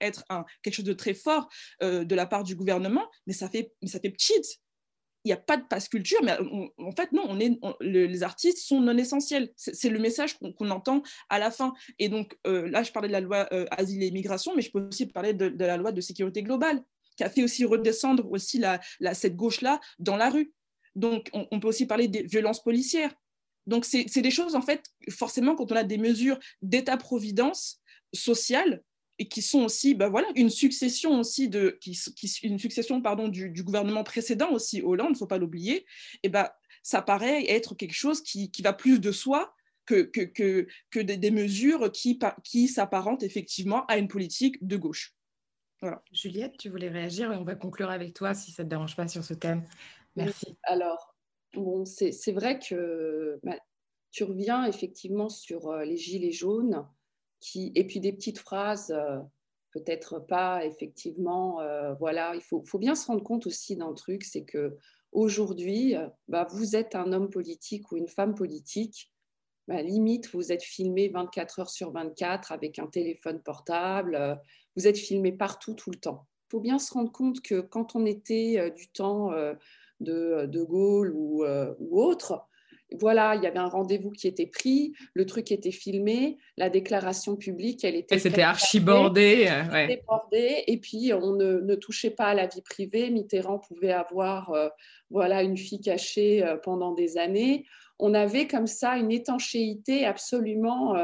être, 0.00 0.24
un, 0.28 0.44
quelque 0.62 0.74
chose 0.74 0.84
de 0.84 0.92
très 0.92 1.14
fort 1.14 1.48
euh, 1.82 2.04
de 2.04 2.14
la 2.14 2.26
part 2.26 2.44
du 2.44 2.54
gouvernement, 2.54 3.08
mais 3.26 3.32
ça 3.32 3.48
fait, 3.48 3.72
ça 3.84 3.98
fait 4.00 4.10
petit 4.10 4.32
il 5.24 5.28
n'y 5.28 5.32
a 5.32 5.36
pas 5.36 5.56
de 5.56 5.64
passe 5.64 5.88
culture, 5.88 6.18
mais 6.22 6.36
en 6.78 6.92
fait, 6.92 7.12
non, 7.12 7.36
les 7.80 8.22
artistes 8.22 8.58
sont 8.58 8.80
non 8.80 8.96
essentiels. 8.96 9.52
C'est 9.56 9.88
le 9.88 9.98
message 9.98 10.36
qu'on 10.38 10.70
entend 10.70 11.02
à 11.28 11.38
la 11.38 11.50
fin. 11.50 11.74
Et 11.98 12.08
donc, 12.08 12.36
euh, 12.46 12.68
là, 12.68 12.82
je 12.82 12.90
parlais 12.90 13.08
de 13.08 13.12
la 13.12 13.20
loi 13.20 13.48
euh, 13.52 13.66
Asile 13.70 14.02
et 14.02 14.08
Immigration, 14.08 14.54
mais 14.56 14.62
je 14.62 14.70
peux 14.70 14.80
aussi 14.88 15.06
parler 15.06 15.32
de, 15.32 15.52
la 15.64 15.76
loi 15.76 15.92
de 15.92 16.00
sécurité 16.00 16.42
globale, 16.42 16.82
qui 17.16 17.24
a 17.24 17.30
fait 17.30 17.44
aussi 17.44 17.64
redescendre 17.64 18.30
aussi 18.30 18.58
la, 18.58 18.80
cette 19.14 19.36
gauche-là 19.36 19.80
dans 19.98 20.16
la 20.16 20.28
rue. 20.28 20.52
Donc, 20.96 21.30
on, 21.32 21.60
peut 21.60 21.68
aussi 21.68 21.86
parler 21.86 22.08
des 22.08 22.22
violences 22.24 22.62
policières. 22.62 23.14
Donc, 23.66 23.84
c'est 23.84 24.20
des 24.20 24.30
choses, 24.30 24.56
en 24.56 24.62
fait, 24.62 24.82
forcément, 25.08 25.54
quand 25.54 25.70
on 25.70 25.76
a 25.76 25.84
des 25.84 25.98
mesures 25.98 26.38
d'état-providence 26.62 27.80
sociale, 28.12 28.82
et 29.18 29.28
qui 29.28 29.42
sont 29.42 29.64
aussi 29.64 29.94
ben 29.94 30.08
voilà, 30.08 30.28
une 30.34 30.50
succession 30.50 31.20
aussi 31.20 31.48
de 31.48 31.78
qui, 31.80 31.98
une 32.42 32.58
succession 32.58 33.00
pardon 33.00 33.28
du, 33.28 33.50
gouvernement 33.62 34.04
précédent 34.04 34.50
aussi 34.52 34.82
Hollande, 34.82 35.10
il 35.10 35.12
ne 35.12 35.18
faut 35.18 35.26
pas 35.26 35.38
l'oublier. 35.38 35.86
Et 36.22 36.28
ben 36.28 36.48
ça 36.82 37.02
paraît 37.02 37.48
être 37.48 37.74
quelque 37.74 37.94
chose 37.94 38.22
qui, 38.22 38.50
qui 38.50 38.62
va 38.62 38.72
plus 38.72 39.00
de 39.00 39.12
soi 39.12 39.54
que, 39.86 40.02
que, 40.02 40.20
que, 40.20 40.66
que 40.90 41.00
des, 41.00 41.16
des, 41.16 41.30
mesures 41.30 41.90
qui, 41.92 42.18
qui 42.44 42.68
s'apparentent 42.68 43.22
effectivement 43.22 43.84
à 43.86 43.98
une 43.98 44.08
politique 44.08 44.64
de 44.66 44.76
gauche. 44.76 45.14
Voilà. 45.80 46.02
Juliette, 46.12 46.56
tu 46.58 46.68
voulais 46.68 46.88
réagir 46.88 47.32
et 47.32 47.36
on 47.36 47.44
va 47.44 47.56
conclure 47.56 47.90
avec 47.90 48.14
toi 48.14 48.34
si 48.34 48.52
ça 48.52 48.62
ne 48.62 48.68
te 48.68 48.70
dérange 48.70 48.94
pas 48.94 49.08
sur 49.08 49.24
ce 49.24 49.34
thème. 49.34 49.64
Merci. 50.14 50.56
Alors, 50.62 51.16
bon, 51.54 51.84
c'est 51.84 52.32
vrai 52.32 52.60
que 52.60 53.40
bah, 53.42 53.58
tu 54.12 54.22
reviens 54.24 54.64
effectivement 54.66 55.28
sur 55.28 55.70
euh, 55.70 55.84
les 55.84 55.96
gilets 55.96 56.32
jaunes, 56.32 56.86
et 57.74 57.86
puis 57.86 58.00
des 58.00 58.12
petites 58.12 58.38
phrases, 58.38 58.90
euh, 58.90 59.18
peut-être 59.72 60.18
pas 60.18 60.64
effectivement, 60.64 61.60
euh, 61.60 61.94
voilà, 61.94 62.34
il 62.34 62.42
faut, 62.42 62.62
bien 62.78 62.94
se 62.94 63.06
rendre 63.06 63.22
compte 63.22 63.46
aussi 63.46 63.76
d'un 63.76 63.92
truc, 63.94 64.24
c'est 64.24 64.44
que 64.44 64.76
aujourd'hui, 65.12 65.94
bah, 66.28 66.46
vous 66.50 66.76
êtes 66.76 66.94
un 66.94 67.12
homme 67.12 67.30
politique 67.30 67.90
ou 67.92 67.96
une 67.96 68.08
femme 68.08 68.34
politique, 68.34 69.10
bah, 69.68 69.82
limite, 69.82 70.30
vous 70.32 70.52
êtes 70.52 70.62
filmé 70.62 71.08
24 71.08 71.60
heures 71.60 71.70
sur 71.70 71.92
24 71.92 72.52
avec 72.52 72.78
un 72.78 72.86
téléphone 72.86 73.40
portable, 73.42 74.40
vous 74.76 74.86
êtes 74.86 74.98
filmé 74.98 75.32
partout, 75.32 75.74
tout 75.74 75.90
le 75.90 75.98
temps. 75.98 76.26
Il 76.48 76.50
faut 76.56 76.60
bien 76.60 76.78
se 76.78 76.92
rendre 76.92 77.12
compte 77.12 77.40
que 77.40 77.60
quand 77.60 77.94
on 77.94 78.04
était 78.04 78.70
du 78.72 78.88
temps 78.88 79.30
de, 80.02 80.64
Gaulle 80.64 81.14
euh, 81.16 81.74
ou 81.78 82.00
autre. 82.00 82.46
Voilà, 83.00 83.34
il 83.36 83.42
y 83.42 83.46
avait 83.46 83.58
un 83.58 83.68
rendez-vous 83.68 84.10
qui 84.10 84.28
était 84.28 84.46
pris, 84.46 84.94
le 85.14 85.26
truc 85.26 85.52
était 85.52 85.70
filmé, 85.70 86.38
la 86.56 86.70
déclaration 86.70 87.36
publique, 87.36 87.84
elle 87.84 87.96
était. 87.96 88.18
C'était 88.18 88.42
archibordé. 88.42 89.48
Ouais. 89.70 90.02
Et 90.66 90.78
puis, 90.78 91.12
on 91.12 91.32
ne, 91.32 91.60
ne, 91.60 91.74
touchait 91.74 92.10
pas 92.10 92.26
à 92.26 92.34
la 92.34 92.46
vie 92.46 92.62
privée. 92.62 93.10
Mitterrand 93.10 93.58
pouvait 93.58 93.92
avoir 93.92 94.50
euh, 94.50 94.68
voilà, 95.10 95.42
une 95.42 95.56
fille 95.56 95.80
cachée 95.80 96.44
euh, 96.44 96.56
pendant 96.56 96.92
des 96.92 97.18
années. 97.18 97.66
On 97.98 98.14
avait 98.14 98.46
comme 98.46 98.66
ça 98.66 98.96
une 98.96 99.12
étanchéité 99.12 100.04
absolument. 100.04 100.96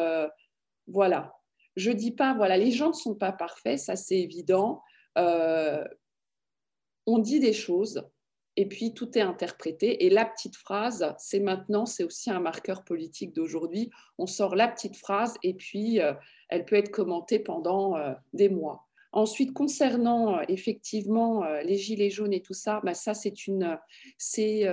voilà. 0.87 1.33
Je 1.77 1.93
dis 1.93 2.11
pas, 2.11 2.35
voilà, 2.35 2.57
les 2.57 2.73
gens 2.73 2.89
ne 2.89 2.93
sont 2.93 3.15
pas 3.15 3.31
parfaits, 3.31 3.79
ça 3.79 3.95
c'est 3.95 4.19
évident. 4.19 4.83
on 5.17 5.85
dit 7.19 7.39
des 7.39 7.53
choses, 7.53 8.03
et 8.59 8.67
puis 8.67 8.93
tout 8.93 9.17
est 9.17 9.23
interprété. 9.23 10.05
Et 10.05 10.11
la 10.11 10.25
petite 10.25 10.57
phrase, 10.57 11.15
c'est 11.17 11.39
maintenant, 11.39 11.87
c'est 11.87 12.03
aussi 12.03 12.29
un 12.29 12.41
marqueur 12.41 12.83
politique 12.83 13.33
d'aujourd'hui. 13.33 13.89
On 14.19 14.27
sort 14.27 14.57
la 14.57 14.67
petite 14.67 14.97
phrase 14.97 15.35
et 15.45 15.55
puis 15.55 16.01
euh, 16.01 16.13
elle 16.49 16.65
peut 16.65 16.75
être 16.75 16.91
commentée 16.91 17.39
pendant 17.39 17.97
euh, 17.97 18.13
des 18.33 18.49
mois. 18.49 18.89
Ensuite, 19.13 19.53
concernant 19.53 20.39
euh, 20.39 20.43
effectivement 20.49 21.45
les 21.63 21.77
gilets 21.77 22.11
jaunes 22.11 22.33
et 22.33 22.43
tout 22.43 22.53
ça, 22.53 22.81
bah, 22.83 22.95
ça 22.95 23.15
c'est 23.15 23.47
une, 23.47 23.79
c'est, 24.19 24.65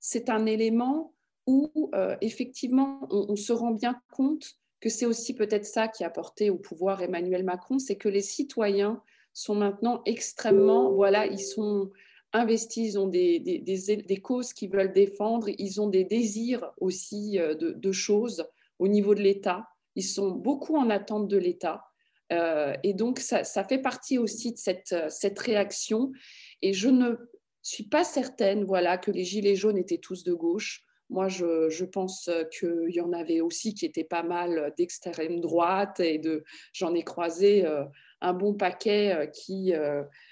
c'est 0.00 0.28
un 0.28 0.44
élément 0.44 1.14
où 1.46 1.90
effectivement 2.20 3.06
on, 3.10 3.24
on, 3.30 3.36
se 3.36 3.54
rend 3.54 3.70
bien 3.70 3.98
compte 4.12 4.58
que 4.80 4.90
c'est 4.90 5.06
aussi 5.06 5.34
peut-être 5.34 5.64
ça 5.64 5.88
qui 5.88 6.04
a 6.04 6.10
porté 6.10 6.50
au 6.50 6.58
pouvoir 6.58 7.00
Emmanuel 7.00 7.42
Macron, 7.42 7.78
c'est 7.78 7.96
que 7.96 8.10
les 8.10 8.20
citoyens 8.20 9.02
sont 9.32 9.54
maintenant 9.54 10.02
extrêmement, 10.04 10.92
voilà, 10.92 11.26
ils 11.26 11.40
sont 11.40 11.90
investis, 12.32 12.94
ils 12.94 12.98
ont 12.98 13.06
des, 13.06 13.38
des, 13.40 14.20
causes 14.20 14.52
qu'ils 14.52 14.70
veulent 14.70 14.92
défendre, 14.92 15.48
ils 15.58 15.80
ont 15.80 15.88
des 15.88 16.04
désirs 16.04 16.70
aussi 16.78 17.38
euh, 17.38 17.54
de, 17.54 17.92
choses 17.92 18.46
au 18.78 18.88
niveau 18.88 19.14
de 19.14 19.22
l'État. 19.22 19.66
Ils 19.94 20.04
sont 20.04 20.30
beaucoup 20.30 20.76
en 20.76 20.90
attente 20.90 21.28
de 21.28 21.38
l'État. 21.38 21.84
Euh, 22.32 22.74
et 22.82 22.92
donc, 22.92 23.18
ça, 23.20 23.44
fait 23.64 23.78
partie 23.78 24.18
aussi 24.18 24.52
de 24.52 24.58
cette, 24.58 24.94
cette 25.08 25.38
réaction. 25.38 26.12
Et 26.60 26.72
je 26.72 26.88
ne 26.88 27.14
suis 27.62 27.84
pas 27.84 28.04
certaine 28.04 28.64
voilà, 28.64 28.98
que 28.98 29.10
les 29.10 29.24
Gilets 29.24 29.56
jaunes 29.56 29.78
étaient 29.78 29.98
tous 29.98 30.24
de 30.24 30.34
gauche. 30.34 30.84
Moi, 31.10 31.28
je, 31.28 31.70
je 31.70 31.86
pense 31.86 32.28
qu'il 32.58 32.90
y 32.90 33.00
en 33.00 33.14
avait 33.14 33.40
aussi 33.40 33.72
qui 33.72 33.86
étaient 33.86 34.04
pas 34.04 34.22
mal 34.22 34.74
d'extrême 34.76 35.40
droite 35.40 36.00
et 36.00 36.18
de, 36.18 36.44
j'en 36.74 36.94
ai 36.94 37.02
croisé 37.02 37.64
euh, 37.64 37.84
un 38.20 38.34
bon 38.34 38.52
paquet 38.52 39.30
qui, 39.32 39.72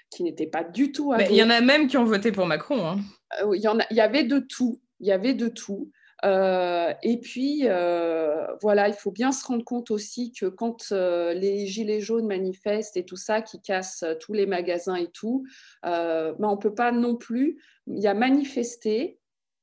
qui 0.09 0.23
n'étaient 0.23 0.47
pas 0.47 0.63
du 0.63 0.91
tout. 0.91 1.13
il 1.29 1.35
y 1.35 1.43
en 1.43 1.49
a 1.49 1.61
même 1.61 1.87
qui 1.87 1.97
ont 1.97 2.05
voté 2.05 2.31
pour 2.31 2.45
Macron. 2.45 2.85
Hein. 2.85 2.97
Euh, 3.41 3.55
il, 3.55 3.61
y 3.61 3.67
en 3.67 3.77
il 3.89 3.97
y 3.97 4.01
avait 4.01 4.23
de 4.23 4.39
tout. 4.39 4.81
Il 4.99 5.07
y 5.07 5.11
avait 5.11 5.33
de 5.33 5.47
tout. 5.47 5.91
Euh, 6.25 6.93
et 7.03 7.19
puis, 7.19 7.61
euh, 7.65 8.47
voilà, 8.61 8.87
il 8.87 8.95
faut 8.95 9.11
bien 9.11 9.31
se 9.31 9.45
rendre 9.45 9.63
compte 9.63 9.91
aussi 9.91 10.31
que 10.31 10.47
quand 10.47 10.91
les 10.91 11.67
gilets 11.67 11.99
jaunes 11.99 12.27
manifestent 12.27 12.97
et 12.97 13.05
tout 13.05 13.17
ça, 13.17 13.41
qui 13.41 13.61
cassent 13.61 14.05
tous 14.19 14.33
les 14.33 14.45
magasins 14.45 14.95
et 14.95 15.11
tout, 15.11 15.45
ben, 15.83 16.35
on 16.39 16.51
ne 16.51 16.61
peut 16.61 16.73
pas 16.73 16.91
non 16.91 17.15
plus. 17.15 17.61
Il 17.87 17.99
y 17.99 18.07
a 18.07 18.13
manifester, 18.13 19.19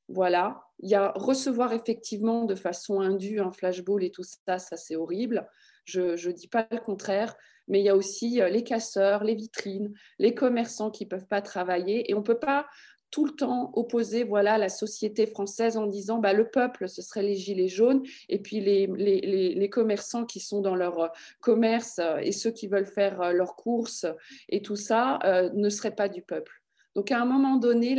Voilà. 0.09 0.61
Il 0.81 0.91
y 0.91 0.97
a 0.97 1.13
recevoir 1.15 1.73
effectivement 1.73 2.45
de 2.45 2.57
façon 2.57 3.01
indue 3.01 3.41
un 3.41 3.53
flashball 3.53 4.03
et 4.03 4.11
tout 4.11 4.25
ça, 4.25 4.59
ça 4.59 4.77
c'est 4.77 4.97
horrible. 4.97 5.49
Je 5.85 6.01
ne 6.13 6.33
dis 6.33 6.49
pas 6.49 6.67
le 6.71 6.79
contraire, 6.79 7.37
mais 7.69 7.81
il 7.81 7.85
y 7.85 7.89
a 7.89 7.97
aussi 7.97 8.41
euh, 8.41 8.49
les 8.49 8.65
casseurs, 8.65 9.25
les 9.25 9.35
vitrines, 9.35 9.93
les 10.19 10.35
commerçants 10.35 10.91
qui 10.91 11.05
ne 11.05 11.09
peuvent 11.09 11.27
pas 11.27 11.43
travailler. 11.43 12.11
Et 12.11 12.15
on 12.15 12.19
ne 12.19 12.25
peut 12.25 12.39
pas 12.39 12.67
tout 13.11 13.25
le 13.25 13.33
temps 13.33 13.71
opposer 13.75 14.25
voilà, 14.25 14.59
la 14.59 14.69
société 14.69 15.27
française 15.27 15.77
en 15.77 15.87
disant 15.87 16.19
bah, 16.19 16.33
le 16.33 16.51
peuple, 16.51 16.89
ce 16.89 17.01
serait 17.01 17.23
les 17.23 17.37
gilets 17.37 17.69
jaunes, 17.69 18.03
et 18.29 18.41
puis 18.41 18.61
les, 18.61 18.89
les, 18.89 19.55
les, 19.55 19.71
commerçants 19.71 20.25
qui 20.25 20.41
sont 20.41 20.61
dans 20.61 20.75
leur 20.75 20.99
euh, 20.99 21.09
commerce 21.41 22.01
euh, 22.01 22.17
et 22.19 22.33
ceux 22.33 22.51
qui 22.51 22.67
veulent 22.67 22.87
faire 22.87 23.33
leurs 23.33 23.55
courses 23.55 24.05
et 24.49 24.63
tout 24.63 24.77
ça 24.77 25.21
ne 25.55 25.69
seraient 25.69 25.95
pas 25.95 26.09
du 26.09 26.23
peuple. 26.23 26.53
Donc 26.97 27.13
à 27.13 27.21
un 27.21 27.25
moment 27.25 27.57
donné, 27.57 27.97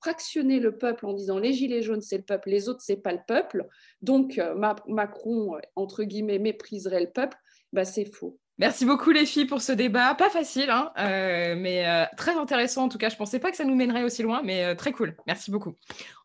fractionner 0.00 0.60
le 0.60 0.76
peuple 0.76 1.06
en 1.06 1.12
disant 1.12 1.38
les 1.38 1.52
gilets 1.52 1.82
jaunes 1.82 2.00
c'est 2.00 2.18
le 2.18 2.24
peuple, 2.24 2.50
les 2.50 2.68
autres 2.68 2.82
c'est 2.82 2.96
pas 2.96 3.12
le 3.12 3.20
peuple, 3.26 3.66
donc 4.02 4.40
Macron 4.86 5.58
entre 5.76 6.04
guillemets 6.04 6.38
mépriserait 6.38 7.00
le 7.00 7.10
peuple, 7.10 7.36
bah, 7.72 7.84
c'est 7.84 8.04
faux. 8.04 8.38
Merci 8.58 8.84
beaucoup 8.84 9.10
les 9.10 9.24
filles 9.24 9.44
pour 9.44 9.62
ce 9.62 9.70
débat. 9.70 10.16
Pas 10.16 10.30
facile, 10.30 10.70
hein, 10.70 10.90
euh, 10.98 11.54
mais 11.56 11.86
euh, 11.86 12.04
très 12.16 12.36
intéressant 12.36 12.84
en 12.84 12.88
tout 12.88 12.98
cas. 12.98 13.08
Je 13.08 13.14
ne 13.14 13.18
pensais 13.18 13.38
pas 13.38 13.52
que 13.52 13.56
ça 13.56 13.64
nous 13.64 13.76
mènerait 13.76 14.02
aussi 14.02 14.24
loin, 14.24 14.40
mais 14.42 14.64
euh, 14.64 14.74
très 14.74 14.90
cool. 14.90 15.16
Merci 15.28 15.52
beaucoup. 15.52 15.76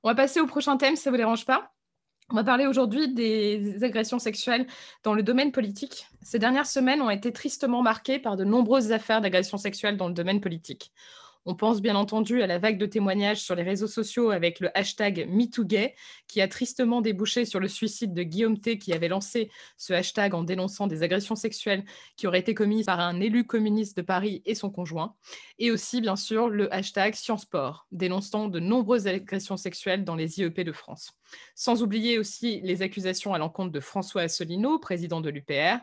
On 0.02 0.10
va 0.10 0.16
passer 0.16 0.40
au 0.40 0.48
prochain 0.48 0.78
thème, 0.78 0.96
si 0.96 1.04
ça 1.04 1.12
ne 1.12 1.14
vous 1.14 1.20
dérange 1.20 1.46
pas. 1.46 1.72
On 2.32 2.36
va 2.36 2.44
parler 2.44 2.66
aujourd'hui 2.66 3.14
des 3.14 3.84
agressions 3.84 4.18
sexuelles 4.18 4.66
dans 5.04 5.14
le 5.14 5.22
domaine 5.22 5.52
politique. 5.52 6.08
Ces 6.24 6.40
dernières 6.40 6.66
semaines 6.66 7.02
ont 7.04 7.12
été 7.12 7.32
tristement 7.32 7.84
marquées 7.84 8.18
par 8.18 8.36
de 8.36 8.44
nombreuses 8.44 8.92
affaires 8.92 9.22
d'agressions 9.22 9.58
sexuelles 9.58 9.98
dans 9.98 10.08
le 10.08 10.16
domaine 10.16 10.42
politique. 10.42 10.92
On 11.46 11.56
pense 11.56 11.82
bien 11.82 11.96
entendu 11.96 12.42
à 12.42 12.48
la 12.48 12.58
vague 12.58 12.78
de 12.78 12.86
témoignages 12.86 13.42
sur 13.42 13.54
les 13.56 13.64
réseaux 13.64 13.88
sociaux 13.88 14.32
avec 14.32 14.62
le 14.62 14.76
hashtag 14.78 15.28
MeTooGay, 15.30 15.94
qui 16.28 16.40
a 16.40 16.48
tristement 16.48 17.02
débouché 17.02 17.44
sur 17.44 17.60
le 17.60 17.68
suicide 17.68 18.14
de 18.14 18.24
Guillaume 18.24 18.60
T, 18.60 18.78
qui 18.78 18.94
avait 18.94 19.10
lancé 19.10 19.52
ce 19.76 19.92
hashtag 19.92 20.36
en 20.36 20.44
dénonçant 20.44 20.88
des 20.88 21.04
agressions 21.04 21.36
sexuelles 21.36 21.84
qui 22.16 22.28
auraient 22.28 22.40
été 22.40 22.54
commises 22.54 22.86
par 22.86 23.02
un 23.02 23.20
élu 23.20 23.46
communiste 23.46 23.98
de 23.98 24.02
Paris 24.02 24.42
et 24.46 24.56
son 24.56 24.70
conjoint. 24.70 25.16
Et 25.60 25.70
aussi, 25.70 26.00
bien 26.00 26.16
sûr, 26.16 26.50
le 26.50 26.74
hashtag 26.74 27.14
SciencePort, 27.14 27.88
dénonçant 27.92 28.48
de 28.48 28.60
nombreuses 28.60 29.08
agressions 29.08 29.58
sexuelles 29.58 30.06
dans 30.06 30.16
les 30.16 30.40
IEP 30.40 30.62
de 30.62 30.72
France. 30.72 31.12
Sans 31.56 31.82
oublier 31.82 32.20
aussi 32.20 32.62
les 32.62 32.82
accusations 32.82 33.34
à 33.34 33.38
l'encontre 33.38 33.72
de 33.72 33.80
François 33.80 34.22
Asselineau, 34.24 34.80
président 34.80 35.20
de 35.20 35.30
l'UPR, 35.30 35.80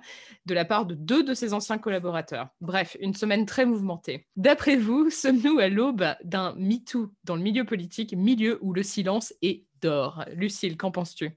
de 0.46 0.54
la 0.54 0.64
part 0.64 0.86
de 0.86 0.94
deux 0.94 1.22
de 1.22 1.34
ses 1.34 1.52
anciens 1.54 1.78
collaborateurs. 1.78 2.48
Bref, 2.60 2.96
une 3.00 3.14
semaine 3.14 3.46
très 3.46 3.66
mouvementée. 3.66 4.26
D'après 4.36 4.76
vous, 4.76 5.10
sommes-nous 5.10 5.49
à 5.58 5.68
l'aube 5.68 6.04
d'un 6.24 6.54
MeToo 6.56 7.10
dans 7.24 7.36
le 7.36 7.42
milieu 7.42 7.64
politique, 7.64 8.16
milieu 8.16 8.58
où 8.62 8.72
le 8.72 8.82
silence 8.82 9.34
est 9.42 9.64
d'or 9.80 10.24
Lucille, 10.34 10.76
qu'en 10.76 10.90
penses-tu? 10.90 11.34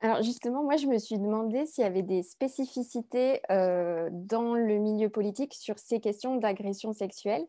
Alors 0.00 0.22
justement, 0.22 0.64
moi, 0.64 0.76
je 0.76 0.86
me 0.86 0.98
suis 0.98 1.16
demandé 1.16 1.64
s'il 1.64 1.84
y 1.84 1.86
avait 1.86 2.02
des 2.02 2.22
spécificités 2.22 3.40
euh, 3.50 4.08
dans 4.12 4.54
le 4.54 4.78
milieu 4.78 5.08
politique 5.08 5.54
sur 5.54 5.78
ces 5.78 6.00
questions 6.00 6.36
d'agression 6.36 6.92
sexuelle. 6.92 7.46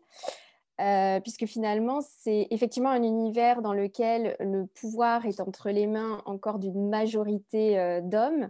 Euh, 0.82 1.19
puisque 1.19 1.45
finalement, 1.45 1.99
c'est 2.01 2.47
effectivement 2.49 2.89
un 2.89 3.03
univers 3.03 3.62
dans 3.62 3.73
lequel 3.73 4.36
le 4.39 4.65
pouvoir 4.65 5.25
est 5.25 5.39
entre 5.39 5.69
les 5.69 5.86
mains 5.86 6.21
encore 6.25 6.58
d'une 6.58 6.89
majorité 6.89 7.77
euh, 7.77 8.01
d'hommes 8.01 8.49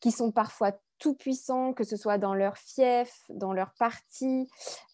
qui 0.00 0.10
sont 0.10 0.30
parfois 0.30 0.72
tout 1.04 1.14
puissants, 1.14 1.74
que 1.74 1.84
ce 1.84 1.96
soit 1.96 2.16
dans 2.16 2.34
leur 2.34 2.56
fief, 2.56 3.12
dans 3.28 3.52
leur 3.52 3.74
parti, 3.78 4.48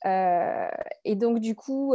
euh, 0.05 0.69
et 1.05 1.15
donc 1.15 1.39
du 1.39 1.55
coup, 1.55 1.95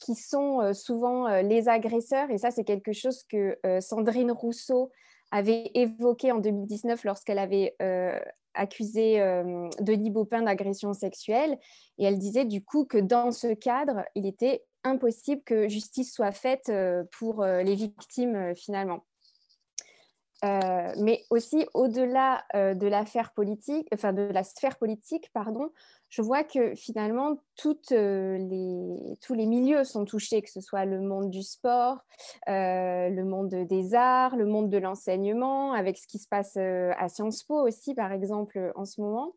qui 0.00 0.14
sont 0.14 0.74
souvent 0.74 1.28
les 1.42 1.68
agresseurs. 1.68 2.30
Et 2.30 2.38
ça, 2.38 2.50
c'est 2.50 2.64
quelque 2.64 2.92
chose 2.92 3.22
que 3.28 3.56
Sandrine 3.80 4.32
Rousseau 4.32 4.90
avait 5.30 5.70
évoqué 5.74 6.32
en 6.32 6.38
2019 6.38 7.04
lorsqu'elle 7.04 7.38
avait 7.38 7.76
accusé 8.54 9.20
euh, 9.20 9.68
Denis 9.80 10.10
Baupin 10.10 10.42
d'agression 10.42 10.92
sexuelle. 10.92 11.58
Et 11.98 12.04
elle 12.04 12.18
disait 12.18 12.44
du 12.44 12.64
coup 12.64 12.84
que 12.84 12.98
dans 12.98 13.30
ce 13.30 13.54
cadre, 13.54 14.04
il 14.14 14.26
était 14.26 14.64
impossible 14.84 15.42
que 15.44 15.68
justice 15.68 16.12
soit 16.12 16.32
faite 16.32 16.68
euh, 16.68 17.04
pour 17.18 17.42
euh, 17.42 17.62
les 17.62 17.74
victimes 17.74 18.54
finalement. 18.56 19.04
Mais 20.42 21.24
aussi 21.30 21.66
au-delà 21.74 22.44
enfin 22.52 24.12
de 24.12 24.22
la 24.22 24.44
sphère 24.44 24.76
politique, 24.76 25.30
pardon, 25.32 25.70
je 26.12 26.20
vois 26.20 26.44
que 26.44 26.74
finalement, 26.74 27.38
euh, 27.92 28.98
tous 29.22 29.34
les 29.34 29.46
milieux 29.46 29.82
sont 29.82 30.04
touchés, 30.04 30.42
que 30.42 30.50
ce 30.50 30.60
soit 30.60 30.84
le 30.84 31.00
monde 31.00 31.30
du 31.30 31.42
sport, 31.42 32.00
euh, 32.50 33.08
le 33.08 33.24
monde 33.24 33.48
des 33.48 33.94
arts, 33.94 34.36
le 34.36 34.44
monde 34.44 34.68
de 34.68 34.76
l'enseignement, 34.76 35.72
avec 35.72 35.96
ce 35.96 36.06
qui 36.06 36.18
se 36.18 36.28
passe 36.28 36.58
euh, 36.58 36.92
à 36.98 37.08
Sciences 37.08 37.44
Po 37.44 37.66
aussi, 37.66 37.94
par 37.94 38.12
exemple, 38.12 38.72
en 38.74 38.84
ce 38.84 39.00
moment. 39.00 39.32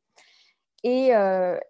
Et 0.84 1.14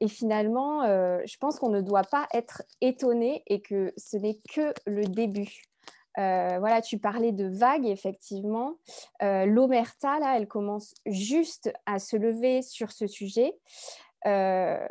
finalement, 0.09 0.83
je 0.83 1.37
pense 1.37 1.57
qu'on 1.57 1.69
ne 1.69 1.79
doit 1.79 2.03
pas 2.03 2.27
être 2.33 2.63
étonné 2.81 3.43
et 3.47 3.61
que 3.61 3.93
ce 3.95 4.17
n'est 4.17 4.41
que 4.53 4.73
le 4.85 5.05
début. 5.05 5.61
Voilà, 6.17 6.81
tu 6.81 6.97
parlais 6.97 7.31
de 7.31 7.47
vagues, 7.47 7.85
effectivement. 7.85 8.75
L'Omerta, 9.21 10.19
là, 10.19 10.37
elle 10.37 10.47
commence 10.47 10.93
juste 11.05 11.71
à 11.85 11.99
se 11.99 12.15
lever 12.15 12.61
sur 12.61 12.91
ce 12.91 13.07
sujet. 13.07 13.53
Euh, 14.25 14.87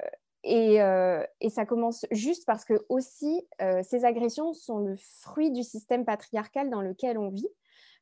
euh, 0.46 1.26
et, 1.40 1.50
ça 1.50 1.64
commence 1.64 2.04
juste 2.10 2.44
parce 2.46 2.64
que 2.64 2.84
aussi, 2.88 3.46
euh, 3.62 3.82
ces 3.82 4.04
agressions 4.04 4.52
sont 4.52 4.78
le 4.78 4.96
fruit 4.96 5.50
du 5.50 5.62
système 5.62 6.04
patriarcal 6.04 6.70
dans 6.70 6.82
lequel 6.82 7.18
on 7.18 7.30
vit. 7.30 7.48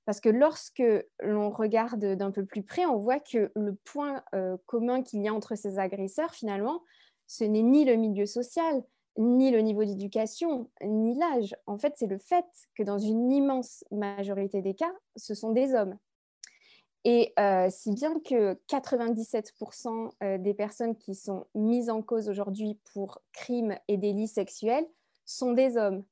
Parce 0.04 0.20
que 0.20 0.28
lorsque 0.28 0.82
l'on 1.20 1.50
regarde 1.50 2.04
d'un 2.16 2.32
peu 2.32 2.44
plus 2.44 2.64
près, 2.64 2.84
on 2.86 2.96
voit 2.96 3.20
que 3.20 3.52
le 3.54 3.74
point 3.84 4.24
commun 4.66 5.02
qu'il 5.02 5.22
y 5.22 5.28
a 5.28 5.34
entre 5.34 5.54
ces 5.54 5.78
agresseurs, 5.78 6.34
finalement, 6.34 6.82
ce 7.28 7.44
n'est 7.44 7.62
ni 7.62 7.84
le 7.84 7.94
milieu 7.94 8.26
social, 8.26 8.82
ni 9.18 9.50
le 9.50 9.60
niveau 9.60 9.84
d'éducation, 9.84 10.70
ni 10.82 11.14
l'âge. 11.14 11.54
En 11.66 11.78
fait, 11.78 11.94
c'est 11.96 12.06
le 12.06 12.18
fait 12.18 12.46
que 12.74 12.82
dans 12.82 12.98
une 12.98 13.30
immense 13.30 13.84
majorité 13.90 14.62
des 14.62 14.74
cas, 14.74 14.92
ce 15.16 15.34
sont 15.34 15.50
des 15.52 15.74
hommes. 15.74 15.98
Et 17.04 17.32
euh, 17.38 17.68
si 17.68 17.92
bien 17.92 18.18
que 18.20 18.54
97% 18.68 20.12
euh, 20.22 20.38
des 20.38 20.54
personnes 20.54 20.96
qui 20.96 21.14
sont 21.14 21.46
mises 21.54 21.90
en 21.90 22.00
cause 22.00 22.28
aujourd'hui 22.28 22.78
pour 22.92 23.20
crimes 23.32 23.76
et 23.88 23.96
délits 23.96 24.28
sexuels 24.28 24.86
sont 25.24 25.52
des 25.52 25.76
hommes. 25.76 26.04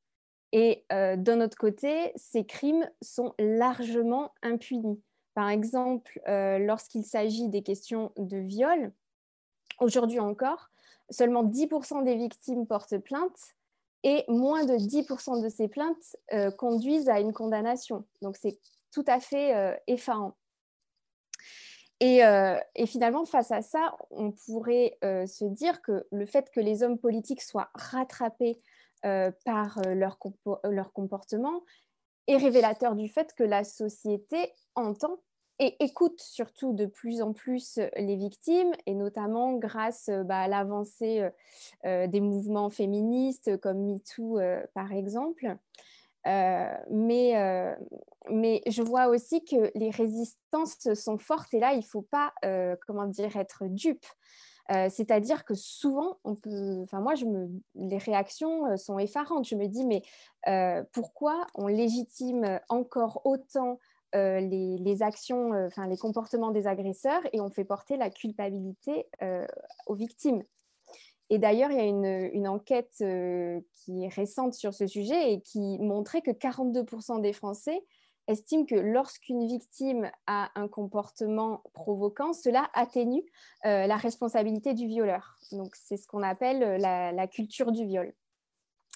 Et 0.52 0.84
euh, 0.92 1.16
d'un 1.16 1.40
autre 1.40 1.56
côté, 1.56 2.12
ces 2.16 2.44
crimes 2.44 2.90
sont 3.02 3.34
largement 3.38 4.32
impunis. 4.42 5.00
Par 5.34 5.48
exemple, 5.48 6.20
lorsqu'il 6.26 7.04
s'agit 7.04 7.48
des 7.48 7.62
questions 7.62 8.12
de 8.18 8.36
viol, 8.36 8.92
aujourd'hui 9.78 10.18
encore, 10.18 10.69
seulement 11.10 11.44
10% 11.44 12.04
des 12.04 12.16
victimes 12.16 12.66
portent 12.66 12.98
plainte 12.98 13.38
et 14.02 14.24
moins 14.28 14.64
de 14.64 14.74
10% 14.74 15.42
de 15.42 15.48
ces 15.48 15.68
plaintes 15.68 16.16
conduisent 16.56 17.08
à 17.08 17.20
une 17.20 17.32
condamnation. 17.32 18.04
Donc 18.22 18.36
c'est 18.36 18.58
tout 18.92 19.04
à 19.06 19.20
fait 19.20 19.78
effarant. 19.86 20.36
Euh, 22.02 22.58
et, 22.74 22.86
finalement, 22.86 23.24
face 23.26 23.52
à 23.52 23.62
ça, 23.62 23.94
on 24.10 24.32
pourrait 24.32 24.96
euh, 25.04 25.26
se 25.26 25.44
dire 25.44 25.82
que 25.82 26.06
le 26.10 26.24
fait 26.24 26.50
que 26.50 26.60
les 26.60 26.82
hommes 26.82 26.98
politiques 26.98 27.42
soient 27.42 27.70
rattrapés 27.74 28.60
euh, 29.04 29.30
par 29.44 29.80
leur, 29.86 30.18
comportement 30.92 31.62
est 32.26 32.36
révélateur 32.36 32.96
du 32.96 33.08
fait 33.08 33.34
que 33.34 33.42
la 33.42 33.64
société 33.64 34.52
entend 34.74 35.20
et 35.60 35.76
écoute 35.84 36.20
surtout 36.20 36.72
de 36.72 36.86
plus 36.86 37.22
en 37.22 37.32
plus 37.32 37.78
les 37.96 38.16
victimes, 38.16 38.72
et 38.86 38.94
notamment 38.94 39.54
grâce 39.54 40.10
bah, 40.24 40.40
à 40.40 40.48
l'avancée 40.48 41.28
des 41.84 42.20
mouvements 42.20 42.70
féministes 42.70 43.60
comme 43.60 43.84
MeToo, 43.84 44.40
par 44.74 44.92
exemple. 44.92 45.56
Euh, 46.26 46.76
mais, 46.90 47.36
euh, 47.36 47.74
mais 48.30 48.62
je 48.66 48.82
vois 48.82 49.08
aussi 49.08 49.42
que 49.44 49.70
les 49.74 49.90
résistances 49.90 50.92
sont 50.94 51.18
fortes 51.18 51.54
et 51.54 51.60
là, 51.60 51.72
il 51.72 51.78
ne 51.78 51.82
faut 51.84 52.02
pas, 52.02 52.32
euh, 52.44 52.76
comment 52.86 53.06
dire, 53.06 53.36
être 53.36 53.66
dupe. 53.66 54.06
C'est-à-dire 54.88 55.44
que 55.44 55.54
souvent, 55.54 56.20
moi, 56.24 57.16
je 57.16 57.24
me, 57.24 57.48
les 57.74 57.98
réactions 57.98 58.76
sont 58.76 59.00
effarantes. 59.00 59.44
Je 59.44 59.56
me 59.56 59.66
dis, 59.66 59.84
mais 59.84 60.02
pourquoi 60.92 61.44
on 61.56 61.66
légitime 61.66 62.60
encore 62.68 63.20
autant 63.24 63.80
les, 64.12 64.76
les, 64.78 65.02
actions, 65.02 65.52
enfin 65.66 65.86
les 65.86 65.96
comportements 65.96 66.50
des 66.50 66.66
agresseurs 66.66 67.22
et 67.32 67.40
on 67.40 67.50
fait 67.50 67.64
porter 67.64 67.96
la 67.96 68.10
culpabilité 68.10 69.06
aux 69.86 69.94
victimes 69.94 70.42
et 71.30 71.38
d'ailleurs, 71.38 71.70
il 71.70 71.76
y 71.76 71.80
a 71.80 71.84
une, 71.84 72.48
enquête 72.48 72.96
euh, 73.02 73.60
qui 73.72 74.04
est 74.04 74.08
récente 74.08 74.52
sur 74.52 74.74
ce 74.74 74.88
sujet 74.88 75.32
et 75.32 75.40
qui 75.40 75.78
montrait 75.78 76.22
que 76.22 76.32
42% 76.32 77.20
des 77.20 77.32
Français 77.32 77.84
estiment 78.26 78.66
que 78.66 78.74
lorsqu'une 78.74 79.46
victime 79.46 80.10
a 80.26 80.50
un 80.56 80.66
comportement 80.66 81.62
provoquant, 81.72 82.32
cela 82.32 82.68
atténue 82.74 83.22
euh, 83.64 83.86
la 83.86 83.96
responsabilité 83.96 84.74
du 84.74 84.88
violeur. 84.88 85.36
Donc, 85.52 85.76
c'est 85.76 85.96
ce 85.96 86.08
qu'on 86.08 86.22
appelle 86.24 86.62
euh, 86.64 86.78
la, 86.78 87.26
culture 87.28 87.70
du 87.70 87.86
viol. 87.86 88.12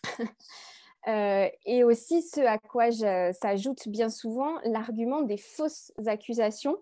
et 1.07 1.85
aussi 1.85 2.23
ce 2.23 2.41
à 2.41 2.59
quoi 2.59 2.91
s'ajoute 2.91 3.89
bien 3.89 4.09
souvent 4.09 4.59
l'argument 4.65 5.23
des 5.23 5.37
fausses 5.37 5.93
accusations 6.07 6.77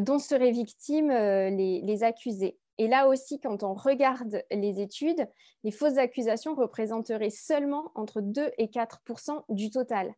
dont 0.00 0.18
seraient 0.18 0.50
victimes 0.50 1.10
les 1.10 2.04
accusés. 2.04 2.58
Et 2.78 2.88
là 2.88 3.08
aussi, 3.08 3.40
quand 3.40 3.62
on 3.62 3.72
regarde 3.74 4.42
les 4.50 4.80
études, 4.80 5.26
les 5.64 5.70
fausses 5.70 5.96
accusations 5.96 6.54
représenteraient 6.54 7.30
seulement 7.30 7.90
entre 7.94 8.20
2 8.20 8.50
et 8.58 8.66
4% 8.66 9.44
du 9.48 9.70
total. 9.70 10.14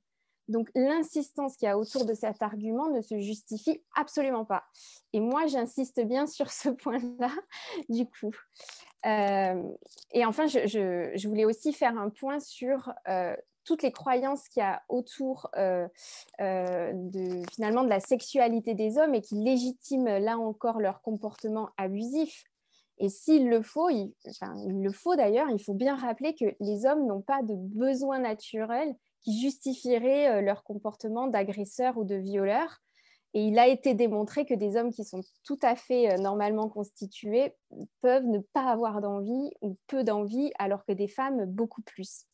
Donc 0.49 0.71
l'insistance 0.75 1.57
qu'il 1.57 1.67
y 1.67 1.71
a 1.71 1.79
autour 1.79 2.05
de 2.07 2.15
cet 2.15 2.43
argument 2.43 2.89
ne 2.89 3.03
se 3.03 3.21
justifie 3.21 3.83
absolument 3.95 4.45
pas. 4.45 4.65
Et 5.13 5.21
moi, 5.21 5.47
j'insiste 5.47 6.01
bien 6.01 6.27
sur 6.27 6.51
ce 6.51 6.71
point-là, 6.71 7.31
du 7.89 8.07
coup. 8.07 8.35
Euh, 9.07 9.63
et 10.13 10.25
enfin, 10.25 10.47
je, 10.47 11.29
voulais 11.29 11.45
aussi 11.45 11.73
faire 11.73 11.97
un 11.99 12.11
point 12.11 12.41
sur 12.41 12.93
euh, 13.09 13.37
toutes 13.65 13.83
les 13.83 13.93
croyances 13.93 14.49
qu'il 14.49 14.63
y 14.63 14.67
a 14.67 14.83
autour 14.89 15.49
euh, 15.57 15.87
de, 16.39 17.43
finalement 17.53 17.85
de 17.85 17.89
la 17.89 18.01
sexualité 18.01 18.75
des 18.75 18.99
hommes 18.99 19.15
et 19.15 19.21
qui 19.21 19.37
légitiment 19.37 20.19
là 20.19 20.39
encore 20.39 20.81
leur 20.81 21.01
comportement 21.01 21.71
abusif. 21.77 22.45
Et 23.01 23.09
s'il 23.09 23.49
le 23.49 23.63
faut, 23.63 23.91
il, 23.91 24.13
le 24.67 24.91
faut 24.91 25.15
d'ailleurs, 25.15 25.49
il 25.51 25.63
faut 25.63 25.75
bien 25.75 25.95
rappeler 25.95 26.35
que 26.35 26.47
les 26.59 26.85
hommes 26.85 27.07
n'ont 27.07 27.23
pas 27.23 27.43
de 27.43 27.55
besoins 27.55 28.19
naturels 28.19 28.93
qui 29.21 29.41
justifieraient 29.41 30.43
leur 30.43 30.65
comportement 30.65 31.29
d'agresseur 31.29 31.97
ou 31.97 32.05
de 32.05 32.17
violeur. 32.17 32.81
Et 33.35 33.43
il 33.43 33.59
a 33.59 33.67
été 33.67 33.95
démontré 33.95 34.47
que 34.47 34.55
des 34.55 34.77
hommes 34.77 34.91
qui 34.91 35.05
sont 35.05 35.21
tout 35.45 35.59
à 35.63 35.77
fait 35.77 36.13
euh, 36.13 36.17
normalement 36.19 36.69
constitués 36.69 37.55
peuvent 38.01 38.27
ne 38.27 38.39
pas 38.39 38.71
avoir 38.71 39.01
d'envie 39.01 39.51
ou 39.61 39.77
peu 39.87 40.05
d'envie, 40.05 40.51
alors 40.59 40.85
que 40.85 40.93
des 40.93 41.09
femmes 41.09 41.45
beaucoup 41.47 41.83
plus. 41.83 42.25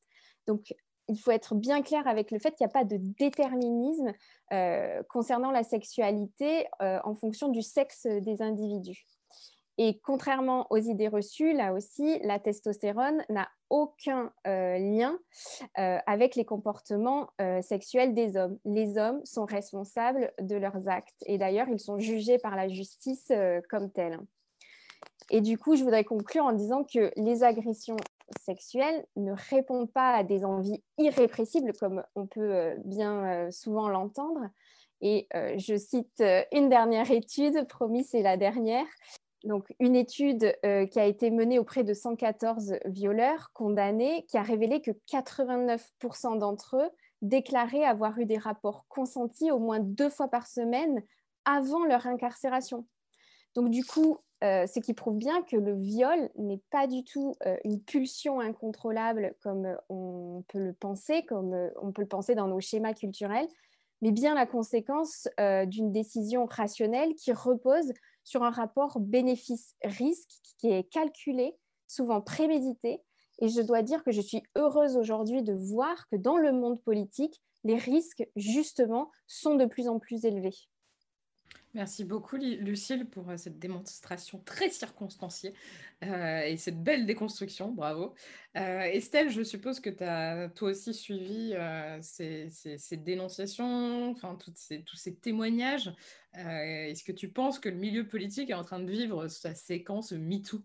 Donc, 0.46 0.74
il 1.08 1.18
faut 1.18 1.32
être 1.32 1.54
bien 1.54 1.82
clair 1.82 2.06
avec 2.06 2.30
le 2.30 2.38
fait 2.38 2.52
qu'il 2.54 2.64
n'y 2.64 2.70
a 2.70 2.72
pas 2.72 2.84
de 2.84 2.96
déterminisme 3.18 4.12
euh, 4.52 5.02
concernant 5.10 5.50
la 5.50 5.62
sexualité 5.62 6.66
en 6.80 7.14
fonction 7.14 7.48
du 7.48 7.60
sexe 7.60 8.06
des 8.06 8.40
individus. 8.40 9.04
Et 9.76 9.98
contrairement 10.04 10.66
aux 10.70 10.78
idées 10.78 11.08
reçues, 11.08 11.52
là 11.52 11.72
aussi, 11.72 12.20
la 12.20 12.38
testostérone 12.38 13.24
n'a 13.28 13.48
aucun 13.70 14.32
euh, 14.46 14.78
lien 14.78 15.18
euh, 15.78 15.98
avec 16.06 16.36
les 16.36 16.44
comportements 16.44 17.28
euh, 17.40 17.60
sexuels 17.60 18.14
des 18.14 18.36
hommes. 18.36 18.56
Les 18.64 18.98
hommes 18.98 19.20
sont 19.24 19.44
responsables 19.44 20.32
de 20.40 20.54
leurs 20.54 20.88
actes 20.88 21.24
et 21.26 21.38
d'ailleurs, 21.38 21.68
ils 21.68 21.80
sont 21.80 21.98
jugés 21.98 22.38
par 22.38 22.54
la 22.54 22.68
justice 22.68 23.32
comme 23.68 23.90
tels. 23.90 24.20
Et 25.30 25.40
du 25.40 25.58
coup, 25.58 25.74
je 25.74 25.82
voudrais 25.82 26.04
conclure 26.04 26.44
en 26.44 26.52
disant 26.52 26.84
que 26.84 27.10
les 27.16 27.42
agressions 27.42 27.96
sexuelles 28.44 29.04
ne 29.16 29.32
répondent 29.50 29.90
pas 29.90 30.14
à 30.14 30.22
des 30.22 30.44
envies 30.44 30.84
irrépressibles 30.98 31.72
comme 31.80 32.04
on 32.14 32.26
peut 32.26 32.74
bien 32.84 33.50
souvent 33.50 33.88
l'entendre. 33.88 34.50
Et 35.00 35.26
je 35.32 35.76
cite 35.76 36.22
une 36.52 36.68
dernière 36.68 37.10
étude, 37.10 37.66
promis 37.68 38.04
c'est 38.04 38.22
la 38.22 38.36
dernière, 38.36 38.86
donc, 39.44 39.74
une 39.78 39.94
étude 39.94 40.56
euh, 40.64 40.86
qui 40.86 40.98
a 40.98 41.04
été 41.04 41.30
menée 41.30 41.58
auprès 41.58 41.84
de 41.84 41.92
114 41.92 42.76
violeurs 42.86 43.50
condamnés 43.52 44.24
qui 44.26 44.38
a 44.38 44.42
révélé 44.42 44.80
que 44.80 44.90
89% 45.12 46.38
d'entre 46.38 46.76
eux 46.76 46.90
déclaraient 47.20 47.84
avoir 47.84 48.18
eu 48.18 48.24
des 48.24 48.38
rapports 48.38 48.86
consentis 48.88 49.50
au 49.50 49.58
moins 49.58 49.80
deux 49.80 50.08
fois 50.08 50.28
par 50.28 50.46
semaine 50.46 51.02
avant 51.44 51.84
leur 51.84 52.06
incarcération. 52.06 52.86
Donc, 53.54 53.68
du 53.68 53.84
coup, 53.84 54.18
euh, 54.42 54.66
ce 54.66 54.80
qui 54.80 54.94
prouve 54.94 55.18
bien 55.18 55.42
que 55.42 55.56
le 55.56 55.74
viol 55.74 56.30
n'est 56.36 56.62
pas 56.70 56.86
du 56.86 57.04
tout 57.04 57.34
euh, 57.46 57.56
une 57.64 57.80
pulsion 57.80 58.40
incontrôlable 58.40 59.34
comme 59.42 59.76
on 59.90 60.42
peut 60.48 60.58
le 60.58 60.72
penser, 60.72 61.22
comme 61.26 61.70
on 61.82 61.92
peut 61.92 62.02
le 62.02 62.08
penser 62.08 62.34
dans 62.34 62.48
nos 62.48 62.60
schémas 62.60 62.94
culturels, 62.94 63.46
mais 64.00 64.10
bien 64.10 64.34
la 64.34 64.46
conséquence 64.46 65.28
d'une 65.38 65.92
décision 65.92 66.44
rationnelle 66.46 67.14
qui 67.14 67.32
repose 67.32 67.92
sur 68.24 68.42
un 68.42 68.50
rapport 68.50 68.98
bénéfice-risque 68.98 70.30
qui 70.58 70.70
est 70.70 70.84
calculé, 70.84 71.56
souvent 71.86 72.20
prémédité. 72.20 73.02
Et 73.40 73.48
je 73.48 73.60
dois 73.60 73.82
dire 73.82 74.02
que 74.04 74.12
je 74.12 74.20
suis 74.20 74.42
heureuse 74.56 74.96
aujourd'hui 74.96 75.42
de 75.42 75.52
voir 75.52 76.08
que 76.08 76.16
dans 76.16 76.38
le 76.38 76.52
monde 76.52 76.80
politique, 76.82 77.42
les 77.64 77.76
risques, 77.76 78.26
justement, 78.36 79.10
sont 79.26 79.54
de 79.54 79.64
plus 79.64 79.88
en 79.88 79.98
plus 79.98 80.24
élevés. 80.24 80.56
Merci 81.74 82.04
beaucoup, 82.04 82.36
Lucille, 82.36 83.04
pour 83.06 83.28
euh, 83.28 83.36
cette 83.36 83.58
démonstration 83.58 84.40
très 84.44 84.70
circonstanciée 84.70 85.54
euh, 86.04 86.42
et 86.42 86.56
cette 86.56 86.80
belle 86.80 87.04
déconstruction. 87.04 87.72
Bravo. 87.72 88.14
Euh, 88.56 88.82
Estelle, 88.82 89.28
je 89.28 89.42
suppose 89.42 89.80
que 89.80 89.90
tu 89.90 90.04
as 90.04 90.50
toi 90.50 90.70
aussi 90.70 90.94
suivi 90.94 91.52
ces, 92.00 92.96
dénonciations, 92.96 94.10
enfin, 94.12 94.38
tous 94.38 94.96
ces 94.96 95.16
témoignages. 95.16 95.92
Est-ce 96.34 97.02
que 97.02 97.12
tu 97.12 97.28
penses 97.28 97.58
que 97.58 97.68
le 97.68 97.76
milieu 97.76 98.06
politique 98.06 98.50
est 98.50 98.54
en 98.54 98.64
train 98.64 98.78
de 98.78 98.90
vivre 98.90 99.26
sa 99.26 99.54
séquence 99.54 100.12
MeToo 100.12 100.62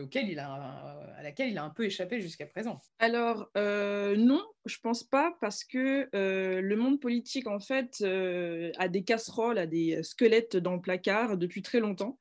auquel 0.00 0.38
à 0.38 1.22
laquelle 1.22 1.50
il 1.50 1.58
a 1.58 1.64
un 1.64 1.70
peu 1.70 1.84
échappé 1.84 2.20
jusqu'à 2.20 2.46
présent? 2.46 2.78
Alors, 2.98 3.50
non, 3.54 4.42
je 4.66 4.78
pense 4.80 5.04
pas 5.04 5.36
parce 5.40 5.64
que 5.64 6.08
euh, 6.14 6.60
le 6.60 6.76
monde 6.76 7.00
politique 7.00 7.46
en 7.46 7.60
fait 7.60 7.98
euh, 8.02 8.72
a 8.78 8.88
des 8.88 9.04
casseroles, 9.04 9.58
a 9.58 9.66
des 9.66 10.02
squelettes 10.02 10.56
dans 10.56 10.74
le 10.74 10.80
placard 10.80 11.38
depuis 11.38 11.62
très 11.62 11.80
longtemps. 11.80 12.18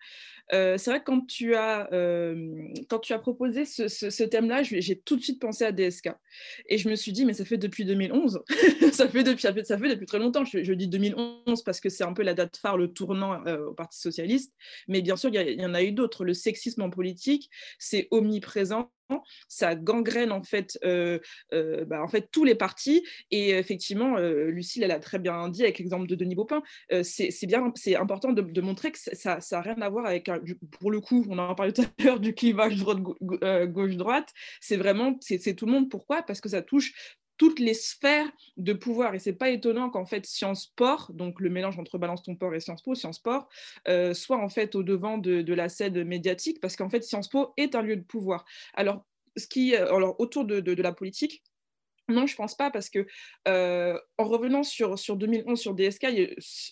Euh, 0.53 0.77
c'est 0.77 0.91
vrai 0.91 0.99
que 0.99 1.05
quand 1.05 1.25
tu 1.25 1.55
as 1.55 1.89
quand 2.87 2.99
tu 2.99 3.13
as 3.13 3.19
proposé 3.19 3.65
ce, 3.65 4.23
thème-là, 4.23 4.61
j'ai 4.63 4.99
tout 4.99 5.15
de 5.15 5.21
suite 5.21 5.41
pensé 5.41 5.65
à 5.65 5.71
DSK 5.71 6.11
et 6.69 6.77
je 6.77 6.87
me 6.87 6.95
suis 6.95 7.11
dit 7.11 7.25
mais 7.25 7.33
ça 7.33 7.45
fait 7.45 7.57
depuis 7.57 7.83
2011, 7.83 8.43
ça 8.91 9.09
fait 9.09 9.23
depuis 9.23 9.41
ça 9.41 9.53
fait, 9.53 9.63
ça 9.63 9.77
fait 9.77 9.89
depuis 9.89 10.05
très 10.05 10.19
longtemps. 10.19 10.45
Je, 10.45 10.73
dis 10.73 10.87
2011 10.87 11.63
parce 11.63 11.79
que 11.79 11.89
c'est 11.89 12.03
un 12.03 12.13
peu 12.13 12.21
la 12.21 12.35
date 12.35 12.57
phare, 12.57 12.77
le 12.77 12.93
tournant 12.93 13.43
au 13.43 13.73
Parti 13.73 13.99
socialiste, 13.99 14.53
mais 14.87 15.01
bien 15.01 15.15
sûr 15.15 15.31
il 15.33 15.59
y, 15.59 15.65
en 15.65 15.73
a 15.73 15.83
eu 15.83 15.91
d'autres. 15.91 16.23
Le 16.25 16.33
sexisme 16.33 16.83
en 16.83 16.89
politique, 16.89 17.49
c'est 17.79 18.07
omniprésent 18.11 18.91
ça 19.47 19.75
gangrène 19.75 20.31
en 20.31 20.43
fait, 20.43 20.77
euh, 20.83 21.19
euh, 21.53 21.85
bah, 21.85 22.01
en 22.01 22.07
fait 22.07 22.29
tous 22.31 22.43
les 22.43 22.55
partis. 22.55 23.05
Et 23.31 23.51
effectivement, 23.51 24.17
euh, 24.17 24.49
Lucille, 24.49 24.83
elle 24.83 24.91
a 24.91 24.99
très 24.99 25.19
bien 25.19 25.49
dit 25.49 25.63
avec 25.63 25.79
l'exemple 25.79 26.07
de 26.07 26.15
Denis 26.15 26.35
Baupin, 26.35 26.61
c'est 27.03 27.45
bien, 27.45 27.71
c'est 27.75 27.95
important 27.95 28.31
de, 28.31 28.61
montrer 28.61 28.91
que 28.91 28.99
ça 28.99 29.39
n'a 29.51 29.61
rien 29.61 29.81
à 29.81 29.89
voir 29.89 30.05
avec, 30.05 30.29
pour 30.79 30.91
le 30.91 30.99
coup, 30.99 31.25
on 31.29 31.37
en 31.37 31.53
parlait 31.53 31.71
tout 31.71 31.81
à 31.81 32.03
l'heure 32.03 32.19
du 32.19 32.33
clivage 32.33 32.75
gauche-droite. 32.81 34.29
C'est 34.59 34.77
vraiment, 34.77 35.15
c'est 35.21 35.55
tout 35.55 35.65
le 35.65 35.71
monde. 35.71 35.89
Pourquoi? 35.89 36.23
Parce 36.23 36.41
que 36.41 36.49
ça 36.49 36.61
touche 36.61 36.93
toutes 37.37 37.59
les 37.59 37.73
sphères 37.73 38.29
de 38.57 38.73
pouvoir. 38.73 39.15
Et 39.15 39.19
c'est 39.19 39.33
pas 39.33 39.49
étonnant 39.49 39.89
qu'en 39.89 40.05
fait 40.05 40.25
Sciences 40.25 40.63
Sport, 40.63 41.11
donc 41.13 41.39
le 41.39 41.49
mélange 41.49 41.77
entre 41.79 41.97
Balance 41.97 42.23
ton 42.23 42.35
port 42.35 42.53
et 42.55 42.59
Sciences 42.59 42.81
Po, 42.81 42.95
Sciences 42.95 43.17
Sport, 43.17 43.49
euh, 43.87 44.13
soit 44.13 44.37
en 44.37 44.49
fait 44.49 44.75
au 44.75 44.83
devant 44.83 45.17
de, 45.17 45.53
la 45.53 45.69
scène 45.69 46.03
médiatique, 46.03 46.59
parce 46.59 46.75
qu'en 46.75 46.89
fait 46.89 47.03
Sciences 47.03 47.29
Po 47.29 47.53
est 47.57 47.75
un 47.75 47.81
lieu 47.81 47.95
de 47.95 48.03
pouvoir. 48.03 48.45
Alors, 48.73 49.05
ce 49.37 49.47
qui, 49.47 49.75
euh, 49.75 49.93
alors 49.93 50.19
autour 50.19 50.45
de 50.45 50.81
la 50.81 50.91
politique, 50.91 51.43
non, 52.07 52.27
je 52.27 52.35
pense 52.35 52.55
pas 52.55 52.69
parce 52.69 52.89
que 52.91 53.07
euh, 53.47 53.99
en 54.19 54.25
revenant 54.25 54.61
sur, 54.61 54.99
sur 54.99 55.15
2011 55.15 55.59
sur 55.59 55.73
DSK, 55.73 56.05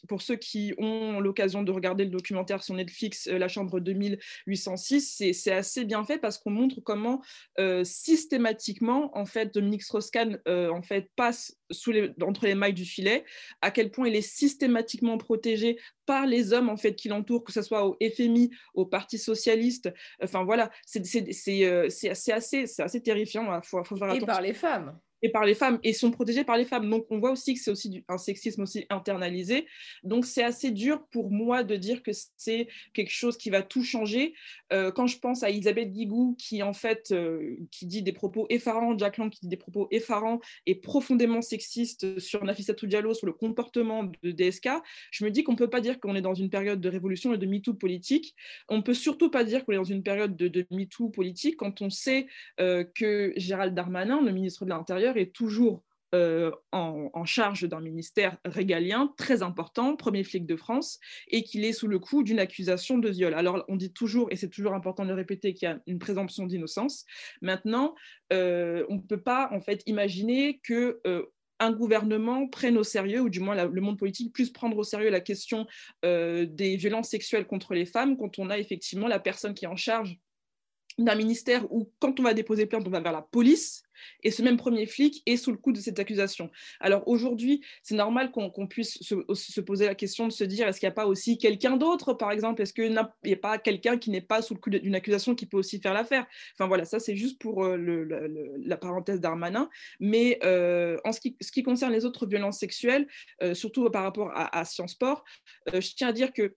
pour 0.07 0.21
ceux 0.21 0.35
qui 0.35 0.75
ont 0.77 1.19
l'occasion 1.19 1.63
de 1.63 1.71
regarder 1.71 2.03
le 2.03 2.11
documentaire 2.11 2.63
sur 2.63 2.75
Netflix, 2.75 3.27
euh, 3.27 3.39
La 3.39 3.47
Chambre 3.47 3.79
2806, 3.79 5.23
c'est 5.33 5.51
assez 5.51 5.85
bien 5.85 6.03
fait 6.03 6.19
parce 6.19 6.37
qu'on 6.37 6.51
montre 6.51 6.81
comment 6.81 7.21
euh, 7.59 7.83
systématiquement 7.83 9.17
en 9.17 9.25
fait 9.25 9.51
Dominique 9.53 9.81
Strauss-Kahn 9.83 10.39
en 10.45 10.81
fait 10.83 11.09
passe 11.15 11.57
sous 11.71 11.91
les, 11.91 12.11
entre 12.21 12.45
les 12.45 12.53
mailles 12.53 12.73
du 12.73 12.85
filet, 12.85 13.25
à 13.61 13.71
quel 13.71 13.89
point 13.89 14.07
il 14.07 14.15
est 14.15 14.21
systématiquement 14.21 15.17
protégé 15.17 15.79
par 16.05 16.27
les 16.27 16.53
hommes 16.53 16.69
en 16.69 16.77
fait 16.77 16.93
qui 16.93 17.07
l'entourent, 17.07 17.43
que 17.43 17.53
ce 17.53 17.63
soit 17.63 17.87
au 17.87 17.97
FMI, 18.01 18.51
au 18.75 18.85
Parti 18.85 19.17
socialiste. 19.17 19.91
Enfin 20.21 20.43
voilà, 20.43 20.69
c'est 20.85 21.01
assez, 22.31 22.65
assez 22.77 23.01
terrifiant. 23.01 23.55
Il 23.55 23.65
faut, 23.65 23.83
faut 23.83 23.95
faire 23.95 24.13
Et 24.13 24.19
par 24.19 24.41
les 24.41 24.53
femmes 24.53 24.99
et 25.23 25.29
par 25.29 25.45
les 25.45 25.55
femmes 25.55 25.79
et 25.83 25.93
sont 25.93 26.11
protégées 26.11 26.43
par 26.43 26.57
les 26.57 26.65
femmes. 26.65 26.89
Donc 26.89 27.07
on 27.09 27.17
voit 27.17 27.31
aussi 27.31 27.55
que 27.55 27.59
c'est 27.59 27.71
aussi 27.71 28.03
un 28.09 28.17
sexisme 28.17 28.61
aussi 28.61 28.85
internalisé. 28.89 29.65
Donc 30.03 30.25
c'est 30.25 30.43
assez 30.43 30.69
dur 30.71 31.07
pour 31.11 31.31
moi 31.31 31.63
de 31.63 31.75
dire 31.75 32.03
que 32.03 32.11
c'est 32.37 32.67
quelque 32.93 33.11
chose 33.11 33.37
qui 33.37 33.49
va 33.49 33.63
tout 33.63 33.83
changer. 33.83 34.33
Euh, 34.73 34.91
quand 34.91 35.07
je 35.07 35.17
pense 35.17 35.43
à 35.43 35.49
Isabelle 35.49 35.91
Guigou 35.91 36.35
qui 36.37 36.61
en 36.61 36.73
fait 36.73 37.11
euh, 37.11 37.55
qui 37.71 37.85
dit 37.85 38.03
des 38.03 38.11
propos 38.11 38.45
effarants, 38.49 38.97
Jack 38.97 39.17
Lang 39.17 39.31
qui 39.31 39.39
dit 39.41 39.47
des 39.47 39.57
propos 39.57 39.87
effarants 39.91 40.39
et 40.65 40.75
profondément 40.75 41.41
sexistes 41.41 42.19
sur 42.19 42.43
Nafissatou 42.43 42.85
Diallo 42.85 43.13
sur 43.13 43.25
le 43.25 43.33
comportement 43.33 44.03
de 44.03 44.31
DSK, 44.31 44.69
je 45.11 45.23
me 45.23 45.31
dis 45.31 45.43
qu'on 45.43 45.55
peut 45.55 45.69
pas 45.69 45.81
dire 45.81 45.99
qu'on 45.99 46.15
est 46.15 46.21
dans 46.21 46.33
une 46.33 46.49
période 46.49 46.81
de 46.81 46.89
révolution 46.89 47.33
et 47.33 47.37
de 47.37 47.45
MeToo 47.45 47.73
politique. 47.73 48.35
On 48.67 48.81
peut 48.81 48.93
surtout 48.93 49.31
pas 49.31 49.45
dire 49.45 49.63
qu'on 49.63 49.71
est 49.71 49.77
dans 49.77 49.83
une 49.83 50.03
période 50.03 50.35
de, 50.35 50.49
de 50.49 50.67
MeToo 50.69 51.09
politique 51.09 51.55
quand 51.55 51.81
on 51.81 51.89
sait 51.89 52.27
euh, 52.59 52.83
que 52.83 53.33
Gérald 53.37 53.73
Darmanin, 53.73 54.21
le 54.21 54.31
ministre 54.31 54.65
de 54.65 54.69
l'Intérieur, 54.69 55.12
est 55.17 55.33
toujours 55.33 55.83
euh, 56.13 56.51
en, 56.71 57.25
charge 57.25 57.67
d'un 57.67 57.79
ministère 57.79 58.37
régalien 58.45 59.11
très 59.17 59.41
important, 59.41 59.95
premier 59.95 60.23
flic 60.23 60.45
de 60.45 60.55
France, 60.55 60.99
et 61.29 61.43
qu'il 61.43 61.65
est 61.65 61.73
sous 61.73 61.87
le 61.87 61.97
coup 61.97 62.21
d'une 62.21 62.39
accusation 62.39 62.99
de 62.99 63.09
viol. 63.09 63.33
Alors 63.33 63.63
on 63.67 63.75
dit 63.75 63.91
toujours, 63.93 64.27
et 64.29 64.35
c'est 64.35 64.49
toujours 64.49 64.73
important 64.73 65.03
de 65.03 65.09
le 65.09 65.15
répéter, 65.15 65.53
qu'il 65.53 65.67
y 65.67 65.71
a 65.71 65.79
une 65.87 65.97
présomption 65.97 66.45
d'innocence. 66.45 67.05
Maintenant, 67.41 67.95
euh, 68.31 68.85
on 68.89 68.95
ne 68.95 69.01
peut 69.01 69.21
pas 69.21 69.49
en 69.53 69.61
fait 69.61 69.81
imaginer 69.87 70.59
que 70.63 70.99
un 71.59 71.71
gouvernement 71.71 72.47
prenne 72.47 72.77
au 72.77 72.83
sérieux, 72.83 73.21
ou 73.21 73.29
du 73.29 73.39
moins 73.39 73.55
le 73.65 73.81
monde 73.81 73.97
politique 73.97 74.33
puisse 74.33 74.51
prendre 74.51 74.77
au 74.77 74.83
sérieux 74.83 75.09
la 75.09 75.21
question 75.21 75.65
des 76.03 76.75
violences 76.77 77.09
sexuelles 77.09 77.47
contre 77.47 77.73
les 77.73 77.85
femmes 77.85 78.17
quand 78.17 78.37
on 78.37 78.49
a 78.49 78.59
effectivement 78.59 79.07
la 79.07 79.19
personne 79.19 79.53
qui 79.53 79.65
est 79.65 79.69
en 79.69 79.77
charge 79.77 80.19
d'un 80.97 81.15
ministère 81.15 81.71
où, 81.71 81.91
quand 81.99 82.19
on 82.19 82.23
va 82.23 82.33
déposer 82.33 82.65
plainte, 82.65 82.87
on 82.87 82.91
va 82.91 82.99
vers 82.99 83.11
la 83.11 83.21
police, 83.21 83.83
et 84.23 84.31
ce 84.31 84.41
même 84.41 84.57
premier 84.57 84.85
flic 84.85 85.21
est 85.25 85.37
sous 85.37 85.51
le 85.51 85.57
coup 85.57 85.71
de 85.71 85.79
cette 85.79 85.99
accusation. 85.99 86.49
Alors 86.79 87.07
aujourd'hui, 87.07 87.61
c'est 87.81 87.95
normal 87.95 88.31
qu'on 88.31 88.67
puisse 88.67 88.99
se, 89.01 89.61
poser 89.61 89.85
la 89.85 89.95
question 89.95 90.27
de 90.27 90.33
se 90.33 90.43
dire, 90.43 90.67
est-ce 90.67 90.79
qu'il 90.79 90.87
n'y 90.87 90.91
a 90.93 90.95
pas 90.95 91.05
aussi 91.05 91.37
quelqu'un 91.37 91.77
d'autre, 91.77 92.13
par 92.13 92.31
exemple? 92.31 92.61
Est-ce 92.61 92.73
qu'il 92.73 92.91
n'y 92.91 93.33
a 93.33 93.37
pas 93.37 93.57
quelqu'un 93.57 93.97
qui 93.97 94.09
n'est 94.09 94.21
pas 94.21 94.41
sous 94.41 94.53
le 94.53 94.59
coup 94.59 94.69
d'une 94.69 94.95
accusation 94.95 95.35
qui 95.35 95.45
peut 95.45 95.57
aussi 95.57 95.79
faire 95.79 95.93
l'affaire? 95.93 96.25
Enfin 96.53 96.67
voilà, 96.67 96.85
ça 96.85 96.99
c'est 96.99 97.15
juste 97.15 97.39
pour 97.39 97.63
euh, 97.63 98.55
la 98.65 98.77
parenthèse 98.77 99.19
d'Armanin. 99.19 99.69
Mais 99.99 100.39
euh, 100.43 100.97
en 101.03 101.11
ce 101.11 101.19
qui, 101.19 101.35
ce 101.41 101.51
qui, 101.51 101.63
concerne 101.63 101.93
les 101.93 102.05
autres 102.05 102.25
violences 102.25 102.59
sexuelles, 102.59 103.07
euh, 103.41 103.53
surtout 103.53 103.89
par 103.89 104.03
rapport 104.03 104.31
à, 104.33 104.57
à 104.57 104.65
Sciences 104.65 104.95
Po, 104.95 105.15
je 105.71 105.95
tiens 105.95 106.09
à 106.09 106.13
dire 106.13 106.33
que 106.33 106.55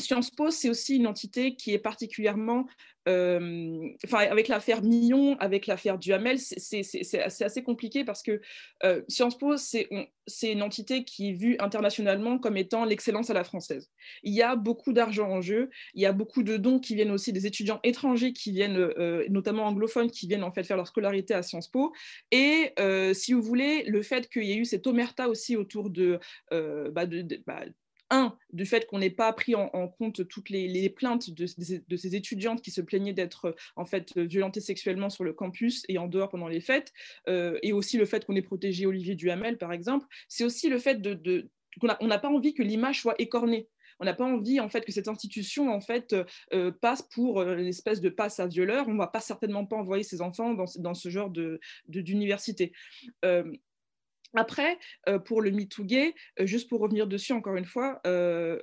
Sciences 0.00 0.30
Po, 0.30 0.50
c'est 0.50 0.68
aussi 0.68 0.96
une 0.96 1.06
entité 1.06 1.54
qui 1.54 1.72
est 1.72 1.78
particulièrement, 1.78 2.66
euh, 3.08 3.88
enfin, 4.04 4.18
avec 4.18 4.48
l'affaire 4.48 4.82
Millon, 4.82 5.36
avec 5.38 5.66
l'affaire 5.66 5.98
Duhamel, 5.98 6.38
c'est 6.38 7.42
assez 7.42 7.62
compliqué 7.62 8.04
parce 8.04 8.22
que 8.22 8.40
euh, 8.84 9.02
Sciences 9.08 9.38
Po, 9.38 9.56
c'est 9.56 9.88
une 10.42 10.62
entité 10.62 11.04
qui 11.04 11.30
est 11.30 11.32
vue 11.32 11.56
internationalement 11.60 12.38
comme 12.38 12.56
étant 12.56 12.84
l'excellence 12.84 13.30
à 13.30 13.34
la 13.34 13.44
française. 13.44 13.90
Il 14.22 14.34
y 14.34 14.42
a 14.42 14.56
beaucoup 14.56 14.92
d'argent 14.92 15.30
en 15.30 15.40
jeu, 15.40 15.70
il 15.94 16.02
y 16.02 16.06
a 16.06 16.12
beaucoup 16.12 16.42
de 16.42 16.56
dons 16.56 16.78
qui 16.78 16.94
viennent 16.94 17.10
aussi 17.10 17.32
des 17.32 17.46
étudiants 17.46 17.80
étrangers 17.82 18.32
qui 18.32 18.52
viennent, 18.52 18.76
euh, 18.76 19.24
notamment 19.28 19.64
anglophones, 19.66 20.10
qui 20.10 20.26
viennent 20.26 20.44
en 20.44 20.52
fait 20.52 20.64
faire 20.64 20.76
leur 20.76 20.88
scolarité 20.88 21.34
à 21.34 21.42
Sciences 21.42 21.68
Po. 21.68 21.92
Et 22.30 22.74
si 23.14 23.32
vous 23.32 23.42
voulez, 23.42 23.84
le 23.84 24.02
fait 24.02 24.28
qu'il 24.28 24.44
y 24.44 24.52
ait 24.52 24.56
eu 24.56 24.64
cette 24.64 24.86
omerta 24.86 25.28
aussi 25.28 25.56
autour 25.56 25.90
de, 25.90 26.18
bah, 26.50 27.06
bah, 27.46 27.64
un, 28.10 28.36
du 28.52 28.66
fait 28.66 28.86
qu'on 28.86 28.98
n'ait 28.98 29.10
pas 29.10 29.32
pris 29.32 29.54
en, 29.54 29.88
compte 29.88 30.26
toutes 30.28 30.50
les, 30.50 30.90
plaintes 30.90 31.30
de, 31.30 31.46
ces 31.46 32.16
étudiantes 32.16 32.62
qui 32.62 32.70
se 32.70 32.80
plaignaient 32.80 33.12
d'être 33.12 33.54
en 33.76 33.84
fait 33.84 34.16
violentées 34.18 34.60
sexuellement 34.60 35.10
sur 35.10 35.24
le 35.24 35.32
campus 35.32 35.84
et 35.88 35.98
en 35.98 36.08
dehors 36.08 36.28
pendant 36.28 36.48
les 36.48 36.60
fêtes, 36.60 36.92
euh, 37.28 37.58
et 37.62 37.72
aussi 37.72 37.96
le 37.96 38.04
fait 38.04 38.24
qu'on 38.24 38.36
ait 38.36 38.42
protégé 38.42 38.86
Olivier 38.86 39.14
Duhamel, 39.14 39.58
par 39.58 39.72
exemple, 39.72 40.06
c'est 40.28 40.44
aussi 40.44 40.68
le 40.68 40.78
fait 40.78 41.00
de, 41.00 41.48
qu'on 41.80 42.06
n'a 42.06 42.18
pas 42.18 42.28
envie 42.28 42.54
que 42.54 42.62
l'image 42.62 43.00
soit 43.00 43.14
écornée. 43.18 43.68
On 44.00 44.06
n'a 44.06 44.14
pas 44.14 44.24
envie 44.24 44.60
en 44.60 44.68
fait 44.70 44.84
que 44.84 44.92
cette 44.92 45.08
institution 45.08 45.78
euh, 46.52 46.70
passe 46.80 47.02
pour 47.02 47.42
une 47.42 47.66
espèce 47.66 48.00
de 48.00 48.08
passe 48.08 48.40
à 48.40 48.46
violeur. 48.46 48.88
On 48.88 48.94
ne 48.94 48.98
va 48.98 49.06
pas 49.06 49.20
certainement 49.20 49.66
pas 49.66 49.76
envoyer 49.76 50.02
ses 50.02 50.22
enfants 50.22 50.54
dans, 50.54 50.94
ce 50.94 51.08
genre 51.10 51.30
d'université. 51.86 52.72
Euh, 53.26 53.44
après, 54.34 54.78
euh, 55.08 55.18
pour 55.18 55.42
le 55.42 55.50
MeToo 55.50 55.84
gay, 55.84 56.14
euh, 56.38 56.46
juste 56.46 56.68
pour 56.68 56.80
revenir 56.80 57.06
dessus 57.06 57.32
encore 57.32 57.56
une 57.56 57.64
fois, 57.64 58.00
euh, 58.06 58.58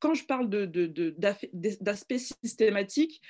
quand 0.00 0.14
je 0.14 0.24
parle 0.24 0.48
d'aspect 0.50 2.18
systématique, 2.18 3.20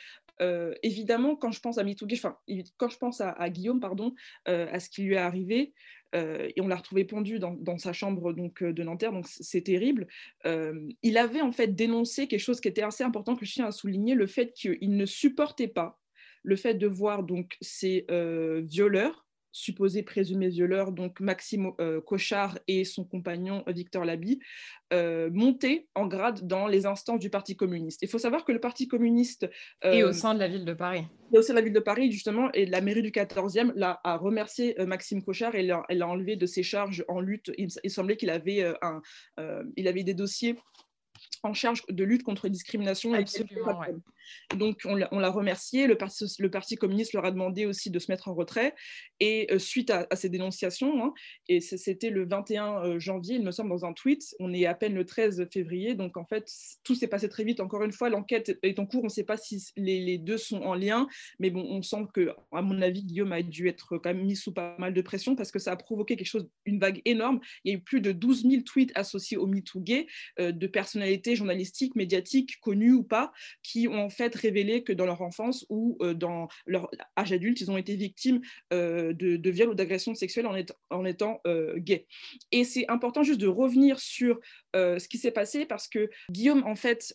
évidemment, 0.83 1.35
quand 1.35 1.51
je 1.51 1.61
pense 1.61 1.79
à 1.79 1.85
MeToo 1.85 2.07
gay, 2.07 2.17
enfin, 2.17 2.37
quand 2.77 2.91
je 2.91 2.99
pense 2.99 3.23
à, 3.23 3.49
Guillaume, 3.49 3.81
pardon, 3.81 4.15
à 4.45 4.79
ce 4.79 4.91
qui 4.91 5.03
lui 5.03 5.15
est 5.15 5.17
arrivé, 5.17 5.73
et 6.15 6.61
on 6.61 6.69
l'a 6.69 6.77
retrouvé 6.77 7.07
pendu 7.07 7.39
dans, 7.39 7.79
sa 7.79 7.95
chambre 7.95 8.35
donc, 8.35 8.63
de 8.63 8.83
Nanterre, 8.83 9.13
donc 9.13 9.27
c'est 9.27 9.63
terrible. 9.63 10.09
il 10.45 11.17
avait 11.17 11.41
en 11.41 11.53
fait 11.53 11.75
dénoncé 11.75 12.29
quelque 12.29 12.39
chose 12.39 12.61
qui 12.61 12.69
était 12.69 12.83
assez 12.83 13.03
important 13.03 13.35
que 13.35 13.47
je 13.47 13.55
tiens 13.55 13.67
à 13.67 13.73
souligner, 13.73 14.15
le 14.15 14.27
fait 14.27 14.53
qu'il 14.53 14.95
ne 14.95 15.07
supportait 15.07 15.69
pas 15.69 15.99
le 16.43 16.57
fait 16.57 16.75
de 16.75 16.87
voir 16.87 17.23
donc 17.23 17.57
ces 17.63 18.05
violeurs 18.63 19.28
supposé 19.53 20.03
présumé 20.03 20.49
violeur, 20.49 20.93
donc 20.93 21.21
Maxime 21.21 21.73
euh, 21.81 22.01
Cochard 22.01 22.59
et 22.69 22.85
son 22.85 23.05
compagnon 23.05 23.65
euh, 23.69 23.73
Victor 23.73 24.05
Labi, 24.05 24.41
euh, 24.93 25.31
monter 25.33 25.89
en 25.95 26.07
grade 26.07 26.47
dans 26.47 26.67
les 26.67 26.87
instances 26.87 27.21
du 27.21 27.31
Parti 27.31 27.57
communiste. 27.57 28.01
Il 28.03 28.09
faut 28.09 28.19
savoir 28.19 28.45
que 28.45 28.53
le 28.53 28.61
Parti 28.61 28.89
communiste... 28.89 29.49
et 29.83 30.05
au 30.05 30.13
sein 30.13 30.35
de 30.35 30.39
la 30.39 30.49
ville 30.49 30.65
de 30.65 30.73
Paris. 30.75 31.05
Et 31.33 31.39
au 31.39 31.43
sein 31.43 31.55
de 31.55 31.59
la 31.59 31.65
ville 31.65 31.73
de 31.73 31.81
Paris, 31.81 32.11
justement, 32.11 32.51
et 32.53 32.67
la 32.67 32.81
mairie 32.81 33.03
du 33.03 33.11
14e 33.11 33.73
là, 33.75 34.01
a 34.05 34.17
remercié 34.17 34.75
Maxime 34.87 35.23
Cochard 35.23 35.55
et 35.55 35.63
l'a 35.63 36.09
enlevé 36.09 36.37
de 36.37 36.47
ses 36.47 36.63
charges 36.63 37.05
en 37.09 37.21
lutte. 37.21 37.53
Il, 37.59 37.91
semblait 37.91 38.17
qu'il 38.17 38.31
avait, 38.31 38.65
un, 38.83 39.03
il 39.77 39.89
avait 39.89 40.05
des 40.05 40.15
dossiers 40.15 40.57
en 41.43 41.55
charge 41.55 41.83
de 41.89 42.05
lutte 42.05 42.23
contre 42.23 42.47
les 42.47 42.51
discriminations. 42.51 43.13
Absolument, 43.13 43.81
Donc, 44.57 44.81
on 44.85 44.95
l'a 44.95 45.31
remercié. 45.31 45.87
Le 45.87 45.97
parti, 45.97 46.25
le 46.39 46.51
parti, 46.51 46.77
communiste 46.77 47.13
leur 47.13 47.25
a 47.25 47.31
demandé 47.31 47.67
aussi 47.67 47.91
de 47.91 47.99
se 47.99 48.11
mettre 48.11 48.29
en 48.29 48.35
retrait. 48.35 48.75
Et 49.21 49.47
euh, 49.51 49.59
suite 49.59 49.91
à, 49.91 50.07
ces 50.15 50.29
dénonciations, 50.29 51.05
hein, 51.05 51.15
et 51.49 51.61
c'était 51.61 52.11
le 52.11 52.27
21 52.27 52.85
euh, 52.85 52.99
janvier, 52.99 53.37
il 53.37 53.45
me 53.45 53.51
semble, 53.51 53.71
dans 53.71 53.85
un 53.85 53.93
tweet, 53.93 54.35
on 54.41 54.53
est 54.53 54.67
à 54.67 54.75
peine 54.75 54.95
le 54.95 55.05
13 55.05 55.49
février. 55.53 55.95
Donc, 55.95 56.17
en 56.17 56.25
fait, 56.25 56.51
tout 56.85 56.95
s'est 56.95 57.07
passé 57.07 57.29
très 57.29 57.45
vite. 57.45 57.61
Encore 57.61 57.83
une 57.83 57.93
fois, 57.93 58.09
l'enquête 58.09 58.59
est 58.63 58.79
en 58.79 58.87
cours. 58.87 59.03
On 59.03 59.07
ne 59.07 59.11
sait 59.11 59.25
pas 59.25 59.37
si 59.37 59.65
les, 59.77 60.19
deux 60.19 60.39
sont 60.39 60.63
en 60.63 60.75
lien. 60.75 61.07
Mais 61.39 61.51
bon, 61.51 61.65
on 61.69 61.83
sent 61.83 62.07
que, 62.13 62.31
à 62.53 62.63
mon 62.63 62.83
avis, 62.83 63.05
Guillaume 63.05 63.33
a 63.33 63.43
dû 63.43 63.69
être 63.69 63.99
quand 63.99 64.13
même 64.13 64.25
mis 64.25 64.37
sous 64.37 64.53
pas 64.53 64.77
mal 64.79 64.95
de 64.95 65.03
pression 65.03 65.37
parce 65.37 65.53
que 65.53 65.59
ça 65.59 65.73
a 65.73 65.77
provoqué 65.77 66.17
quelque 66.17 66.27
chose, 66.27 66.49
une 66.65 66.81
vague 66.81 67.01
énorme. 67.05 67.41
Il 67.65 67.73
y 67.73 67.75
a 67.75 67.79
eu 67.79 67.83
plus 67.83 68.01
de 68.01 68.13
12 68.13 68.43
000 68.43 68.63
tweets 68.63 68.93
associés 68.95 69.37
au 69.37 69.47
MeToo 69.47 69.81
gay 69.81 70.07
euh, 70.41 70.53
de 70.53 70.67
personnalités 70.67 71.18
journalistiques, 71.35 71.95
médiatiques, 71.97 72.59
connues 72.61 72.93
ou 72.93 73.03
pas, 73.03 73.33
qui 73.63 73.89
ont 73.89 74.05
en 74.05 74.11
fait 74.11 74.35
révélé 74.35 74.83
que 74.83 74.93
dans 74.93 75.07
leur 75.07 75.23
enfance 75.23 75.67
ou 75.69 75.97
euh, 76.01 76.15
dans 76.15 76.49
leur 76.67 76.91
âge 77.17 77.33
adulte, 77.33 77.61
ils 77.61 77.71
ont 77.71 77.77
été 77.77 77.97
victimes 77.97 78.41
euh, 78.73 79.13
de, 79.13 79.37
de 79.37 79.51
viols 79.51 79.71
ou 79.71 79.75
d'agressions 79.75 80.15
sexuelles 80.15 80.47
en, 80.47 80.57
en 80.91 81.05
étant 81.05 81.41
euh, 81.47 81.75
gays. 81.79 82.07
Et 82.53 82.65
c'est 82.65 82.89
important 82.89 83.23
juste 83.23 83.41
de 83.41 83.47
revenir 83.47 84.01
sur 84.01 84.41
ce 84.75 85.09
qui 85.09 85.19
s'est 85.19 85.33
passé 85.33 85.67
parce 85.67 85.89
que 85.89 86.09
Guillaume, 86.31 86.63
en 86.65 86.77
fait, 86.77 87.13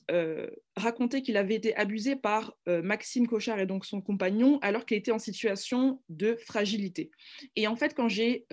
racontait 0.75 1.21
qu'il 1.21 1.37
avait 1.37 1.55
été 1.55 1.73
abusé 1.77 2.17
par 2.17 2.57
Maxime 2.67 3.25
Cochard 3.25 3.57
et 3.59 3.65
donc 3.65 3.85
son 3.85 4.01
compagnon 4.01 4.59
alors 4.61 4.85
qu'il 4.85 4.97
était 4.97 5.13
en 5.13 5.19
situation 5.19 6.01
de 6.09 6.35
fragilité. 6.35 7.09
Et 7.55 7.67
en 7.67 7.77
fait, 7.77 7.93
quand 7.95 8.09
j'ai 8.09 8.45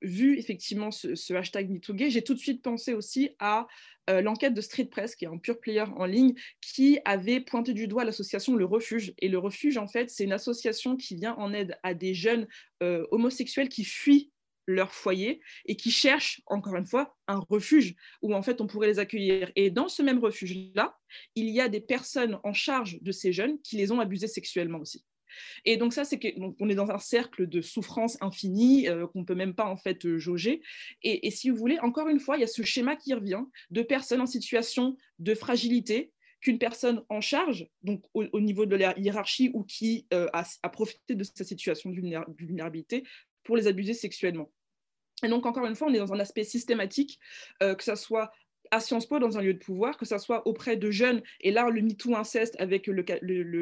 vu 0.00 0.38
effectivement 0.38 0.92
ce, 0.92 1.16
ce 1.16 1.34
hashtag 1.34 1.70
MeTooGay, 1.70 2.10
j'ai 2.10 2.22
tout 2.22 2.34
de 2.34 2.38
suite 2.38 2.62
pensé 2.62 2.94
aussi 2.94 3.30
à 3.40 3.66
euh, 4.10 4.20
l'enquête 4.20 4.54
de 4.54 4.60
Street 4.60 4.86
Press, 4.86 5.14
qui 5.14 5.24
est 5.24 5.28
un 5.28 5.38
pure 5.38 5.60
player 5.60 5.84
en 5.96 6.04
ligne, 6.04 6.34
qui 6.60 6.98
avait 7.04 7.40
pointé 7.40 7.72
du 7.72 7.86
doigt 7.86 8.04
l'association 8.04 8.56
Le 8.56 8.64
Refuge. 8.64 9.14
Et 9.18 9.28
Le 9.28 9.38
Refuge, 9.38 9.76
en 9.76 9.86
fait, 9.86 10.10
c'est 10.10 10.24
une 10.24 10.32
association 10.32 10.96
qui 10.96 11.14
vient 11.14 11.34
en 11.36 11.52
aide 11.52 11.78
à 11.82 11.94
des 11.94 12.14
jeunes 12.14 12.48
euh, 12.82 13.06
homosexuels 13.10 13.68
qui 13.68 13.84
fuient 13.84 14.32
leur 14.66 14.92
foyer 14.92 15.40
et 15.66 15.76
qui 15.76 15.90
cherchent, 15.90 16.40
encore 16.46 16.76
une 16.76 16.86
fois, 16.86 17.16
un 17.26 17.38
refuge 17.38 17.94
où 18.22 18.32
en 18.34 18.42
fait 18.42 18.60
on 18.60 18.66
pourrait 18.66 18.86
les 18.86 18.98
accueillir. 18.98 19.50
Et 19.56 19.70
dans 19.70 19.88
ce 19.88 20.02
même 20.02 20.20
refuge-là, 20.20 20.96
il 21.34 21.48
y 21.48 21.60
a 21.60 21.68
des 21.68 21.80
personnes 21.80 22.38
en 22.44 22.52
charge 22.52 23.00
de 23.02 23.12
ces 23.12 23.32
jeunes 23.32 23.60
qui 23.62 23.76
les 23.76 23.92
ont 23.92 24.00
abusés 24.00 24.28
sexuellement 24.28 24.78
aussi. 24.78 25.04
Et 25.64 25.76
donc 25.76 25.92
ça, 25.92 26.04
c'est 26.04 26.18
qu'on 26.18 26.68
est 26.68 26.74
dans 26.74 26.90
un 26.90 26.98
cercle 26.98 27.46
de 27.46 27.60
souffrance 27.60 28.18
infinie 28.20 28.88
euh, 28.88 29.06
qu'on 29.06 29.20
ne 29.20 29.24
peut 29.24 29.34
même 29.34 29.54
pas 29.54 29.66
en 29.66 29.76
fait 29.76 30.04
euh, 30.04 30.18
jauger. 30.18 30.62
Et, 31.02 31.30
si 31.30 31.50
vous 31.50 31.56
voulez, 31.56 31.78
encore 31.80 32.08
une 32.08 32.20
fois, 32.20 32.36
il 32.36 32.40
y 32.40 32.44
a 32.44 32.48
ce 32.48 32.62
schéma 32.62 32.96
qui 32.96 33.14
revient 33.14 33.42
de 33.70 33.82
personnes 33.82 34.20
en 34.20 34.26
situation 34.26 34.96
de 35.18 35.34
fragilité 35.34 36.12
qu'une 36.40 36.58
personne 36.58 37.04
en 37.08 37.20
charge, 37.20 37.68
donc 37.82 38.04
au, 38.14 38.40
niveau 38.40 38.66
de 38.66 38.74
la 38.74 38.98
hiérarchie 38.98 39.50
ou 39.54 39.62
qui 39.62 40.06
euh, 40.12 40.28
a, 40.32 40.68
profité 40.68 41.14
de 41.14 41.22
sa 41.22 41.44
situation 41.44 41.90
de 41.90 41.94
vulnérabilité 42.36 43.04
pour 43.44 43.56
les 43.56 43.68
abuser 43.68 43.94
sexuellement. 43.94 44.50
Et 45.24 45.28
donc, 45.28 45.46
encore 45.46 45.64
une 45.66 45.76
fois, 45.76 45.86
on 45.88 45.94
est 45.94 45.98
dans 45.98 46.12
un 46.12 46.18
aspect 46.18 46.42
systématique, 46.42 47.20
que 47.60 47.84
ce 47.84 47.94
soit 47.94 48.32
à 48.72 48.80
Sciences 48.80 49.06
Po 49.06 49.18
dans 49.18 49.38
un 49.38 49.42
lieu 49.42 49.52
de 49.52 49.58
pouvoir, 49.58 49.98
que 49.98 50.06
ce 50.06 50.16
soit 50.16 50.46
auprès 50.48 50.76
de 50.76 50.90
jeunes, 50.90 51.22
et 51.42 51.52
là 51.52 51.68
le 51.68 51.82
MeToo 51.82 52.16
inceste 52.16 52.56
avec 52.58 52.86
le, 52.86 53.02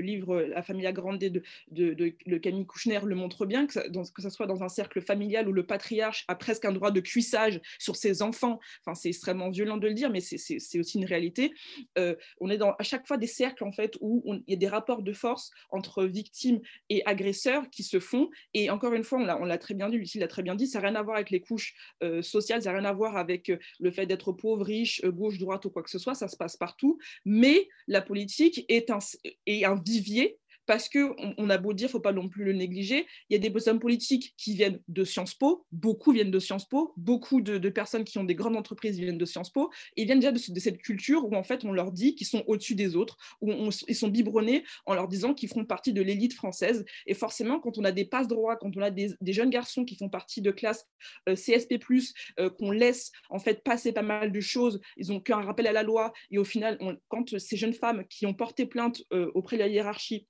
livre 0.01 0.41
La 0.43 0.63
Familia 0.63 0.93
Grande 0.93 1.19
de, 1.19 1.43
de, 1.73 2.39
Camille 2.39 2.65
Kouchner 2.65 3.01
le 3.05 3.17
montre 3.17 3.45
bien, 3.45 3.67
que, 3.67 3.75
ce 3.75 4.31
soit 4.31 4.47
dans 4.47 4.63
un 4.63 4.69
cercle 4.69 5.03
familial 5.03 5.49
où 5.49 5.53
le 5.53 5.67
patriarche 5.67 6.25
a 6.29 6.37
presque 6.37 6.65
un 6.65 6.73
droit 6.73 6.93
de 6.93 7.01
cuissage 7.01 7.61
sur 7.81 7.97
ses 7.97 8.23
enfants, 8.23 8.61
enfin 8.81 8.95
c'est 8.95 9.09
extrêmement 9.09 9.51
violent 9.51 9.79
de 9.79 9.89
le 9.89 9.95
dire, 9.95 10.11
mais 10.11 10.21
c'est 10.21 10.79
aussi 10.79 10.99
une 10.99 11.05
réalité. 11.05 11.53
Euh, 11.99 12.15
on 12.41 12.49
est 12.49 12.59
dans 12.59 12.75
à 12.79 12.85
chaque 12.85 13.09
fois 13.09 13.17
des 13.17 13.27
cercles 13.27 13.65
en 13.65 13.73
fait 13.73 13.99
où 14.01 14.23
il 14.47 14.53
y 14.53 14.55
a 14.55 14.57
des 14.57 14.69
rapports 14.69 15.03
de 15.03 15.13
force 15.13 15.51
entre 15.71 16.05
victimes 16.05 16.61
et 16.89 17.03
agresseurs 17.05 17.69
qui 17.71 17.83
se 17.83 17.99
font, 17.99 18.31
et 18.55 18.71
encore 18.71 18.95
une 18.95 19.03
fois, 19.03 19.19
on 19.19 19.45
l'a 19.45 19.59
très 19.59 19.75
bien 19.75 19.89
dit, 19.89 19.99
Lucie 19.99 20.21
l'a 20.21 20.29
très 20.29 20.45
bien 20.45 20.55
dit, 20.55 20.69
ça 20.69 20.81
n'a 20.81 20.89
rien 20.89 20.97
à 20.97 21.03
voir 21.03 21.17
avec 21.17 21.31
les 21.31 21.41
couches 21.41 21.75
euh, 22.05 22.23
sociales, 22.23 22.63
ça 22.63 22.71
n'a 22.71 22.79
rien 22.79 22.89
à 22.89 22.93
voir 22.93 23.17
avec 23.17 23.51
le 23.81 23.91
fait 23.91 24.07
d'être 24.07 24.31
pauvre, 24.31 24.65
riche, 24.65 25.00
euh, 25.05 25.13
gauche, 25.13 25.39
droite 25.39 25.65
ou 25.65 25.71
quoi 25.71 25.83
que 25.83 25.91
ce 25.91 25.99
soit, 25.99 26.15
ça 26.15 26.29
se 26.29 26.37
passe 26.37 26.57
partout. 26.57 26.99
Mais 27.25 27.69
la 27.87 28.03
politique 28.03 28.65
est 28.69 28.91
un, 28.91 28.99
est 29.47 29.65
un 29.65 29.81
vivier 29.81 30.40
parce 30.71 30.89
que 30.89 31.17
on, 31.37 31.51
a 31.51 31.59
beau 31.59 31.73
dire, 31.73 31.91
faut 31.91 31.99
pas 31.99 32.13
non 32.13 32.29
plus 32.29 32.45
le 32.45 32.53
négliger, 32.53 33.05
il 33.29 33.33
y 33.33 33.45
a 33.45 33.51
des 33.51 33.69
hommes 33.69 33.81
politiques 33.81 34.35
qui 34.37 34.55
viennent 34.55 34.79
de 34.87 35.03
Sciences 35.03 35.35
Po, 35.35 35.67
beaucoup 35.73 36.13
viennent 36.13 36.31
de 36.31 36.39
Sciences 36.39 36.69
Po, 36.69 36.95
beaucoup 36.97 37.41
de, 37.41 37.59
personnes 37.71 38.05
qui 38.05 38.19
ont 38.19 38.23
des 38.23 38.37
grandes 38.37 38.55
entreprises 38.55 38.97
viennent 38.97 39.19
de 39.19 39.25
Sciences 39.25 39.51
Po, 39.51 39.73
et 39.97 40.03
ils 40.03 40.05
viennent 40.05 40.21
déjà 40.21 40.31
de, 40.31 40.39
cette 40.39 40.79
culture 40.79 41.27
où 41.27 41.35
en 41.35 41.43
fait 41.43 41.65
on 41.65 41.73
leur 41.73 41.91
dit 41.91 42.15
qu'ils 42.15 42.29
sont 42.29 42.45
au-dessus 42.47 42.77
des 42.77 42.95
autres, 42.95 43.17
où 43.41 43.51
ils 43.89 43.97
sont 43.97 44.07
biberonnés 44.07 44.63
en 44.87 44.95
leur 44.95 45.09
disant 45.09 45.35
qu'ils 45.35 45.49
font 45.49 45.65
partie 45.65 45.93
de 45.93 46.03
l'élite 46.03 46.35
française. 46.35 46.85
Et 47.09 47.15
forcément, 47.15 47.59
quand 47.59 47.77
on 47.77 47.83
a 47.83 47.91
des 47.91 48.05
passes 48.05 48.29
droits, 48.29 48.55
quand 48.55 48.71
on 48.77 48.81
a 48.81 48.93
des, 48.93 49.17
jeunes 49.27 49.51
garçons 49.51 49.85
qui 49.85 49.97
font 49.97 50.09
partie 50.09 50.41
de 50.41 50.53
classes 50.53 50.87
euh, 51.29 51.35
CSP+, 51.35 51.81
euh, 52.39 52.49
qu'on 52.49 52.71
laisse 52.71 53.11
en 53.29 53.41
fait 53.41 53.65
passer 53.65 53.91
pas 53.91 54.03
mal 54.03 54.31
de 54.31 54.41
choses, 54.41 54.81
ils 54.97 55.11
ont 55.11 55.19
qu'un 55.19 55.41
rappel 55.41 55.67
à 55.67 55.73
la 55.73 55.83
loi, 55.83 56.13
et 56.31 56.39
au 56.39 56.45
final, 56.45 56.79
quand 57.09 57.37
ces 57.41 57.57
jeunes 57.57 57.75
femmes 57.75 58.05
qui 58.09 58.25
ont 58.25 58.35
porté 58.35 58.67
plainte 58.67 59.03
euh, 59.13 59.33
auprès 59.35 59.57
de 59.57 59.63
la 59.63 59.69
hiérarchie 59.69 60.29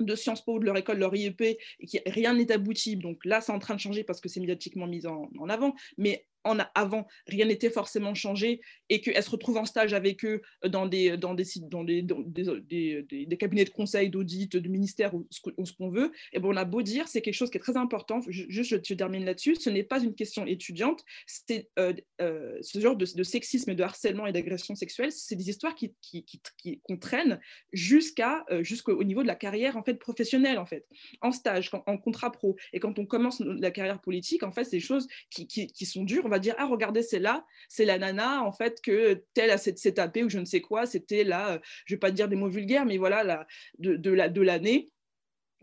de 0.00 0.14
Sciences 0.14 0.44
Po, 0.44 0.58
de 0.58 0.64
leur 0.64 0.76
école, 0.76 0.98
leur 0.98 1.14
IEP, 1.14 1.40
et 1.40 1.58
rien 2.06 2.34
n'est 2.34 2.52
abouti. 2.52 2.96
Donc 2.96 3.24
là, 3.24 3.40
c'est 3.40 3.52
en 3.52 3.58
train 3.58 3.74
de 3.74 3.80
changer 3.80 4.04
parce 4.04 4.20
que 4.20 4.28
c'est 4.28 4.40
médiatiquement 4.40 4.86
mis 4.86 5.06
en, 5.06 5.30
avant. 5.48 5.74
Mais 5.98 6.26
en 6.46 6.58
avant, 6.74 7.06
rien 7.26 7.46
n'était 7.46 7.70
forcément 7.70 8.14
changé 8.14 8.60
et 8.88 9.00
qu'elle 9.00 9.22
se 9.22 9.30
retrouve 9.30 9.56
en 9.56 9.64
stage 9.64 9.92
avec 9.92 10.24
eux 10.24 10.40
dans 10.64 10.86
des, 10.86 11.16
dans 11.16 11.34
des, 11.34 11.44
dans 11.62 11.84
des, 11.84 12.02
des, 12.02 13.36
cabinets 13.36 13.64
de 13.64 13.70
conseil, 13.70 14.10
d'audit, 14.10 14.56
de 14.56 14.68
ministère 14.68 15.14
ou 15.14 15.26
ce 15.30 15.72
qu'on 15.72 15.90
veut, 15.90 16.12
et 16.32 16.38
bon, 16.38 16.52
on 16.52 16.56
a 16.56 16.64
beau 16.64 16.82
dire, 16.82 17.08
c'est 17.08 17.22
quelque 17.22 17.34
chose 17.34 17.50
qui 17.50 17.58
est 17.58 17.60
très 17.60 17.76
important. 17.76 18.20
Juste, 18.28 18.82
je, 18.84 18.94
termine 18.94 19.24
là-dessus. 19.24 19.56
Ce 19.56 19.70
n'est 19.70 19.82
pas 19.82 20.02
une 20.02 20.14
question 20.14 20.46
étudiante. 20.46 21.04
C'est 21.26 21.68
euh, 21.78 21.92
euh, 22.20 22.58
ce 22.62 22.80
genre 22.80 22.96
de, 22.96 23.04
sexisme, 23.04 23.74
de 23.74 23.82
harcèlement 23.82 24.26
et 24.26 24.32
d'agression 24.32 24.74
sexuelle. 24.74 25.12
C'est 25.12 25.36
des 25.36 25.50
histoires 25.50 25.74
qui, 25.74 25.94
qui, 26.00 26.24
qui, 26.24 26.80
qu'on 26.82 26.96
traîne 26.96 27.40
euh, 27.72 28.62
jusqu'au 28.62 29.04
niveau 29.04 29.22
de 29.22 29.26
la 29.26 29.34
carrière 29.34 29.76
en 29.76 29.82
fait 29.82 29.94
professionnelle 29.94 30.58
en 30.58 30.66
fait, 30.66 30.86
en 31.20 31.32
stage, 31.32 31.70
en 31.86 31.98
contrat 31.98 32.32
pro. 32.32 32.56
Et 32.72 32.80
quand 32.80 32.98
on 32.98 33.06
commence 33.06 33.40
la 33.40 33.70
carrière 33.70 34.00
politique, 34.00 34.42
en 34.42 34.52
fait, 34.52 34.64
c'est 34.64 34.76
des 34.76 34.80
choses 34.80 35.06
qui, 35.30 35.46
qui, 35.46 35.86
sont 35.86 36.04
dures. 36.04 36.24
On 36.24 36.28
va 36.28 36.35
dire 36.38 36.54
ah 36.58 36.66
regardez 36.66 37.02
c'est 37.02 37.18
là 37.18 37.44
c'est 37.68 37.84
la 37.84 37.98
nana 37.98 38.42
en 38.42 38.52
fait 38.52 38.80
que 38.80 39.24
telle 39.34 39.56
s'est 39.58 39.92
tapée 39.92 40.24
ou 40.24 40.28
je 40.28 40.38
ne 40.38 40.44
sais 40.44 40.60
quoi 40.60 40.86
c'était 40.86 41.24
là 41.24 41.52
euh, 41.52 41.58
je 41.84 41.94
vais 41.94 41.98
pas 41.98 42.10
dire 42.10 42.28
des 42.28 42.36
mots 42.36 42.48
vulgaires 42.48 42.84
mais 42.84 42.98
voilà 42.98 43.24
la, 43.24 43.46
de, 43.78 43.96
de 43.96 44.10
la 44.10 44.28
de 44.28 44.40
l'année 44.40 44.90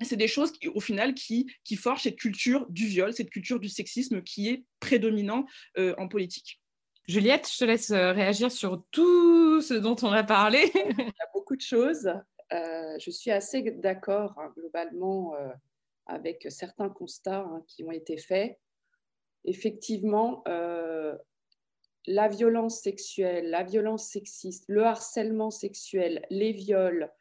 c'est 0.01 0.15
des 0.15 0.27
choses 0.27 0.51
qui, 0.51 0.67
au 0.67 0.79
final 0.79 1.13
qui, 1.13 1.51
qui 1.63 1.75
forgent 1.75 2.01
cette 2.01 2.17
culture 2.17 2.65
du 2.69 2.87
viol, 2.87 3.13
cette 3.13 3.29
culture 3.29 3.59
du 3.59 3.69
sexisme 3.69 4.23
qui 4.23 4.49
est 4.49 4.65
prédominant 4.79 5.45
euh, 5.77 5.93
en 5.99 6.07
politique. 6.07 6.59
Juliette, 7.07 7.47
je 7.49 7.59
te 7.59 7.63
laisse 7.63 7.91
euh, 7.91 8.11
réagir 8.11 8.51
sur 8.51 8.83
tout 8.89 9.61
ce 9.61 9.75
dont 9.75 9.95
on 10.01 10.11
a 10.11 10.23
parlé. 10.23 10.71
Il 10.75 10.97
y 10.97 11.01
a 11.01 11.29
beaucoup 11.31 11.55
de 11.55 11.61
choses. 11.61 12.11
je 12.51 13.11
suis 13.11 13.29
assez 13.29 13.61
d'accord 13.61 14.33
hein, 14.39 14.51
globalement 14.57 15.35
avec 16.07 16.47
certains 16.49 16.89
constats 16.89 17.41
hein, 17.41 17.63
qui 17.67 17.83
ont 17.83 17.91
été 17.91 18.17
faits 18.17 18.57
effectivement, 19.45 20.43
euh, 20.47 21.15
la 22.05 22.27
violence 22.27 22.81
sexuelle, 22.81 23.49
la 23.49 23.63
violence 23.63 24.07
sexiste, 24.07 24.65
le 24.67 24.83
harcèlement 24.83 25.51
sexuel, 25.51 26.25
les 26.29 26.51
viols, 26.51 27.11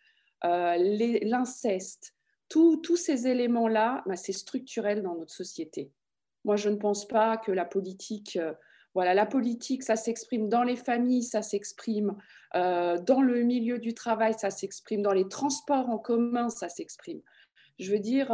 euh, 0.44 0.76
l'inceste, 1.22 2.14
tous 2.48 2.96
ces 2.96 3.26
éléments-là, 3.28 4.02
bah, 4.06 4.16
c'est 4.16 4.32
structurel 4.32 5.02
dans 5.02 5.14
notre 5.14 5.32
société. 5.32 5.90
Moi, 6.44 6.56
je 6.56 6.68
ne 6.68 6.76
pense 6.76 7.08
pas 7.08 7.38
que 7.38 7.50
la 7.50 7.64
politique, 7.64 8.36
euh, 8.36 8.52
voilà, 8.94 9.14
la 9.14 9.24
politique, 9.24 9.82
ça 9.82 9.96
s'exprime 9.96 10.50
dans 10.50 10.64
les 10.64 10.76
familles, 10.76 11.22
ça 11.22 11.40
s'exprime 11.40 12.14
dans 12.54 13.22
le 13.22 13.42
milieu 13.44 13.78
du 13.78 13.94
travail, 13.94 14.34
ça 14.34 14.50
s'exprime 14.50 15.00
dans 15.00 15.14
les 15.14 15.26
transports 15.26 15.88
en 15.88 15.98
commun, 15.98 16.50
ça 16.50 16.68
s'exprime. 16.68 17.22
Je 17.78 17.90
veux 17.90 18.00
dire, 18.00 18.28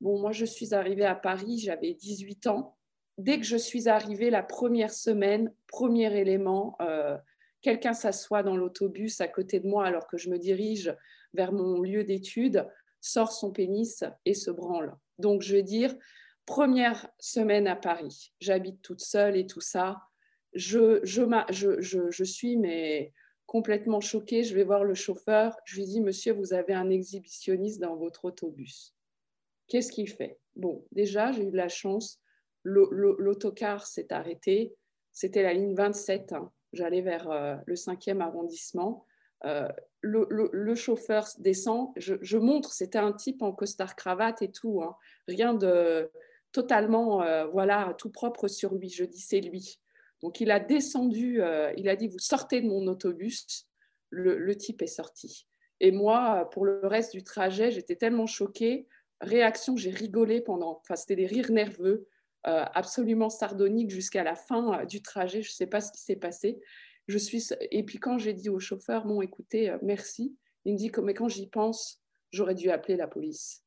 bon, 0.00 0.20
moi, 0.20 0.30
je 0.30 0.44
suis 0.44 0.72
arrivée 0.72 1.04
à 1.04 1.16
Paris, 1.16 1.58
j'avais 1.58 1.94
18 1.94 2.46
ans 2.46 2.76
dès 3.18 3.38
que 3.38 3.46
je 3.46 3.56
suis 3.56 3.88
arrivée 3.88 4.30
la 4.30 4.42
première 4.42 4.92
semaine, 4.92 5.52
premier 5.68 6.16
élément, 6.18 6.76
euh, 6.80 7.16
quelqu'un 7.60 7.94
s'assoit 7.94 8.42
dans 8.42 8.56
l'autobus 8.56 9.20
à 9.20 9.28
côté 9.28 9.60
de 9.60 9.68
moi 9.68 9.86
alors 9.86 10.06
que 10.06 10.18
je 10.18 10.30
me 10.30 10.38
dirige 10.38 10.94
vers 11.34 11.52
mon 11.52 11.80
lieu 11.80 12.04
d'étude, 12.04 12.68
sort 13.00 13.32
son 13.32 13.50
pénis 13.50 14.04
et 14.24 14.34
se 14.34 14.50
branle. 14.50 14.96
Donc, 15.18 15.42
je 15.42 15.56
veux 15.56 15.62
dire, 15.62 15.94
première 16.46 17.08
semaine 17.18 17.66
à 17.66 17.76
Paris, 17.76 18.32
j'habite 18.40 18.82
toute 18.82 19.00
seule 19.00 19.36
et 19.36 19.46
tout 19.46 19.60
ça. 19.60 20.00
Je, 20.54 21.00
je, 21.02 21.22
je, 21.50 22.10
je, 22.10 22.24
suis 22.24 22.58
mais 22.58 23.12
complètement 23.46 24.00
choquée. 24.00 24.44
Je 24.44 24.54
vais 24.54 24.64
voir 24.64 24.84
le 24.84 24.94
chauffeur. 24.94 25.56
Je 25.64 25.76
lui 25.76 25.86
dis, 25.86 26.00
monsieur, 26.00 26.32
vous 26.32 26.52
avez 26.52 26.74
un 26.74 26.90
exhibitionniste 26.90 27.80
dans 27.80 27.96
votre 27.96 28.26
autobus. 28.26 28.94
Qu'est-ce 29.68 29.90
qu'il 29.90 30.08
fait? 30.08 30.38
Bon, 30.54 30.84
déjà, 30.92 31.32
j'ai 31.32 31.44
eu 31.44 31.50
de 31.50 31.56
la 31.56 31.68
chance 31.68 32.20
l'autocar 32.64 33.86
s'est 33.86 34.12
arrêté. 34.12 34.74
C'était 35.12 35.42
la 35.42 35.52
ligne 35.52 35.74
27. 35.74 36.32
Hein. 36.32 36.50
J'allais 36.72 37.02
vers 37.02 37.30
euh, 37.30 37.56
le 37.66 37.74
5e 37.74 38.20
arrondissement. 38.20 39.06
Euh, 39.44 39.68
le, 40.00 40.74
chauffeur 40.74 41.26
descend. 41.38 41.92
Je, 41.96 42.36
montre, 42.36 42.72
c'était 42.72 42.98
un 42.98 43.12
type 43.12 43.42
en 43.42 43.52
costard 43.52 43.94
cravate 43.94 44.42
et 44.42 44.50
tout. 44.50 44.82
Hein. 44.82 44.96
Rien 45.28 45.54
de 45.54 46.10
totalement, 46.52 47.22
euh, 47.22 47.46
voilà, 47.46 47.94
tout 47.98 48.10
propre 48.10 48.48
sur 48.48 48.74
lui. 48.74 48.88
Je 48.88 49.04
dis, 49.04 49.20
c'est 49.20 49.40
lui. 49.40 49.78
Donc 50.22 50.40
il 50.40 50.50
a 50.50 50.60
descendu, 50.60 51.42
il 51.76 51.88
a 51.88 51.96
dit, 51.96 52.06
vous 52.06 52.20
sortez 52.20 52.60
de 52.60 52.68
mon 52.68 52.86
autobus. 52.86 53.66
Le, 54.10 54.54
type 54.56 54.82
est 54.82 54.86
sorti. 54.86 55.48
Et 55.80 55.90
moi, 55.90 56.48
pour 56.52 56.64
le 56.64 56.86
reste 56.86 57.12
du 57.12 57.24
trajet, 57.24 57.72
j'étais 57.72 57.96
tellement 57.96 58.26
choquée. 58.26 58.86
Réaction, 59.20 59.76
j'ai 59.76 59.90
rigolé 59.90 60.40
pendant, 60.40 60.80
enfin, 60.80 60.94
c'était 60.94 61.16
des 61.16 61.26
rires 61.26 61.50
nerveux. 61.50 62.06
Euh, 62.48 62.64
absolument 62.74 63.30
sardonique 63.30 63.90
jusqu'à 63.90 64.24
la 64.24 64.34
fin 64.34 64.80
euh, 64.80 64.84
du 64.84 65.00
trajet. 65.00 65.42
Je 65.42 65.50
ne 65.50 65.54
sais 65.54 65.68
pas 65.68 65.80
ce 65.80 65.92
qui 65.92 66.00
s'est 66.00 66.16
passé. 66.16 66.60
Je 67.06 67.16
suis... 67.16 67.44
Et 67.70 67.84
puis 67.84 67.98
quand 67.98 68.18
j'ai 68.18 68.32
dit 68.32 68.48
au 68.48 68.58
chauffeur, 68.58 69.04
bon, 69.04 69.22
écoutez, 69.22 69.70
euh, 69.70 69.78
merci, 69.80 70.36
il 70.64 70.72
me 70.72 70.78
dit, 70.78 70.90
mais 71.04 71.14
quand 71.14 71.28
j'y 71.28 71.48
pense, 71.48 72.02
j'aurais 72.32 72.56
dû 72.56 72.70
appeler 72.70 72.96
la 72.96 73.06
police. 73.06 73.64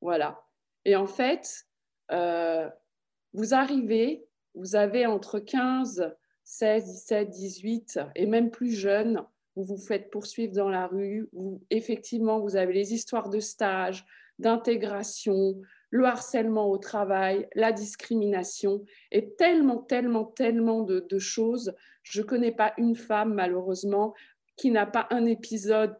Voilà. 0.00 0.44
Et 0.84 0.96
en 0.96 1.06
fait, 1.06 1.66
vous 2.10 3.54
arrivez, 3.54 4.26
vous 4.54 4.74
avez 4.74 5.06
entre 5.06 5.38
15, 5.38 6.16
16, 6.42 6.84
17, 6.84 7.30
18 7.30 8.00
et 8.16 8.26
même 8.26 8.50
plus 8.50 8.72
jeune, 8.72 9.24
vous 9.54 9.64
vous 9.64 9.76
faites 9.76 10.10
poursuivre 10.10 10.54
dans 10.54 10.70
la 10.70 10.86
rue, 10.86 11.28
effectivement, 11.70 12.40
vous 12.40 12.56
avez 12.56 12.72
les 12.72 12.94
histoires 12.94 13.28
de 13.28 13.40
stage, 13.40 14.06
d'intégration, 14.38 15.60
le 15.90 16.04
harcèlement 16.04 16.70
au 16.70 16.78
travail, 16.78 17.48
la 17.54 17.72
discrimination 17.72 18.84
et 19.10 19.34
tellement, 19.34 19.78
tellement, 19.78 20.24
tellement 20.24 20.82
de, 20.82 21.18
choses. 21.18 21.74
Je 22.02 22.20
ne 22.20 22.26
connais 22.26 22.52
pas 22.52 22.74
une 22.76 22.94
femme, 22.94 23.34
malheureusement, 23.34 24.14
qui 24.56 24.70
n'a 24.70 24.86
pas 24.86 25.06
un 25.10 25.24
épisode 25.24 25.96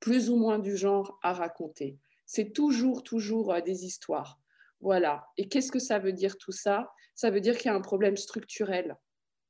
plus 0.00 0.30
ou 0.30 0.36
moins 0.36 0.58
du 0.58 0.76
genre 0.76 1.18
à 1.22 1.32
raconter. 1.32 1.98
C'est 2.26 2.52
toujours, 2.52 3.02
toujours 3.02 3.52
euh, 3.52 3.60
des 3.60 3.84
histoires. 3.84 4.38
Voilà. 4.80 5.26
Et 5.36 5.48
qu'est-ce 5.48 5.70
que 5.70 5.78
ça 5.78 5.98
veut 5.98 6.12
dire 6.12 6.36
tout 6.38 6.52
ça? 6.52 6.90
Ça 7.14 7.30
veut 7.30 7.40
dire 7.40 7.56
qu'il 7.56 7.66
y 7.70 7.74
a 7.74 7.76
un 7.76 7.80
problème 7.80 8.16
structurel. 8.16 8.96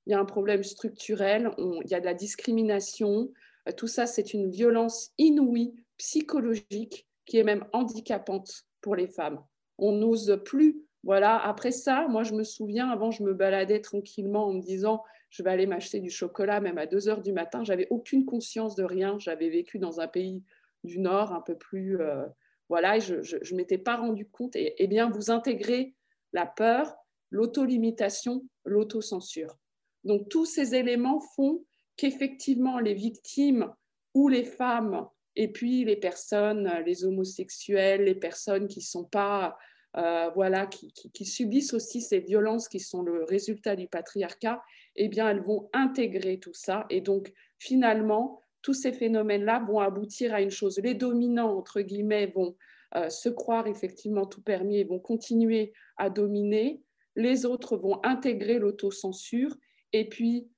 Il 0.07 0.13
y 0.13 0.15
a 0.15 0.21
un 0.21 0.25
problème 0.25 0.65
structurel, 0.65 1.53
il 1.59 1.89
y 1.89 1.95
a 1.95 2.01
de 2.01 2.05
la 2.05 2.15
discrimination. 2.15 3.33
Euh, 3.69 3.73
tout 3.73 3.87
ça, 3.87 4.07
c'est 4.07 4.35
une 4.35 4.51
violence 4.51 5.13
inouïe, 5.17 5.75
psychologique, 5.97 7.09
qui 7.25 7.39
est 7.39 7.45
même 7.45 7.65
handicapante 7.73 8.67
pour 8.81 8.97
les 8.97 9.07
femmes 9.07 9.43
on 9.83 9.93
n'ose 9.93 10.41
plus. 10.45 10.81
Voilà, 11.03 11.37
après 11.37 11.73
ça, 11.73 12.07
moi 12.09 12.23
je 12.23 12.33
me 12.33 12.45
souviens, 12.45 12.89
avant 12.89 13.11
je 13.11 13.23
me 13.23 13.35
baladais 13.35 13.81
tranquillement 13.81 14.47
en 14.47 14.55
me 14.55 14.63
disant 14.63 15.03
je 15.31 15.43
vais 15.43 15.51
aller 15.51 15.67
m'acheter 15.67 15.99
du 16.01 16.11
chocolat 16.11 16.61
même 16.61 16.79
à 16.79 16.87
2 16.87 17.09
heures 17.09 17.23
du 17.23 17.33
matin. 17.33 17.65
J'avais 17.65 17.89
aucune 17.91 18.27
conscience 18.27 18.77
de 18.77 18.85
rien. 18.85 19.19
J'avais 19.19 19.49
vécu 19.49 19.79
dans 19.79 19.99
un 19.99 20.07
pays 20.07 20.43
du 20.85 20.99
Nord 20.99 21.33
un 21.33 21.41
peu 21.41 21.57
plus. 21.57 22.01
Euh, 22.01 22.27
voilà, 22.69 22.99
et 22.99 23.01
je 23.01 23.15
ne 23.17 23.57
m'étais 23.57 23.79
pas 23.79 23.97
rendu 23.97 24.27
compte. 24.27 24.57
Et, 24.57 24.75
eh 24.77 24.87
bien, 24.87 25.09
vous 25.09 25.31
intégrez 25.31 25.95
la 26.35 26.45
peur, 26.45 26.95
l'autolimitation, 27.31 28.45
l'autocensure. 28.67 29.57
Donc, 30.05 30.29
tous 30.29 30.45
ces 30.45 30.75
éléments 30.75 31.21
font 31.35 31.65
qu'effectivement, 31.97 32.79
les 32.79 32.95
victimes 32.95 33.73
ou 34.13 34.29
les 34.29 34.45
femmes, 34.45 35.09
et 35.35 35.49
puis 35.49 35.85
les 35.87 35.97
personnes, 35.97 36.71
les 36.85 37.05
homosexuels, 37.05 38.05
les 38.05 38.15
personnes 38.15 38.69
qui 38.69 38.81
ne 38.81 38.85
sont 38.85 39.05
pas 39.05 39.57
euh, 39.99 40.31
voilà, 40.35 40.67
qui, 40.67 41.25
subissent 41.25 41.75
aussi 41.75 42.01
ces 42.01 42.21
violences 42.21 42.69
qui 42.69 42.81
sont 42.81 43.03
le 43.03 43.25
résultat 43.25 43.77
du 43.77 43.89
patriarcat, 43.89 44.63
eh 44.97 45.09
bien, 45.09 45.29
elles 45.29 45.43
vont 45.43 45.69
intégrer 45.75 46.39
tout 46.39 46.55
ça. 46.55 46.87
Et 46.89 47.01
donc, 47.01 47.33
finalement, 47.59 48.41
tous 48.63 48.75
ces 48.75 48.93
phénomènes-là 48.93 49.65
vont 49.67 49.81
aboutir 49.81 50.33
à 50.33 50.41
une 50.41 50.51
chose. 50.51 50.79
Les 50.83 50.95
dominants, 50.95 51.57
entre 51.59 51.83
guillemets, 51.83 52.27
vont 52.27 52.57
euh, 52.95 53.11
se 53.11 53.29
croire 53.29 53.67
effectivement 53.67 54.27
tout 54.27 54.43
permis 54.43 54.79
et 54.79 54.85
vont 54.85 55.01
continuer 55.01 55.73
à 55.99 56.09
dominer. 56.09 56.83
Les 57.15 57.45
autres 57.45 57.77
vont 57.77 58.01
intégrer 58.03 58.59
l'autocensure. 58.59 59.55
Et 59.93 60.09
puis, 60.09 60.49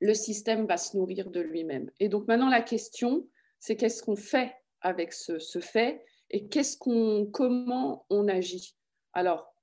le 0.00 0.14
système 0.14 0.66
va 0.66 0.76
se 0.76 0.96
nourrir 0.96 1.30
de 1.30 1.40
lui-même. 1.40 1.90
Et 1.98 2.08
donc, 2.08 2.28
maintenant, 2.28 2.50
la 2.50 2.62
question, 2.62 3.26
c'est 3.58 3.74
qu'est-ce 3.74 4.02
qu'on 4.02 4.16
fait 4.16 4.54
avec 4.80 5.12
ce, 5.12 5.38
ce 5.38 5.58
fait? 5.58 6.04
Et 6.34 6.48
qu'est-ce 6.48 6.76
qu'on, 6.76 7.26
comment 7.26 8.06
on 8.10 8.26
agit? 8.26 8.74
Alors, 9.12 9.54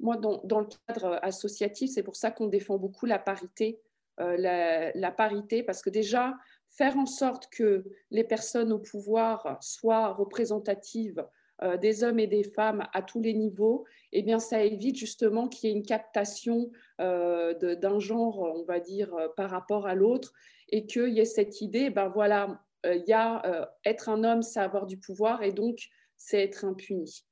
moi, 0.00 0.16
dans, 0.16 0.40
le 0.42 0.68
cadre 0.86 1.18
associatif, 1.20 1.90
c'est 1.90 2.02
pour 2.02 2.16
ça 2.16 2.30
qu'on 2.30 2.46
défend 2.46 2.78
beaucoup 2.78 3.04
la 3.04 3.18
parité, 3.18 3.82
euh, 4.20 4.92
la, 4.94 5.10
parité, 5.12 5.62
parce 5.62 5.82
que 5.82 5.90
déjà, 5.90 6.34
faire 6.70 6.96
en 6.96 7.04
sorte 7.04 7.48
que 7.48 7.84
les 8.10 8.24
personnes 8.24 8.72
au 8.72 8.78
pouvoir 8.78 9.58
soient 9.60 10.14
représentatives 10.14 11.22
euh, 11.62 11.76
des 11.76 12.02
hommes 12.02 12.18
et 12.18 12.26
des 12.26 12.42
femmes 12.42 12.88
à 12.94 13.02
tous 13.02 13.20
les 13.20 13.34
niveaux, 13.34 13.84
eh 14.12 14.22
bien, 14.22 14.38
ça 14.38 14.64
évite 14.64 14.96
justement 14.96 15.46
qu'il 15.46 15.68
y 15.68 15.72
ait 15.74 15.76
une 15.76 15.84
captation 15.84 16.70
euh, 17.02 17.52
d'un 17.76 17.98
genre, 17.98 18.38
on 18.38 18.64
va 18.64 18.80
dire, 18.80 19.14
par 19.36 19.50
rapport 19.50 19.86
à 19.86 19.94
l'autre, 19.94 20.32
et 20.70 20.86
qu'il 20.86 21.10
y 21.10 21.20
ait 21.20 21.26
cette 21.26 21.60
idée, 21.60 21.90
ben 21.90 22.08
voilà, 22.08 22.62
il 22.82 23.04
y 23.06 23.12
a 23.12 23.70
être 23.84 24.08
un 24.08 24.24
homme, 24.24 24.42
c'est 24.42 24.60
avoir 24.60 24.86
du 24.86 24.96
pouvoir, 24.96 25.42
et 25.42 25.52
donc 25.52 25.90
c'est 26.16 26.42
être 26.42 26.64
impuni. 26.64 27.24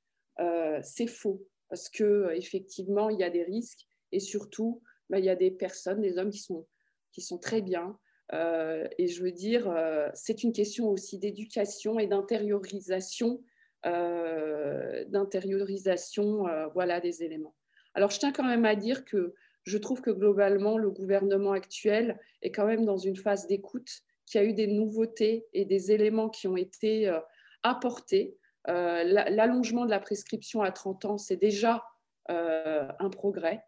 c'est 0.82 1.06
faux, 1.06 1.46
parce 1.68 1.88
que 1.88 2.32
effectivement, 2.34 3.08
il 3.10 3.18
y 3.18 3.24
a 3.24 3.30
des 3.30 3.44
risques, 3.44 3.86
et 4.12 4.20
surtout, 4.20 4.82
ben, 5.10 5.18
il 5.18 5.24
y 5.24 5.30
a 5.30 5.36
des 5.36 5.50
personnes, 5.50 6.00
des 6.00 6.18
hommes 6.18 6.30
qui 6.30 6.40
sont, 6.40 6.66
qui 7.12 7.20
sont 7.20 7.38
très 7.38 7.62
bien, 7.62 7.98
et 8.32 9.08
je 9.08 9.22
veux 9.22 9.32
dire, 9.32 9.72
c'est 10.14 10.42
une 10.42 10.52
question 10.52 10.88
aussi 10.88 11.18
d'éducation 11.18 11.98
et 11.98 12.06
d'intériorisation 12.06 13.42
euh, 13.84 15.04
d'intériorisation 15.08 16.46
euh, 16.46 16.68
voilà, 16.68 17.00
des 17.00 17.24
éléments. 17.24 17.56
Alors, 17.94 18.10
je 18.10 18.20
tiens 18.20 18.30
quand 18.30 18.44
même 18.44 18.64
à 18.64 18.76
dire 18.76 19.04
que 19.04 19.34
je 19.64 19.76
trouve 19.76 20.00
que 20.00 20.12
globalement, 20.12 20.78
le 20.78 20.88
gouvernement 20.88 21.50
actuel 21.50 22.20
est 22.42 22.52
quand 22.52 22.64
même 22.64 22.84
dans 22.84 22.96
une 22.96 23.16
phase 23.16 23.48
d'écoute, 23.48 23.90
qu'il 24.24 24.40
y 24.40 24.44
a 24.44 24.46
eu 24.46 24.52
des 24.52 24.68
nouveautés 24.68 25.46
et 25.52 25.64
des 25.64 25.90
éléments 25.90 26.28
qui 26.28 26.46
ont 26.46 26.56
été 26.56 27.08
euh, 27.08 27.18
apportés. 27.64 28.36
L'allongement 28.66 29.84
de 29.84 29.90
la 29.90 30.00
prescription 30.00 30.62
à 30.62 30.70
30 30.70 31.04
ans, 31.04 31.18
c'est 31.18 31.36
déjà 31.36 31.84
un 32.28 33.10
progrès 33.10 33.64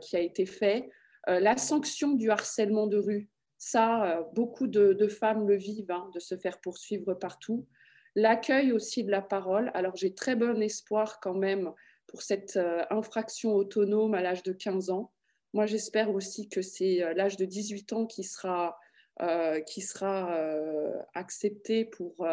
qui 0.00 0.16
a 0.16 0.20
été 0.20 0.46
fait. 0.46 0.90
la 1.26 1.56
sanction 1.56 2.12
du 2.12 2.30
harcèlement 2.30 2.86
de 2.86 2.98
rue, 2.98 3.28
ça, 3.58 4.24
beaucoup 4.34 4.68
de, 4.68 5.08
femmes 5.08 5.48
le 5.48 5.56
vivent, 5.56 5.90
hein, 5.90 6.08
de 6.14 6.20
se 6.20 6.36
faire 6.36 6.60
poursuivre 6.60 7.14
partout. 7.14 7.66
L'accueil 8.18 8.72
aussi 8.72 9.04
de 9.04 9.12
la 9.12 9.22
parole. 9.22 9.70
Alors 9.74 9.94
j'ai 9.94 10.12
très 10.12 10.34
bon 10.34 10.60
espoir 10.60 11.20
quand 11.20 11.34
même 11.34 11.72
pour 12.08 12.22
cette 12.22 12.56
euh, 12.56 12.84
infraction 12.90 13.54
autonome 13.54 14.12
à 14.14 14.20
l'âge 14.20 14.42
de 14.42 14.52
15 14.52 14.90
ans. 14.90 15.12
Moi 15.52 15.66
j'espère 15.66 16.10
aussi 16.10 16.48
que 16.48 16.60
c'est 16.60 17.00
euh, 17.00 17.14
l'âge 17.14 17.36
de 17.36 17.44
18 17.44 17.92
ans 17.92 18.06
qui 18.06 18.24
sera, 18.24 18.76
euh, 19.22 19.60
qui 19.60 19.82
sera 19.82 20.36
accepté 21.14 21.84
pour, 21.84 22.26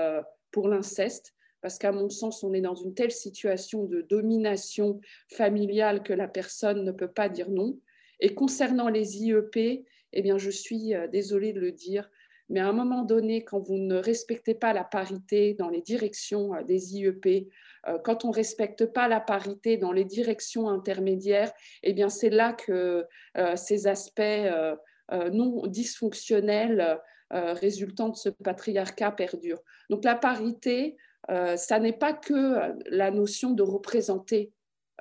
pour 0.49 0.67
l'inceste 0.67 1.34
parce 1.65 1.79
qu'à 1.79 1.91
mon 1.91 2.11
sens, 2.11 2.43
on 2.43 2.53
est 2.53 2.61
dans 2.61 2.75
une 2.75 2.93
telle 2.93 3.09
situation 3.09 3.85
de 3.85 4.01
domination 4.01 5.01
familiale 5.31 6.03
que 6.03 6.13
la 6.13 6.27
personne 6.27 6.85
ne 6.85 6.91
peut 6.91 7.11
pas 7.11 7.27
dire 7.27 7.49
non. 7.49 7.79
Et 8.19 8.35
concernant 8.35 8.87
les 8.87 9.23
IEP, 9.23 9.83
eh 10.13 10.21
bien, 10.21 10.37
je 10.37 10.51
suis 10.51 10.93
désolée 11.11 11.53
de 11.53 11.59
le 11.59 11.71
dire, 11.71 12.07
mais 12.49 12.59
à 12.59 12.67
un 12.67 12.73
moment 12.73 13.03
donné, 13.03 13.43
quand 13.43 13.59
vous 13.59 13.77
ne 13.77 13.95
respectez 13.95 14.53
pas 14.53 14.73
la 14.73 14.83
parité 14.83 15.55
dans 15.55 15.69
les 15.69 15.81
directions 15.81 16.53
euh, 16.53 16.63
des 16.63 16.95
IEP, 16.95 17.47
euh, 17.87 17.97
quand 18.03 18.25
on 18.25 18.29
ne 18.29 18.35
respecte 18.35 18.85
pas 18.85 19.07
la 19.07 19.19
parité 19.19 19.77
dans 19.77 19.91
les 19.91 20.05
directions 20.05 20.69
intermédiaires, 20.69 21.51
eh 21.81 21.93
bien 21.93 22.09
c'est 22.09 22.29
là 22.29 22.53
que 22.53 23.05
euh, 23.37 23.55
ces 23.55 23.87
aspects 23.87 24.21
non 25.31 25.67
dysfonctionnels 25.67 26.99
résultant 27.29 28.09
de 28.09 28.15
ce 28.15 28.29
patriarcat 28.29 29.11
perdurent. 29.11 29.61
Donc 29.91 30.03
la 30.03 30.15
parité, 30.15 30.97
ça 31.27 31.79
n'est 31.79 31.97
pas 31.97 32.13
que 32.13 32.73
la 32.89 33.11
notion 33.11 33.51
de 33.51 33.63
représenter 33.63 34.51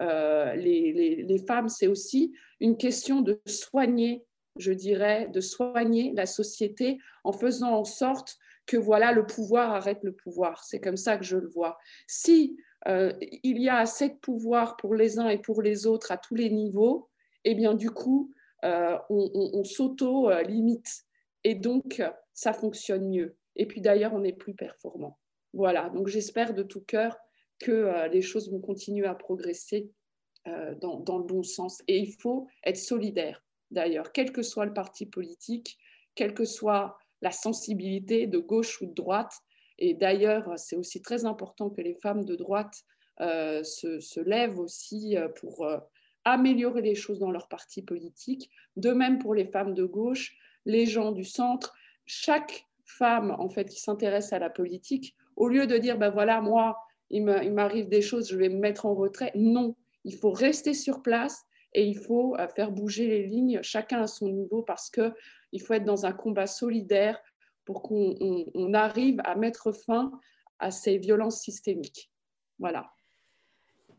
les, 0.01 1.25
les 1.27 1.39
femmes, 1.47 1.69
c'est 1.69 1.87
aussi 1.87 2.33
une 2.61 2.77
question 2.77 3.21
de 3.21 3.41
soigner 3.47 4.25
je 4.57 4.73
dirais, 4.73 5.29
de 5.29 5.41
soigner 5.41 6.13
la 6.15 6.27
société 6.27 6.99
en 7.25 7.33
faisant 7.33 7.73
en 7.73 7.85
sorte 7.85 8.39
que 8.67 8.77
voilà 8.77 9.13
le 9.13 9.27
pouvoir 9.27 9.73
arrête 9.73 10.03
le 10.03 10.13
pouvoir. 10.13 10.65
C'est 10.65 10.81
comme 10.81 10.97
ça 10.97 11.17
que 11.17 11.25
je 11.25 11.37
le 11.37 11.49
vois. 11.49 11.79
Si 12.07 12.57
euh, 12.87 13.13
il 13.21 13.61
y 13.61 13.69
a 13.69 13.79
assez 13.79 14.11
de 14.11 14.15
pouvoir 14.15 14.77
pour 14.77 14.95
les 14.95 15.19
uns 15.19 15.29
et 15.29 15.39
pour 15.39 15.63
les 15.63 15.87
autres 15.87 16.13
à 16.13 16.17
tous 16.17 16.35
les 16.35 16.51
niveaux, 16.51 17.09
eh 17.45 17.55
bien 17.55 17.75
du 17.75 17.91
coup, 17.91 18.33
euh, 18.65 18.97
on, 19.11 19.65
s'auto-limite 19.65 21.05
et 21.43 21.55
donc 21.55 22.03
ça 22.33 22.53
fonctionne 22.53 23.09
mieux. 23.09 23.37
Et 23.57 23.67
puis 23.67 23.81
d'ailleurs, 23.81 24.15
on 24.15 24.25
est 24.25 24.33
plus 24.33 24.55
performant. 24.55 25.19
Voilà, 25.55 25.89
donc 25.91 26.09
j'espère 26.09 26.53
de 26.53 26.63
tout 26.63 26.83
cœur 26.83 27.17
que 27.59 27.73
euh, 27.73 28.09
les 28.09 28.23
choses 28.23 28.51
vont 28.51 28.61
continuer 28.61 29.07
à 29.07 29.15
progresser 29.15 29.91
dans, 30.83 31.01
dans, 31.01 31.17
le 31.17 31.25
bon 31.25 31.43
sens. 31.43 31.83
Et 31.89 31.97
il 31.97 32.13
faut 32.13 32.49
être 32.67 32.77
solidaire 32.77 33.43
d'ailleurs, 33.71 34.13
quel 34.13 34.31
que 34.31 34.43
soit 34.43 34.67
le 34.67 34.75
parti 34.75 35.07
politique, 35.07 35.79
quelle 36.15 36.35
que 36.35 36.45
soit 36.45 36.99
la 37.23 37.31
sensibilité 37.31 38.27
de 38.27 38.39
gauche 38.39 38.81
ou 38.83 38.87
de 38.87 38.93
droite. 38.93 39.33
Et 39.79 39.95
d'ailleurs, 39.95 40.59
c'est 40.59 40.77
aussi 40.77 41.03
très 41.03 41.25
important 41.25 41.71
que 41.71 41.81
les 41.81 41.95
femmes 41.95 42.25
de 42.25 42.37
droite 42.37 42.85
euh, 43.21 43.63
se, 43.63 44.21
lèvent 44.21 44.59
aussi 44.59 45.17
euh, 45.17 45.29
pour 45.29 45.65
euh, 45.65 45.79
améliorer 46.25 46.83
les 46.83 46.95
choses 46.95 47.19
dans 47.19 47.31
leur 47.31 47.49
parti 47.49 47.83
politique. 47.83 48.51
De 48.77 48.93
même 48.93 49.19
pour 49.19 49.35
les 49.35 49.47
femmes 49.47 49.75
de 49.75 49.85
gauche, 49.85 50.37
les 50.65 50.87
gens 50.87 51.13
du 51.13 51.25
centre, 51.25 51.75
chaque 52.07 52.67
femme 52.85 53.35
en 53.39 53.49
fait 53.49 53.69
qui 53.69 53.81
s'intéresse 53.81 54.33
à 54.33 54.39
la 54.39 54.51
politique, 54.51 55.17
au 55.37 55.49
lieu 55.49 55.67
de 55.67 55.77
dire 55.79 55.99
ben 55.99 56.11
voilà 56.11 56.41
moi 56.41 56.77
il 57.11 57.53
m'arrive 57.53 57.89
des 57.89 58.03
choses, 58.03 58.29
je 58.31 58.37
vais 58.37 58.49
me 58.49 58.59
mettre 58.59 58.87
en 58.87 58.95
retrait. 58.95 59.31
Non, 59.35 59.77
il 60.05 60.17
faut 60.17 60.33
rester 60.33 60.75
sur 60.75 61.03
place 61.03 61.45
et 61.73 61.87
il 61.87 61.99
faut 61.99 62.37
euh, 62.37 62.49
faire 62.49 62.71
bouger 62.71 63.07
les 63.07 63.27
lignes, 63.27 63.61
chacun 63.63 64.03
à 64.03 64.07
son 64.07 64.29
niveau, 64.29 64.63
parce 64.63 64.91
qu'il 64.91 65.63
faut 65.63 65.75
être 65.75 65.85
dans 65.85 66.07
un 66.07 66.13
combat 66.13 66.47
solidaire 66.47 67.21
pour 67.65 67.83
qu'on 67.83 68.75
arrive 68.75 69.21
à 69.25 69.35
mettre 69.37 69.73
fin 69.73 70.13
à 70.59 70.71
ces 70.71 70.99
violences 70.99 71.41
systémiques. 71.41 72.11
Voilà. 72.59 72.91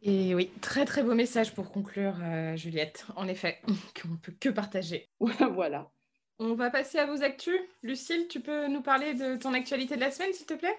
Et 0.01 0.36
oui, 0.36 0.51
très 0.61 0.86
très 0.86 1.01
beau 1.01 1.15
message 1.15 1.53
pour 1.53 1.71
conclure, 1.71 2.15
euh, 2.21 2.55
Juliette. 2.55 3.05
En 3.15 3.27
effet, 3.27 3.59
qu'on 4.01 4.09
ne 4.09 4.17
peut 4.17 4.36
que 4.39 4.49
partager. 4.49 5.09
voilà. 5.19 5.91
On 6.38 6.53
va 6.53 6.69
passer 6.69 6.99
à 6.99 7.05
vos 7.05 7.23
actus. 7.23 7.59
Lucille, 7.81 8.27
tu 8.27 8.41
peux 8.41 8.67
nous 8.67 8.81
parler 8.81 9.13
de 9.13 9.38
ton 9.38 9.53
actualité 9.53 9.95
de 9.95 10.01
la 10.01 10.11
semaine, 10.11 10.33
s'il 10.33 10.45
te 10.45 10.53
plaît? 10.53 10.77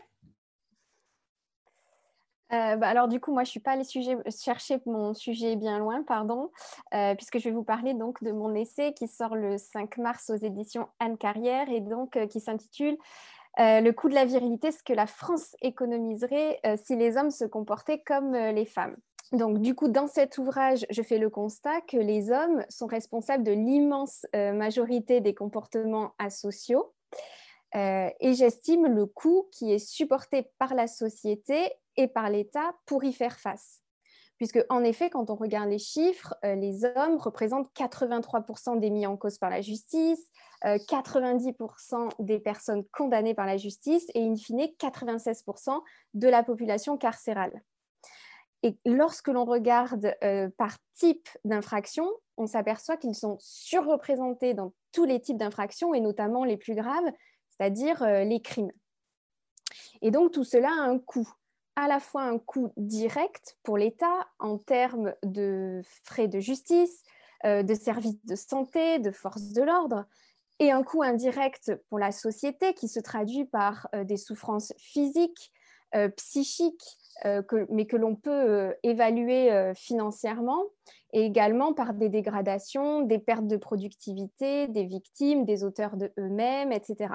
Euh, 2.52 2.76
bah, 2.76 2.88
alors 2.88 3.08
du 3.08 3.20
coup, 3.20 3.32
moi, 3.32 3.42
je 3.42 3.48
ne 3.48 3.52
suis 3.52 3.60
pas 3.60 3.72
allée 3.72 3.84
chercher 3.84 4.80
mon 4.86 5.14
sujet 5.14 5.56
bien 5.56 5.78
loin, 5.78 6.02
pardon, 6.02 6.50
euh, 6.94 7.14
puisque 7.14 7.38
je 7.38 7.44
vais 7.44 7.54
vous 7.54 7.64
parler 7.64 7.94
donc 7.94 8.22
de 8.22 8.30
mon 8.32 8.54
essai 8.54 8.92
qui 8.94 9.08
sort 9.08 9.34
le 9.34 9.58
5 9.58 9.98
mars 9.98 10.30
aux 10.30 10.36
éditions 10.36 10.88
Anne 11.00 11.18
Carrière 11.18 11.68
et 11.68 11.80
donc 11.80 12.16
euh, 12.16 12.26
qui 12.26 12.40
s'intitule 12.40 12.96
Le 13.58 13.90
coût 13.90 14.08
de 14.08 14.14
la 14.14 14.24
virilité, 14.24 14.70
ce 14.70 14.82
que 14.82 14.92
la 14.92 15.06
France 15.06 15.56
économiserait 15.62 16.60
si 16.84 16.94
les 16.94 17.16
hommes 17.16 17.30
se 17.30 17.44
comportaient 17.44 18.00
comme 18.00 18.32
les 18.32 18.66
femmes. 18.66 18.96
Donc, 19.32 19.58
du 19.58 19.74
coup, 19.74 19.88
dans 19.88 20.06
cet 20.06 20.38
ouvrage, 20.38 20.86
je 20.88 21.02
fais 21.02 21.18
le 21.18 21.30
constat 21.30 21.80
que 21.80 21.96
les 21.96 22.30
hommes 22.30 22.64
sont 22.68 22.86
responsables 22.86 23.42
de 23.42 23.52
l'immense 23.52 24.26
majorité 24.34 25.20
des 25.20 25.34
comportements 25.34 26.12
asociaux. 26.18 26.92
Et 27.74 28.34
j'estime 28.34 28.86
le 28.86 29.06
coût 29.06 29.48
qui 29.52 29.72
est 29.72 29.78
supporté 29.78 30.50
par 30.58 30.74
la 30.74 30.86
société 30.86 31.70
et 31.96 32.08
par 32.08 32.30
l'État 32.30 32.74
pour 32.86 33.04
y 33.04 33.12
faire 33.12 33.38
face. 33.38 33.82
Puisque, 34.36 34.62
en 34.68 34.84
effet, 34.84 35.08
quand 35.08 35.30
on 35.30 35.34
regarde 35.34 35.70
les 35.70 35.78
chiffres, 35.78 36.34
euh, 36.44 36.54
les 36.56 36.84
hommes 36.84 37.16
représentent 37.16 37.70
83% 37.74 38.78
des 38.78 38.90
mis 38.90 39.06
en 39.06 39.16
cause 39.16 39.38
par 39.38 39.48
la 39.48 39.62
justice, 39.62 40.30
90% 40.62 41.54
euh, 41.94 42.08
des 42.18 42.38
personnes 42.38 42.84
condamnées 42.92 43.34
par 43.34 43.46
la 43.46 43.56
justice 43.56 44.06
et, 44.14 44.26
in 44.26 44.36
fine, 44.36 44.66
96% 44.78 45.80
de 46.14 46.28
la 46.28 46.42
population 46.42 46.98
carcérale. 46.98 47.62
Et 48.62 48.76
lorsque 48.84 49.28
l'on 49.28 49.44
regarde 49.44 50.14
euh, 50.22 50.50
par 50.58 50.76
type 50.94 51.28
d'infraction, 51.44 52.10
on 52.36 52.46
s'aperçoit 52.46 52.96
qu'ils 52.98 53.14
sont 53.14 53.36
surreprésentés 53.38 54.52
dans 54.52 54.74
tous 54.92 55.04
les 55.04 55.20
types 55.20 55.38
d'infractions 55.38 55.94
et 55.94 56.00
notamment 56.00 56.44
les 56.44 56.56
plus 56.58 56.74
graves, 56.74 57.10
c'est-à-dire 57.58 58.04
les 58.04 58.40
crimes. 58.40 58.72
Et 60.02 60.10
donc 60.10 60.32
tout 60.32 60.44
cela 60.44 60.68
a 60.68 60.82
un 60.82 60.98
coût 60.98 61.28
à 61.76 61.88
la 61.88 62.00
fois 62.00 62.22
un 62.22 62.38
coût 62.38 62.72
direct 62.78 63.58
pour 63.62 63.76
l'État 63.76 64.26
en 64.38 64.56
termes 64.56 65.14
de 65.22 65.82
frais 66.04 66.26
de 66.26 66.40
justice, 66.40 67.02
euh, 67.44 67.62
de 67.62 67.74
services 67.74 68.24
de 68.24 68.34
santé, 68.34 68.98
de 68.98 69.10
forces 69.10 69.52
de 69.52 69.62
l'ordre, 69.62 70.06
et 70.58 70.72
un 70.72 70.82
coût 70.82 71.02
indirect 71.02 71.72
pour 71.90 71.98
la 71.98 72.12
société 72.12 72.72
qui 72.72 72.88
se 72.88 72.98
traduit 72.98 73.44
par 73.44 73.88
euh, 73.94 74.04
des 74.04 74.16
souffrances 74.16 74.72
physiques, 74.78 75.52
euh, 75.94 76.08
psychiques, 76.08 76.98
mais 77.70 77.86
que 77.86 77.96
l'on 77.96 78.14
peut 78.14 78.74
évaluer 78.82 79.72
financièrement, 79.74 80.64
et 81.16 81.24
également 81.24 81.72
par 81.72 81.94
des 81.94 82.10
dégradations, 82.10 83.00
des 83.00 83.18
pertes 83.18 83.46
de 83.46 83.56
productivité, 83.56 84.68
des 84.68 84.84
victimes, 84.84 85.46
des 85.46 85.64
auteurs 85.64 85.96
de 85.96 86.12
eux-mêmes, 86.18 86.72
etc. 86.72 87.14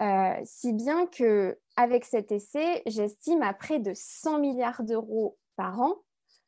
Euh, 0.00 0.32
si 0.44 0.72
bien 0.72 1.04
que 1.06 1.58
avec 1.76 2.06
cet 2.06 2.32
essai, 2.32 2.82
j'estime 2.86 3.42
à 3.42 3.52
près 3.52 3.78
de 3.78 3.92
100 3.94 4.38
milliards 4.38 4.82
d'euros 4.82 5.36
par 5.54 5.82
an 5.82 5.96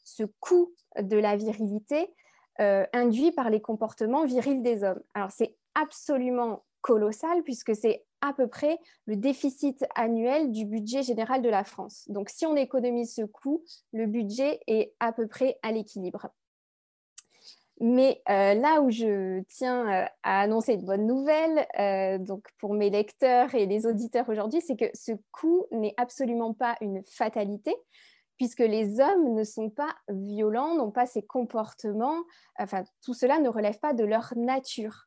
ce 0.02 0.22
coût 0.40 0.72
de 0.98 1.18
la 1.18 1.36
virilité 1.36 2.14
euh, 2.60 2.86
induit 2.94 3.32
par 3.32 3.50
les 3.50 3.60
comportements 3.60 4.24
virils 4.24 4.62
des 4.62 4.82
hommes. 4.82 5.02
Alors 5.12 5.32
c'est 5.32 5.54
absolument 5.74 6.64
colossal 6.80 7.42
puisque 7.42 7.76
c'est 7.76 8.06
à 8.22 8.32
peu 8.32 8.46
près 8.46 8.78
le 9.04 9.16
déficit 9.16 9.84
annuel 9.94 10.52
du 10.52 10.64
budget 10.64 11.02
général 11.02 11.42
de 11.42 11.50
la 11.50 11.64
France. 11.64 12.04
Donc 12.08 12.30
si 12.30 12.46
on 12.46 12.56
économise 12.56 13.14
ce 13.14 13.22
coût, 13.22 13.62
le 13.92 14.06
budget 14.06 14.60
est 14.66 14.94
à 15.00 15.12
peu 15.12 15.26
près 15.26 15.58
à 15.62 15.70
l'équilibre. 15.70 16.30
Mais 17.80 18.22
euh, 18.30 18.54
là 18.54 18.80
où 18.80 18.90
je 18.90 19.42
tiens 19.48 19.86
euh, 19.86 20.06
à 20.22 20.40
annoncer 20.40 20.74
une 20.74 20.86
bonne 20.86 21.06
nouvelle, 21.06 21.66
euh, 21.78 22.16
donc 22.16 22.46
pour 22.58 22.72
mes 22.72 22.88
lecteurs 22.88 23.54
et 23.54 23.66
les 23.66 23.86
auditeurs 23.86 24.28
aujourd'hui, 24.30 24.62
c'est 24.62 24.76
que 24.76 24.90
ce 24.94 25.12
coût 25.30 25.66
n'est 25.72 25.94
absolument 25.98 26.54
pas 26.54 26.76
une 26.80 27.02
fatalité, 27.04 27.74
puisque 28.38 28.60
les 28.60 28.98
hommes 29.00 29.34
ne 29.34 29.44
sont 29.44 29.68
pas 29.68 29.94
violents, 30.08 30.74
n'ont 30.74 30.90
pas 30.90 31.04
ces 31.04 31.22
comportements, 31.22 32.22
enfin 32.58 32.84
tout 33.02 33.12
cela 33.12 33.40
ne 33.40 33.48
relève 33.50 33.78
pas 33.78 33.92
de 33.92 34.04
leur 34.04 34.32
nature, 34.36 35.06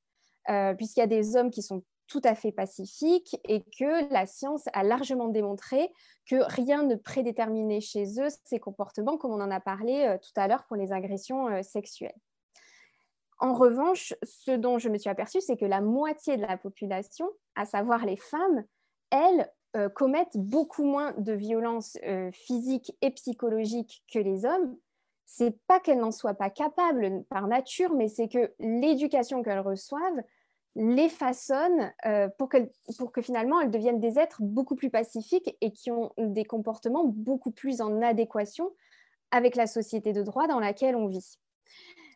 puisqu'il 0.78 0.99
y 0.99 1.03
a 1.03 1.07
des 1.07 1.36
hommes 1.36 1.51
qui 1.51 1.61
sont 1.61 1.84
tout 2.07 2.22
à 2.24 2.34
fait 2.34 2.51
pacifiques 2.51 3.38
et 3.47 3.61
que 3.80 4.11
la 4.11 4.26
science 4.26 4.63
a 4.74 4.84
largement 4.84 5.28
démontré 5.28 5.91
que 6.26 6.38
rien 6.51 6.82
ne 6.82 6.95
prédéterminait 6.95 7.82
chez 7.82 8.20
eux 8.20 8.30
ces 8.45 8.59
comportements, 8.59 9.17
comme 9.17 9.32
on 9.32 9.41
en 9.41 9.51
a 9.51 9.59
parlé 9.59 10.17
tout 10.24 10.39
à 10.39 10.47
l'heure 10.47 10.65
pour 10.65 10.76
les 10.76 10.91
agressions 10.91 11.61
sexuelles. 11.61 12.15
En 13.39 13.53
revanche, 13.53 14.13
ce 14.23 14.51
dont 14.51 14.79
je 14.79 14.89
me 14.89 14.97
suis 14.97 15.09
aperçue, 15.09 15.41
c'est 15.41 15.55
que 15.55 15.65
la 15.65 15.81
moitié 15.81 16.35
de 16.35 16.41
la 16.41 16.57
population, 16.57 17.29
à 17.55 17.65
savoir 17.65 18.05
les 18.05 18.17
femmes, 18.17 18.65
elles 19.11 19.49
euh, 19.77 19.87
commettent 19.87 20.37
beaucoup 20.37 20.83
moins 20.83 21.13
de 21.17 21.31
violences 21.33 21.97
euh, 22.03 22.31
physiques 22.31 22.91
et 23.01 23.11
psychologiques 23.11 24.03
que 24.11 24.19
les 24.19 24.45
hommes. 24.45 24.75
C'est 25.25 25.57
pas 25.67 25.79
qu'elles 25.79 25.99
n'en 25.99 26.11
soient 26.11 26.33
pas 26.33 26.49
capables 26.49 27.23
par 27.29 27.47
nature, 27.47 27.93
mais 27.93 28.07
c'est 28.09 28.27
que 28.27 28.51
l'éducation 28.59 29.41
qu'elles 29.41 29.59
reçoivent 29.59 30.23
les 30.75 31.09
façonne 31.09 31.93
euh, 32.05 32.29
pour, 32.37 32.49
pour 32.97 33.11
que 33.11 33.21
finalement 33.21 33.61
elles 33.61 33.71
deviennent 33.71 33.99
des 33.99 34.19
êtres 34.19 34.41
beaucoup 34.41 34.75
plus 34.75 34.89
pacifiques 34.89 35.55
et 35.61 35.71
qui 35.71 35.91
ont 35.91 36.11
des 36.17 36.45
comportements 36.45 37.05
beaucoup 37.05 37.51
plus 37.51 37.81
en 37.81 38.01
adéquation 38.01 38.71
avec 39.31 39.55
la 39.55 39.67
société 39.67 40.13
de 40.13 40.23
droit 40.23 40.47
dans 40.47 40.59
laquelle 40.59 40.95
on 40.95 41.07
vit. 41.07 41.37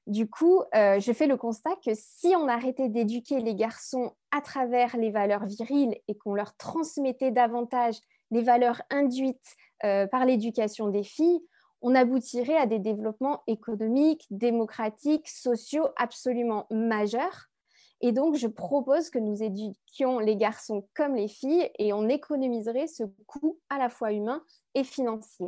Du 0.06 0.30
coup, 0.30 0.62
euh, 0.76 0.99
je 0.99 1.14
fais 1.14 1.28
le 1.28 1.38
constat 1.38 1.76
que 1.84 1.91
si 1.93 2.36
on 2.36 2.49
arrêtait 2.49 2.89
d'éduquer 2.89 3.39
les 3.39 3.56
garçons 3.56 4.12
à 4.32 4.41
travers 4.41 4.97
les 4.97 5.12
valeurs 5.12 5.45
viriles 5.45 5.97
et 6.10 6.18
qu'on 6.18 6.34
leur 6.34 6.58
transmettait 6.58 7.32
davantage 7.32 7.95
les 8.32 8.41
valeurs 8.41 8.82
induites 8.89 9.56
euh, 9.86 10.06
par 10.08 10.26
l'éducation 10.26 10.89
des 10.89 11.04
filles, 11.04 11.39
on 11.82 11.95
aboutirait 11.95 12.58
à 12.58 12.66
des 12.66 12.80
développements 12.80 13.43
économiques, 13.47 14.26
démocratiques, 14.30 15.30
sociaux 15.30 15.88
absolument 15.95 16.68
majeurs. 16.70 17.47
Et 18.01 18.12
donc, 18.12 18.36
je 18.36 18.47
propose 18.47 19.10
que 19.10 19.20
nous 19.20 19.41
éduquions 19.41 20.20
les 20.20 20.36
garçons 20.36 20.86
comme 20.93 21.16
les 21.16 21.30
filles 21.30 21.70
et 21.80 21.93
on 21.93 22.10
économiserait 22.10 22.88
ce 22.88 23.04
coût 23.26 23.60
à 23.70 23.78
la 23.78 23.89
fois 23.89 24.12
humain 24.12 24.43
et 24.76 24.84
financier. 24.84 25.47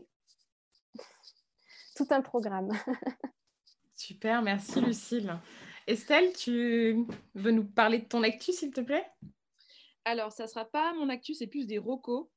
Tout 1.98 2.08
un 2.12 2.22
programme. 2.22 2.72
Super, 3.96 4.42
merci 4.42 4.82
Lucille. 4.82 5.40
Estelle, 5.88 6.34
tu 6.34 7.06
veux 7.34 7.52
nous 7.52 7.66
parler 7.66 8.00
de 8.00 8.06
ton 8.06 8.24
actu, 8.24 8.52
s'il 8.52 8.74
te 8.74 8.82
plaît? 8.82 9.08
Alors, 10.04 10.32
ça 10.32 10.44
ne 10.44 10.50
sera 10.50 10.66
pas 10.66 10.94
mon 10.94 11.10
actu, 11.10 11.34
c'est 11.34 11.48
plus 11.48 11.66
des 11.66 11.78
rocos. 11.78 12.30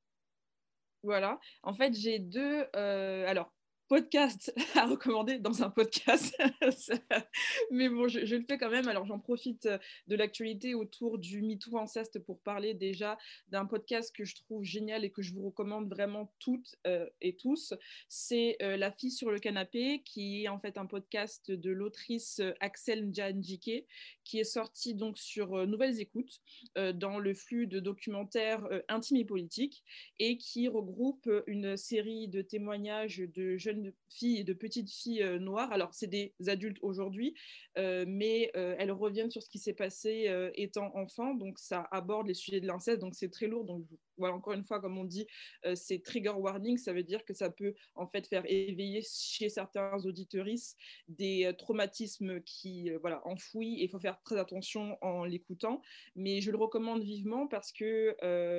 Voilà. 1.03 1.39
En 1.63 1.73
fait, 1.75 1.95
j'ai 1.95 2.19
deux. 2.19 2.67
Euh, 2.77 3.27
alors, 3.27 3.53
podcast 3.89 4.53
à 4.75 4.85
recommander 4.85 5.39
dans 5.39 5.63
un 5.63 5.71
podcast. 5.71 6.37
Mais 7.71 7.89
bon, 7.89 8.07
je, 8.07 8.21
le 8.21 8.45
fais 8.45 8.59
quand 8.59 8.71
même. 8.71 8.87
Alors, 8.87 9.07
j'en 9.07 9.19
profite 9.19 9.67
euh, 9.67 9.79
de 10.07 10.15
l'actualité 10.15 10.75
autour 10.75 11.19
du 11.19 11.43
MeToo 11.43 11.79
Inceste 11.79 12.19
pour 12.19 12.41
parler 12.41 12.75
déjà 12.75 13.19
d'un 13.49 13.65
podcast 13.65 14.15
que 14.15 14.25
je 14.25 14.37
trouve 14.37 14.63
génial 14.63 15.05
et 15.05 15.11
que 15.11 15.23
je 15.23 15.33
vous 15.33 15.47
recommande 15.47 15.89
vraiment 15.89 16.33
toutes 16.39 16.77
euh, 16.87 17.09
et 17.23 17.35
tous. 17.37 17.73
C'est 18.09 18.57
euh, 18.63 18.77
La 18.77 18.93
fille 18.93 19.11
sur 19.11 19.31
le 19.31 19.39
canapé, 19.39 20.03
qui 20.05 20.45
est 20.45 20.49
en 20.49 20.61
fait 20.61 20.77
un 20.77 20.87
podcast 20.87 21.51
de 21.51 21.71
l'autrice 21.71 22.43
Axel 22.61 23.09
Njanjike, 23.09 23.87
qui 24.25 24.39
est 24.39 24.45
sorti 24.45 24.95
donc 24.95 25.19
sur 25.19 25.67
Nouvelles 25.67 26.01
Écoutes 26.01 26.43
dans 26.77 27.19
le 27.19 27.33
flux 27.33 27.67
de 27.67 27.81
documentaires 27.81 28.69
intimes 28.89 29.17
et 29.17 29.25
politiques 29.25 29.83
et 30.19 30.37
qui 30.37 30.69
regroupe 30.69 31.31
une 31.47 31.77
série 31.77 32.29
de 32.29 32.43
témoignages 32.43 33.23
de 33.35 33.57
jeunes 33.57 33.78
de 33.83 33.95
filles 34.09 34.41
et 34.41 34.45
de 34.45 34.53
petites 34.53 34.91
filles 34.91 35.23
euh, 35.23 35.39
noires. 35.39 35.73
Alors, 35.73 35.95
c'est 35.95 36.07
des 36.07 36.35
adultes 36.47 36.79
aujourd'hui, 36.83 37.35
euh, 37.77 38.05
mais 38.07 38.51
euh, 38.57 38.75
elles 38.79 38.93
reviennent 38.93 39.31
sur 39.31 39.43
ce 39.43 39.51
qui 39.51 39.59
s'est 39.59 39.75
passé 39.75 40.29
étant 40.55 40.95
enfant. 40.97 41.35
Donc, 41.35 41.59
ça 41.59 41.89
aborde 41.91 42.27
les 42.27 42.35
sujets 42.35 42.61
de 42.61 42.67
l'inceste. 42.67 43.01
Donc, 43.01 43.15
c'est 43.15 43.31
très 43.31 43.47
lourd. 43.47 43.65
Donc, 43.65 43.85
encore 44.21 44.53
une 44.53 44.65
fois, 44.65 44.81
comme 44.81 44.99
on 44.99 45.05
dit, 45.05 45.27
c'est 45.75 46.03
trigger 46.03 46.31
warning. 46.31 46.79
Ça 46.79 46.93
veut 46.93 47.03
dire 47.03 47.25
que 47.25 47.35
ça 47.35 47.51
peut 47.51 47.75
en 47.95 48.07
fait 48.07 48.27
faire 48.27 48.45
éveiller 48.47 49.03
chez 49.03 49.49
certains 49.49 49.99
auditeuristes 50.05 50.77
des 51.09 51.53
traumatismes 51.59 52.41
qui, 52.43 52.91
voilà, 53.01 53.27
enfouis. 53.27 53.81
Et 53.81 53.85
il 53.85 53.91
faut 53.91 54.01
faire 54.01 54.21
très 54.23 54.39
attention 54.39 54.97
en 55.03 55.25
l'écoutant. 55.25 55.83
Mais 56.17 56.41
je 56.41 56.51
le 56.51 56.57
recommande 56.57 57.03
vivement 57.03 57.47
parce 57.47 57.73
que 57.73 58.17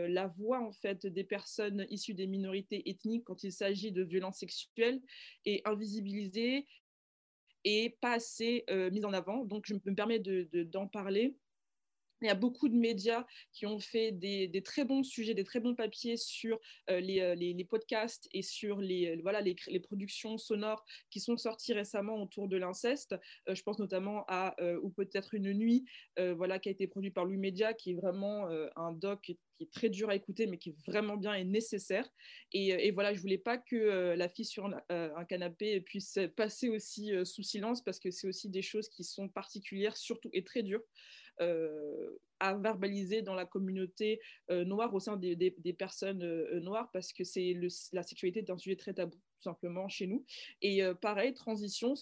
la 0.07 0.27
voix 0.27 0.61
en 0.61 0.71
fait 0.71 1.05
des 1.05 1.23
personnes 1.23 1.85
issues 1.89 2.13
des 2.13 2.27
minorités 2.27 2.89
ethniques 2.89 3.25
quand 3.25 3.43
il 3.43 3.51
s'agit 3.51 3.91
de 3.91 4.03
violences 4.03 4.39
sexuelles 4.39 5.01
est 5.45 5.65
invisibilisée 5.67 6.67
et 7.63 7.97
pas 8.01 8.13
assez 8.13 8.63
euh, 8.69 8.89
mise 8.91 9.05
en 9.05 9.13
avant. 9.13 9.43
Donc, 9.45 9.65
je 9.65 9.73
me 9.73 9.79
permets 9.79 10.19
d'en 10.19 10.31
de, 10.31 10.63
d'en 10.63 10.87
parler 10.87 11.35
il 12.21 12.27
y 12.27 12.31
a 12.31 12.35
beaucoup 12.35 12.69
de 12.69 12.75
médias 12.75 13.25
qui 13.53 13.65
ont 13.65 13.79
fait 13.79 14.11
des, 14.11 14.61
très 14.63 14.85
bons 14.85 15.03
sujets, 15.03 15.33
des 15.33 15.43
très 15.43 15.59
bons 15.59 15.75
papiers 15.75 16.17
sur 16.17 16.59
euh, 16.89 17.01
euh, 17.01 17.35
les, 17.35 17.65
podcasts 17.65 18.27
et 18.33 18.41
sur 18.41 18.79
les, 18.79 19.15
euh, 19.15 19.19
voilà, 19.21 19.41
les, 19.41 19.55
productions 19.79 20.37
sonores 20.37 20.85
qui 21.09 21.19
sont 21.19 21.37
sorties 21.37 21.73
récemment 21.73 22.21
autour 22.21 22.47
de 22.47 22.57
l'inceste. 22.57 23.15
je 23.47 23.61
pense 23.63 23.79
notamment 23.79 24.25
à 24.27 24.55
Ou 24.81 24.89
peut-être 24.89 25.33
une 25.33 25.53
nuit, 25.53 25.85
voilà, 26.17 26.59
qui 26.59 26.69
a 26.69 26.71
été 26.71 26.87
produit 26.87 27.11
par 27.11 27.25
Louis 27.25 27.37
Média, 27.37 27.73
qui 27.73 27.91
est 27.91 27.95
vraiment 27.95 28.47
un 28.75 28.91
doc 28.91 29.31
qui 29.59 29.65
est 29.65 29.71
très 29.71 29.89
dur 29.89 30.09
à 30.09 30.15
écouter, 30.15 30.47
mais 30.47 30.57
qui 30.57 30.69
est 30.69 30.75
vraiment 30.87 31.17
bien 31.17 31.33
et 31.33 31.43
nécessaire. 31.43 32.09
Et, 32.53 32.91
voilà, 32.91 33.13
je 33.13 33.19
voulais 33.19 33.37
pas 33.37 33.57
que 33.57 34.15
la 34.15 34.29
fille 34.29 34.45
sur 34.45 34.65
un, 34.89 35.25
canapé 35.25 35.81
puisse 35.81 36.17
passer 36.35 36.69
aussi 36.69 37.11
sous 37.25 37.43
silence, 37.43 37.83
parce 37.83 37.99
que 37.99 38.09
c'est 38.09 38.27
aussi 38.27 38.49
des 38.49 38.61
choses 38.61 38.89
qui 38.89 39.03
sont 39.03 39.27
particulières, 39.29 39.97
surtout 39.97 40.29
et 40.33 40.43
très 40.43 40.63
dures. 40.63 40.83
Euh, 41.41 42.17
à 42.41 42.55
verbaliser 42.55 43.21
dans 43.21 43.33
la 43.33 43.45
communauté 43.45 44.21
euh, 44.49 44.63
noire 44.63 44.93
au 44.93 45.01
sein 45.01 45.17
des, 45.17 45.35
personnes 45.77 46.23
euh, 46.23 46.61
noires 46.61 46.89
parce 46.93 47.11
que 47.11 47.25
c'est 47.25 47.53
la 47.91 48.01
sexualité 48.01 48.39
est 48.39 48.49
un 48.49 48.57
sujet 48.57 48.77
très 48.77 48.93
tabou 48.93 49.17
tout 49.17 49.43
simplement 49.43 49.89
chez 49.89 50.07
nous 50.07 50.25
et 50.61 50.81
pareil 51.01 51.33
transition 51.33 51.95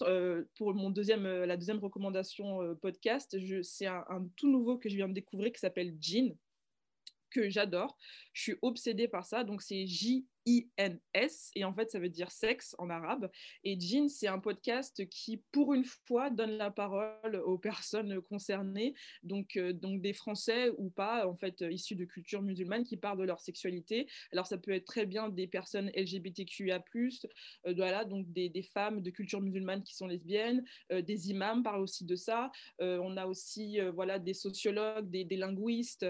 pour 0.54 0.74
mon 0.74 0.90
deuxième 0.90 1.24
la 1.24 1.56
deuxième 1.56 1.80
recommandation 1.80 2.76
podcast 2.76 3.36
c'est 3.62 3.86
un, 3.86 4.04
un, 4.08 4.28
tout 4.36 4.48
nouveau 4.48 4.78
que 4.78 4.88
je 4.88 4.94
viens 4.94 5.08
de 5.08 5.14
découvrir 5.14 5.50
qui 5.52 5.58
s'appelle 5.58 5.96
Jean 6.00 6.36
que 7.30 7.48
j'adore. 7.48 7.96
Je 8.32 8.42
suis 8.42 8.56
obsédée 8.62 9.08
par 9.08 9.24
ça. 9.24 9.44
Donc 9.44 9.62
c'est 9.62 9.86
J 9.86 10.26
I-N-S, 10.48 11.50
et 11.54 11.64
en 11.64 11.74
fait 11.74 11.90
ça 11.90 11.98
veut 11.98 12.08
dire 12.08 12.30
sexe 12.30 12.74
en 12.78 12.88
arabe. 12.88 13.30
Et 13.64 13.78
Jean, 13.78 14.08
c'est 14.08 14.28
un 14.28 14.38
podcast 14.38 15.06
qui, 15.10 15.42
pour 15.52 15.74
une 15.74 15.84
fois, 15.84 16.30
donne 16.30 16.52
la 16.52 16.70
parole 16.70 17.36
aux 17.44 17.58
personnes 17.58 18.22
concernées, 18.22 18.94
donc, 19.22 19.56
euh, 19.56 19.74
donc 19.74 20.00
des 20.00 20.14
Français 20.14 20.70
ou 20.78 20.88
pas, 20.88 21.26
en 21.26 21.36
fait, 21.36 21.62
issus 21.70 21.96
de 21.96 22.06
cultures 22.06 22.40
musulmanes 22.40 22.84
qui 22.84 22.96
parlent 22.96 23.18
de 23.18 23.24
leur 23.24 23.40
sexualité. 23.40 24.08
Alors 24.32 24.46
ça 24.46 24.56
peut 24.56 24.70
être 24.70 24.86
très 24.86 25.04
bien 25.04 25.28
des 25.28 25.46
personnes 25.46 25.90
LGBTQIA+, 25.94 26.82
euh, 26.94 27.74
voilà, 27.76 28.04
donc 28.06 28.32
des, 28.32 28.48
femmes 28.72 29.02
de 29.02 29.10
culture 29.10 29.40
musulmane 29.40 29.82
qui 29.82 29.94
sont 29.94 30.06
lesbiennes, 30.06 30.64
euh, 30.92 31.02
des 31.02 31.30
imams 31.30 31.62
parlent 31.62 31.82
aussi 31.82 32.04
de 32.04 32.16
ça. 32.16 32.50
on 32.80 33.16
a 33.16 33.26
aussi 33.26 33.78
voilà, 33.94 34.18
des 34.18 34.34
sociologues, 34.34 35.10
des, 35.10 35.24
des 35.24 35.36
linguistes 35.36 36.06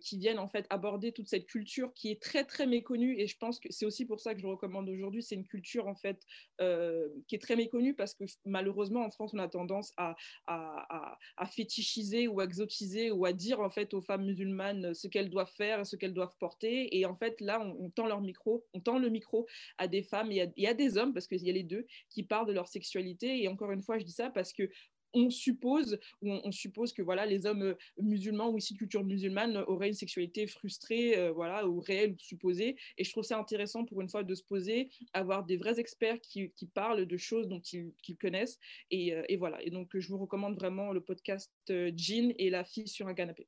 qui 0.00 0.18
viennent 0.18 0.38
en 0.38 0.48
fait 0.48 0.66
aborder 0.70 1.12
toute 1.12 1.28
cette 1.28 1.46
culture 1.46 1.92
qui 1.94 2.10
est 2.10 2.20
très 2.20 2.44
très 2.44 2.66
méconnue, 2.66 3.18
et 3.18 3.26
je 3.26 3.36
pense 3.36 3.60
que 3.60 3.72
c'est 3.76 3.86
aussi 3.86 4.06
pour 4.06 4.20
ça 4.20 4.34
que 4.34 4.40
je 4.40 4.46
recommande 4.46 4.88
aujourd'hui. 4.88 5.22
C'est 5.22 5.34
une 5.34 5.46
culture 5.46 5.86
en 5.86 5.94
fait 5.94 6.22
euh, 6.60 7.08
qui 7.28 7.34
est 7.34 7.38
très 7.38 7.56
méconnue 7.56 7.94
parce 7.94 8.14
que 8.14 8.24
malheureusement 8.44 9.04
en 9.04 9.10
France 9.10 9.32
on 9.34 9.38
a 9.38 9.48
tendance 9.48 9.92
à, 9.96 10.16
à, 10.46 11.18
à, 11.36 11.46
fétichiser 11.46 12.28
ou 12.28 12.40
à 12.40 12.44
exotiser 12.44 13.10
ou 13.10 13.26
à 13.26 13.32
dire 13.32 13.60
en 13.60 13.70
fait 13.70 13.92
aux 13.94 14.00
femmes 14.00 14.24
musulmanes 14.24 14.94
ce 14.94 15.08
qu'elles 15.08 15.30
doivent 15.30 15.52
faire, 15.52 15.80
et 15.80 15.84
ce 15.84 15.96
qu'elles 15.96 16.14
doivent 16.14 16.36
porter. 16.38 16.96
Et 16.96 17.04
en 17.06 17.14
fait 17.14 17.40
là 17.40 17.60
on, 17.60 17.90
tend 17.90 18.06
leur 18.06 18.20
micro, 18.20 18.64
on 18.72 18.80
tend 18.80 18.98
le 18.98 19.10
micro 19.10 19.46
à 19.78 19.88
des 19.88 20.02
femmes 20.02 20.32
et 20.32 20.66
à, 20.66 20.74
des 20.74 20.96
hommes 20.96 21.12
parce 21.12 21.26
qu'il 21.26 21.42
y 21.42 21.50
a 21.50 21.52
les 21.52 21.62
deux 21.62 21.86
qui 22.08 22.22
parlent 22.22 22.46
de 22.46 22.52
leur 22.52 22.68
sexualité. 22.68 23.42
Et 23.42 23.48
encore 23.48 23.72
une 23.72 23.82
fois 23.82 23.98
je 23.98 24.04
dis 24.04 24.12
ça 24.12 24.30
parce 24.30 24.52
que 24.52 24.70
on 25.16 25.30
suppose, 25.30 25.98
on, 26.22 26.52
suppose 26.52 26.92
que 26.92 27.02
voilà, 27.02 27.26
les 27.26 27.46
hommes 27.46 27.74
musulmans 28.00 28.50
ou 28.50 28.58
ici 28.58 28.74
culture 28.74 29.04
musulmane 29.04 29.56
auraient 29.66 29.88
une 29.88 29.94
sexualité 29.94 30.46
frustrée, 30.46 31.30
voilà, 31.34 31.66
ou 31.66 31.80
réelle 31.80 32.12
ou 32.12 32.18
supposée. 32.18 32.76
Et 32.98 33.04
je 33.04 33.10
trouve 33.10 33.24
ça 33.24 33.38
intéressant 33.38 33.84
pour 33.84 34.00
une 34.00 34.08
fois 34.08 34.22
de 34.22 34.34
se 34.34 34.42
poser, 34.42 34.90
avoir 35.12 35.44
des 35.44 35.56
vrais 35.56 35.80
experts 35.80 36.20
qui, 36.20 36.52
parlent 36.74 37.06
de 37.06 37.16
choses 37.16 37.48
dont 37.48 37.60
ils, 37.72 37.92
connaissent. 38.20 38.58
Et, 38.90 39.14
et, 39.28 39.36
voilà. 39.36 39.62
Et 39.62 39.70
donc, 39.70 39.90
je 39.94 40.08
vous 40.08 40.18
recommande 40.18 40.56
vraiment 40.56 40.92
le 40.92 41.00
podcast 41.00 41.50
Jean 41.68 42.34
et 42.38 42.50
la 42.50 42.64
fille 42.64 42.88
sur 42.88 43.08
un 43.08 43.14
canapé. 43.14 43.46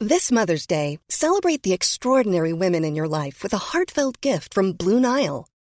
This 0.00 0.32
Mother's 0.32 0.66
Day, 0.66 0.98
celebrate 1.10 1.62
the 1.62 1.74
extraordinary 1.74 2.54
women 2.54 2.84
in 2.84 2.94
your 2.94 3.06
life 3.06 3.42
with 3.42 3.52
a 3.52 3.58
heartfelt 3.58 4.22
gift 4.22 4.54
from 4.54 4.72
Blue 4.72 4.98
Nile. 4.98 5.49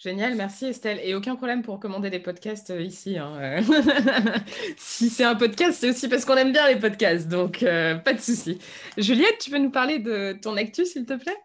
Génial, 0.00 0.34
merci 0.34 0.64
Estelle. 0.64 0.98
Et 1.04 1.14
aucun 1.14 1.36
problème 1.36 1.60
pour 1.60 1.78
commander 1.78 2.08
des 2.08 2.20
podcasts 2.20 2.70
euh, 2.70 2.80
ici. 2.80 3.18
Hein. 3.18 3.60
si 4.78 5.10
c'est 5.10 5.24
un 5.24 5.36
podcast, 5.36 5.78
c'est 5.78 5.90
aussi 5.90 6.08
parce 6.08 6.24
qu'on 6.24 6.36
aime 6.36 6.52
bien 6.52 6.66
les 6.68 6.80
podcasts, 6.80 7.28
donc 7.28 7.62
euh, 7.62 7.96
pas 7.96 8.14
de 8.14 8.18
souci. 8.18 8.58
Juliette, 8.96 9.36
tu 9.38 9.50
peux 9.50 9.58
nous 9.58 9.70
parler 9.70 9.98
de 9.98 10.32
ton 10.40 10.56
actu, 10.56 10.86
s'il 10.86 11.04
te 11.04 11.12
plaît? 11.12 11.36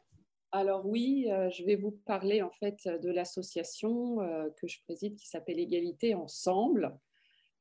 Alors 0.54 0.86
oui, 0.86 1.28
euh, 1.30 1.50
je 1.50 1.66
vais 1.66 1.76
vous 1.76 2.00
parler 2.06 2.42
en 2.42 2.52
fait 2.52 2.88
de 2.88 3.12
l'association 3.12 4.20
que 4.56 4.68
je 4.70 4.78
préside 4.86 5.18
qui 5.18 5.28
s'appelle 5.28 5.60
Égalité 5.60 6.16
Ensemble 6.16 6.98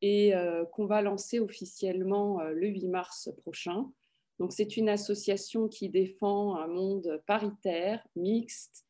et 0.01 0.33
qu'on 0.73 0.87
va 0.87 1.03
lancer 1.03 1.41
officiellement 1.41 2.41
le 2.43 2.69
8 2.69 2.87
mars 2.87 3.31
prochain. 3.39 3.91
Donc, 4.39 4.53
c'est 4.53 4.77
une 4.77 4.91
association 4.91 5.67
qui 5.67 5.89
défend 5.89 6.57
un 6.57 6.67
monde 6.69 7.23
paritaire, 7.27 8.07
mixte, 8.15 8.85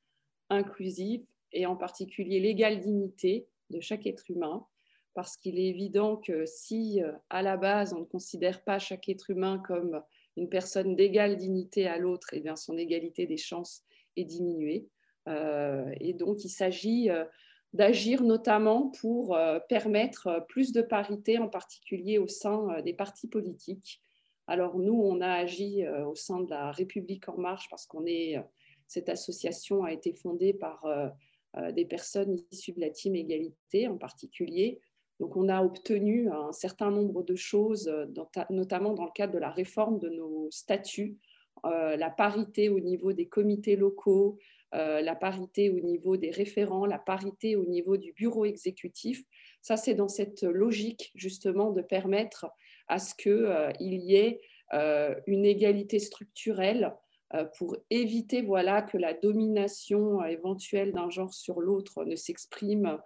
inclusif 0.51 1.23
et 1.55 1.67
en 1.67 1.77
particulier 1.77 2.41
l'égale 2.41 2.81
dignité 2.81 3.47
de 3.71 3.81
chaque 3.81 4.07
être 4.07 4.31
humain. 4.31 4.67
Parce 5.15 5.37
qu'il 5.37 5.59
est 5.59 5.69
évident 5.69 6.17
que 6.17 6.45
si 6.45 7.01
à 7.31 7.41
la 7.41 7.57
base 7.57 7.95
on 7.95 8.01
ne 8.01 8.05
considère 8.05 8.65
pas 8.65 8.81
chaque 8.81 9.09
être 9.09 9.31
humain 9.31 9.63
comme 9.65 10.03
une 10.37 10.49
personne 10.49 10.97
d'égale 10.97 11.37
dignité 11.37 11.87
à 11.87 11.99
l'autre, 11.99 12.31
eh 12.33 12.41
bien 12.41 12.57
son 12.57 12.77
égalité 12.77 13.25
des 13.27 13.37
chances 13.37 13.85
est 14.17 14.25
diminuée. 14.25 14.89
Euh, 15.29 15.89
et 16.01 16.13
donc 16.13 16.45
il 16.45 16.49
s'agit 16.49 17.11
euh, 17.11 17.25
d'agir 17.73 18.23
notamment 18.25 18.91
pour 19.01 19.37
euh, 19.37 19.61
permettre 19.69 20.45
plus 20.49 20.73
de 20.73 20.83
parité, 20.83 21.39
en 21.39 21.49
particulier 21.49 22.19
au 22.19 22.27
sein 22.27 22.83
des 22.83 22.93
partis 22.93 23.29
politiques, 23.29 24.03
alors 24.47 24.79
nous, 24.79 25.01
on 25.01 25.21
a 25.21 25.31
agi 25.31 25.85
euh, 25.85 26.07
au 26.07 26.15
sein 26.15 26.41
de 26.41 26.51
la 26.51 26.71
République 26.71 27.29
en 27.29 27.39
marche 27.39 27.69
parce 27.71 27.87
qu'on 27.87 28.05
est, 28.05 28.37
euh, 28.37 28.43
cette 28.87 29.09
association 29.09 29.85
a 29.85 29.93
été 29.93 30.13
fondée 30.13 30.53
par 30.53 30.85
euh, 30.85 31.09
des 31.75 31.85
personnes 31.85 32.37
issues 32.51 32.73
de 32.73 32.81
la 32.81 32.91
team 32.91 33.15
égalité 33.15 33.89
en 33.89 33.97
particulier. 33.97 34.81
Donc 35.21 35.37
on 35.37 35.49
a 35.49 35.63
obtenu 35.63 36.29
un 36.31 36.53
certain 36.53 36.91
nombre 36.91 37.23
de 37.23 37.37
choses, 37.37 37.93
notamment 38.51 38.93
dans 38.93 39.05
le 39.05 39.13
cadre 39.15 39.35
de 39.35 39.39
la 39.39 39.51
réforme 39.51 40.01
de 40.01 40.09
nos 40.09 40.49
statuts, 40.51 41.17
la 41.63 42.11
parité 42.11 42.69
au 42.69 42.81
niveau 42.81 43.13
des 43.13 43.27
comités 43.27 43.77
locaux, 43.77 44.39
la 44.73 45.15
parité 45.15 45.71
au 45.71 45.79
niveau 45.79 46.17
des 46.17 46.33
référents, 46.33 46.87
la 46.87 46.99
parité 46.99 47.55
au 47.55 47.65
niveau 47.65 47.97
du 47.97 48.13
bureau 48.13 48.45
exécutif. 48.45 49.23
Ça, 49.63 49.77
c'est 49.77 49.95
dans 49.95 50.09
cette 50.09 50.43
logique 50.43 51.11
justement 51.15 51.71
de 51.71 51.81
permettre 51.81 52.47
à 52.87 52.99
ce 52.99 53.15
qu'il 53.15 53.33
euh, 53.33 53.73
y 53.81 54.15
ait 54.15 54.41
euh, 54.73 55.15
une 55.27 55.45
égalité 55.45 55.99
structurelle 55.99 56.85
euh, 56.85 57.04
pour 57.57 57.77
éviter 57.91 58.43
voilà, 58.43 58.83
que 58.83 58.97
la 58.97 59.13
domination 59.13 60.25
éventuelle 60.25 60.93
d'un 60.93 61.11
genre 61.11 61.35
sur 61.35 61.61
l'autre 61.61 62.05
ne 62.05 62.17
s'exprime 62.17 62.99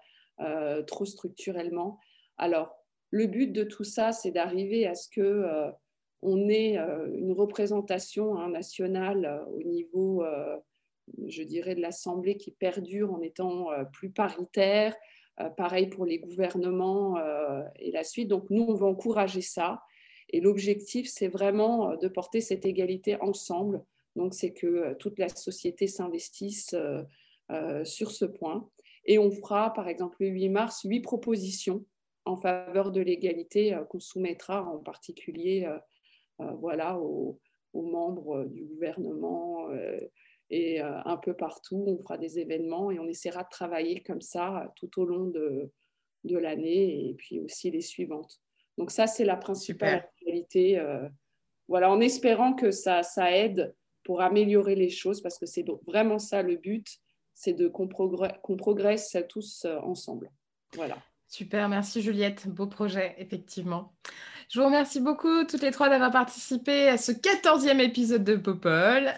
trop 0.87 1.05
structurellement. 1.05 1.99
Alors, 2.37 2.75
le 3.11 3.27
but 3.27 3.53
de 3.53 3.64
tout 3.64 3.85
ça, 3.85 4.12
c'est 4.12 4.31
d'arriver 4.31 4.87
à 4.87 4.95
ce 4.95 5.09
que 5.09 5.73
on 6.21 6.49
ait 6.49 6.77
une 6.77 7.33
représentation 7.33 8.39
hein, 8.39 8.51
nationale 8.51 9.47
au 9.55 9.62
niveau, 9.62 10.23
je 11.27 11.43
dirais, 11.43 11.75
de 11.75 11.81
l'Assemblée 11.81 12.37
qui 12.37 12.51
perdure 12.51 13.14
en 13.14 13.23
étant 13.23 13.69
plus 13.93 14.11
paritaire, 14.11 14.95
euh, 15.41 15.51
pareil 15.51 15.87
pour 15.87 16.05
les 16.05 16.19
gouvernements 16.19 17.16
euh, 17.19 17.62
et 17.77 17.93
la 17.93 18.05
suite. 18.05 18.29
Donc 18.29 18.51
nous, 18.51 18.62
on 18.62 18.75
va 18.75 18.87
encourager 18.87 19.41
ça. 19.41 19.83
Et 20.31 20.41
l'objectif, 20.41 21.09
c'est 21.09 21.29
vraiment 21.29 21.91
euh, 21.91 21.97
de 21.97 22.09
porter 22.09 22.41
cette 22.41 22.66
égalité 22.66 23.21
ensemble. 23.21 23.83
Donc 24.19 24.35
c'est 24.35 24.53
que 24.53 24.95
toute 24.95 25.19
la 25.19 25.29
société 25.29 25.87
s'investisse 25.87 26.75
sur 27.85 28.11
ce 28.11 28.25
point. 28.25 28.69
Et 29.07 29.19
on 29.19 29.31
fera, 29.31 29.73
par 29.73 29.89
exemple, 29.89 30.19
le 30.21 30.29
8 30.29 30.49
mars, 30.51 30.83
huit 30.85 31.01
propositions 31.01 31.87
en 32.27 32.37
faveur 32.37 32.93
de 32.93 33.01
l'égalité 33.01 33.79
qu'on 33.89 34.01
soumettra 34.01 34.64
en 34.64 34.79
particulier 34.79 35.66
voilà, 36.39 36.99
aux, 36.99 37.41
aux, 37.73 37.83
membres 37.83 38.45
du 38.45 38.64
gouvernement 38.64 39.71
et 40.51 40.81
euh, 40.81 41.01
un 41.05 41.16
peu 41.16 41.35
partout, 41.35 41.85
on 41.87 41.99
fera 41.99 42.16
des 42.16 42.39
événements 42.39 42.91
et 42.91 42.99
on 42.99 43.07
essaiera 43.07 43.43
de 43.43 43.49
travailler 43.51 44.03
comme 44.03 44.21
ça 44.21 44.73
tout 44.77 45.01
au 45.01 45.05
long 45.05 45.27
de, 45.27 45.71
de 46.25 46.39
l'année 46.39 47.11
et 47.11 47.14
puis 47.14 47.41
aussi 47.41 47.71
les 47.71 47.83
suivantes. 47.83 48.41
Donc 48.79 48.91
ça, 48.91 49.07
c'est 49.07 49.25
la 49.25 49.37
principale 49.37 50.09
réalité. 50.25 50.79
Euh, 50.79 51.09
voilà, 51.69 51.91
en 51.91 52.01
espérant 52.01 52.55
que 52.55 52.71
ça, 52.71 53.03
ça 53.03 53.37
aide 53.37 53.75
améliorer 54.17 54.75
les 54.75 54.91
choses, 54.91 55.21
parce 55.21 55.39
que 55.39 55.47
c'est 55.47 55.65
vraiment 55.87 56.19
ça 56.19 56.43
le 56.43 56.57
but, 56.57 56.87
c'est 57.35 57.53
de 57.53 57.69
qu'on 57.69 57.87
progresse, 58.57 59.17
tous 59.29 59.65
euh, 59.65 59.79
ensemble. 59.81 60.31
Voilà. 60.75 60.97
Super, 61.29 61.69
merci 61.69 62.01
Juliette. 62.01 62.49
Beau 62.49 62.67
projet, 62.67 63.15
effectivement. 63.19 63.93
Je 64.49 64.59
vous 64.59 64.67
remercie 64.67 65.01
beaucoup 65.01 65.45
toutes 65.45 65.63
les 65.63 65.71
trois 65.71 65.91
d'avoir 65.91 66.11
participé 66.11 66.89
à 66.89 66.97
ce 66.97 67.13
quatorzième 67.13 67.81
épisode 67.81 68.25
de 68.25 68.37
Popol. 68.37 69.13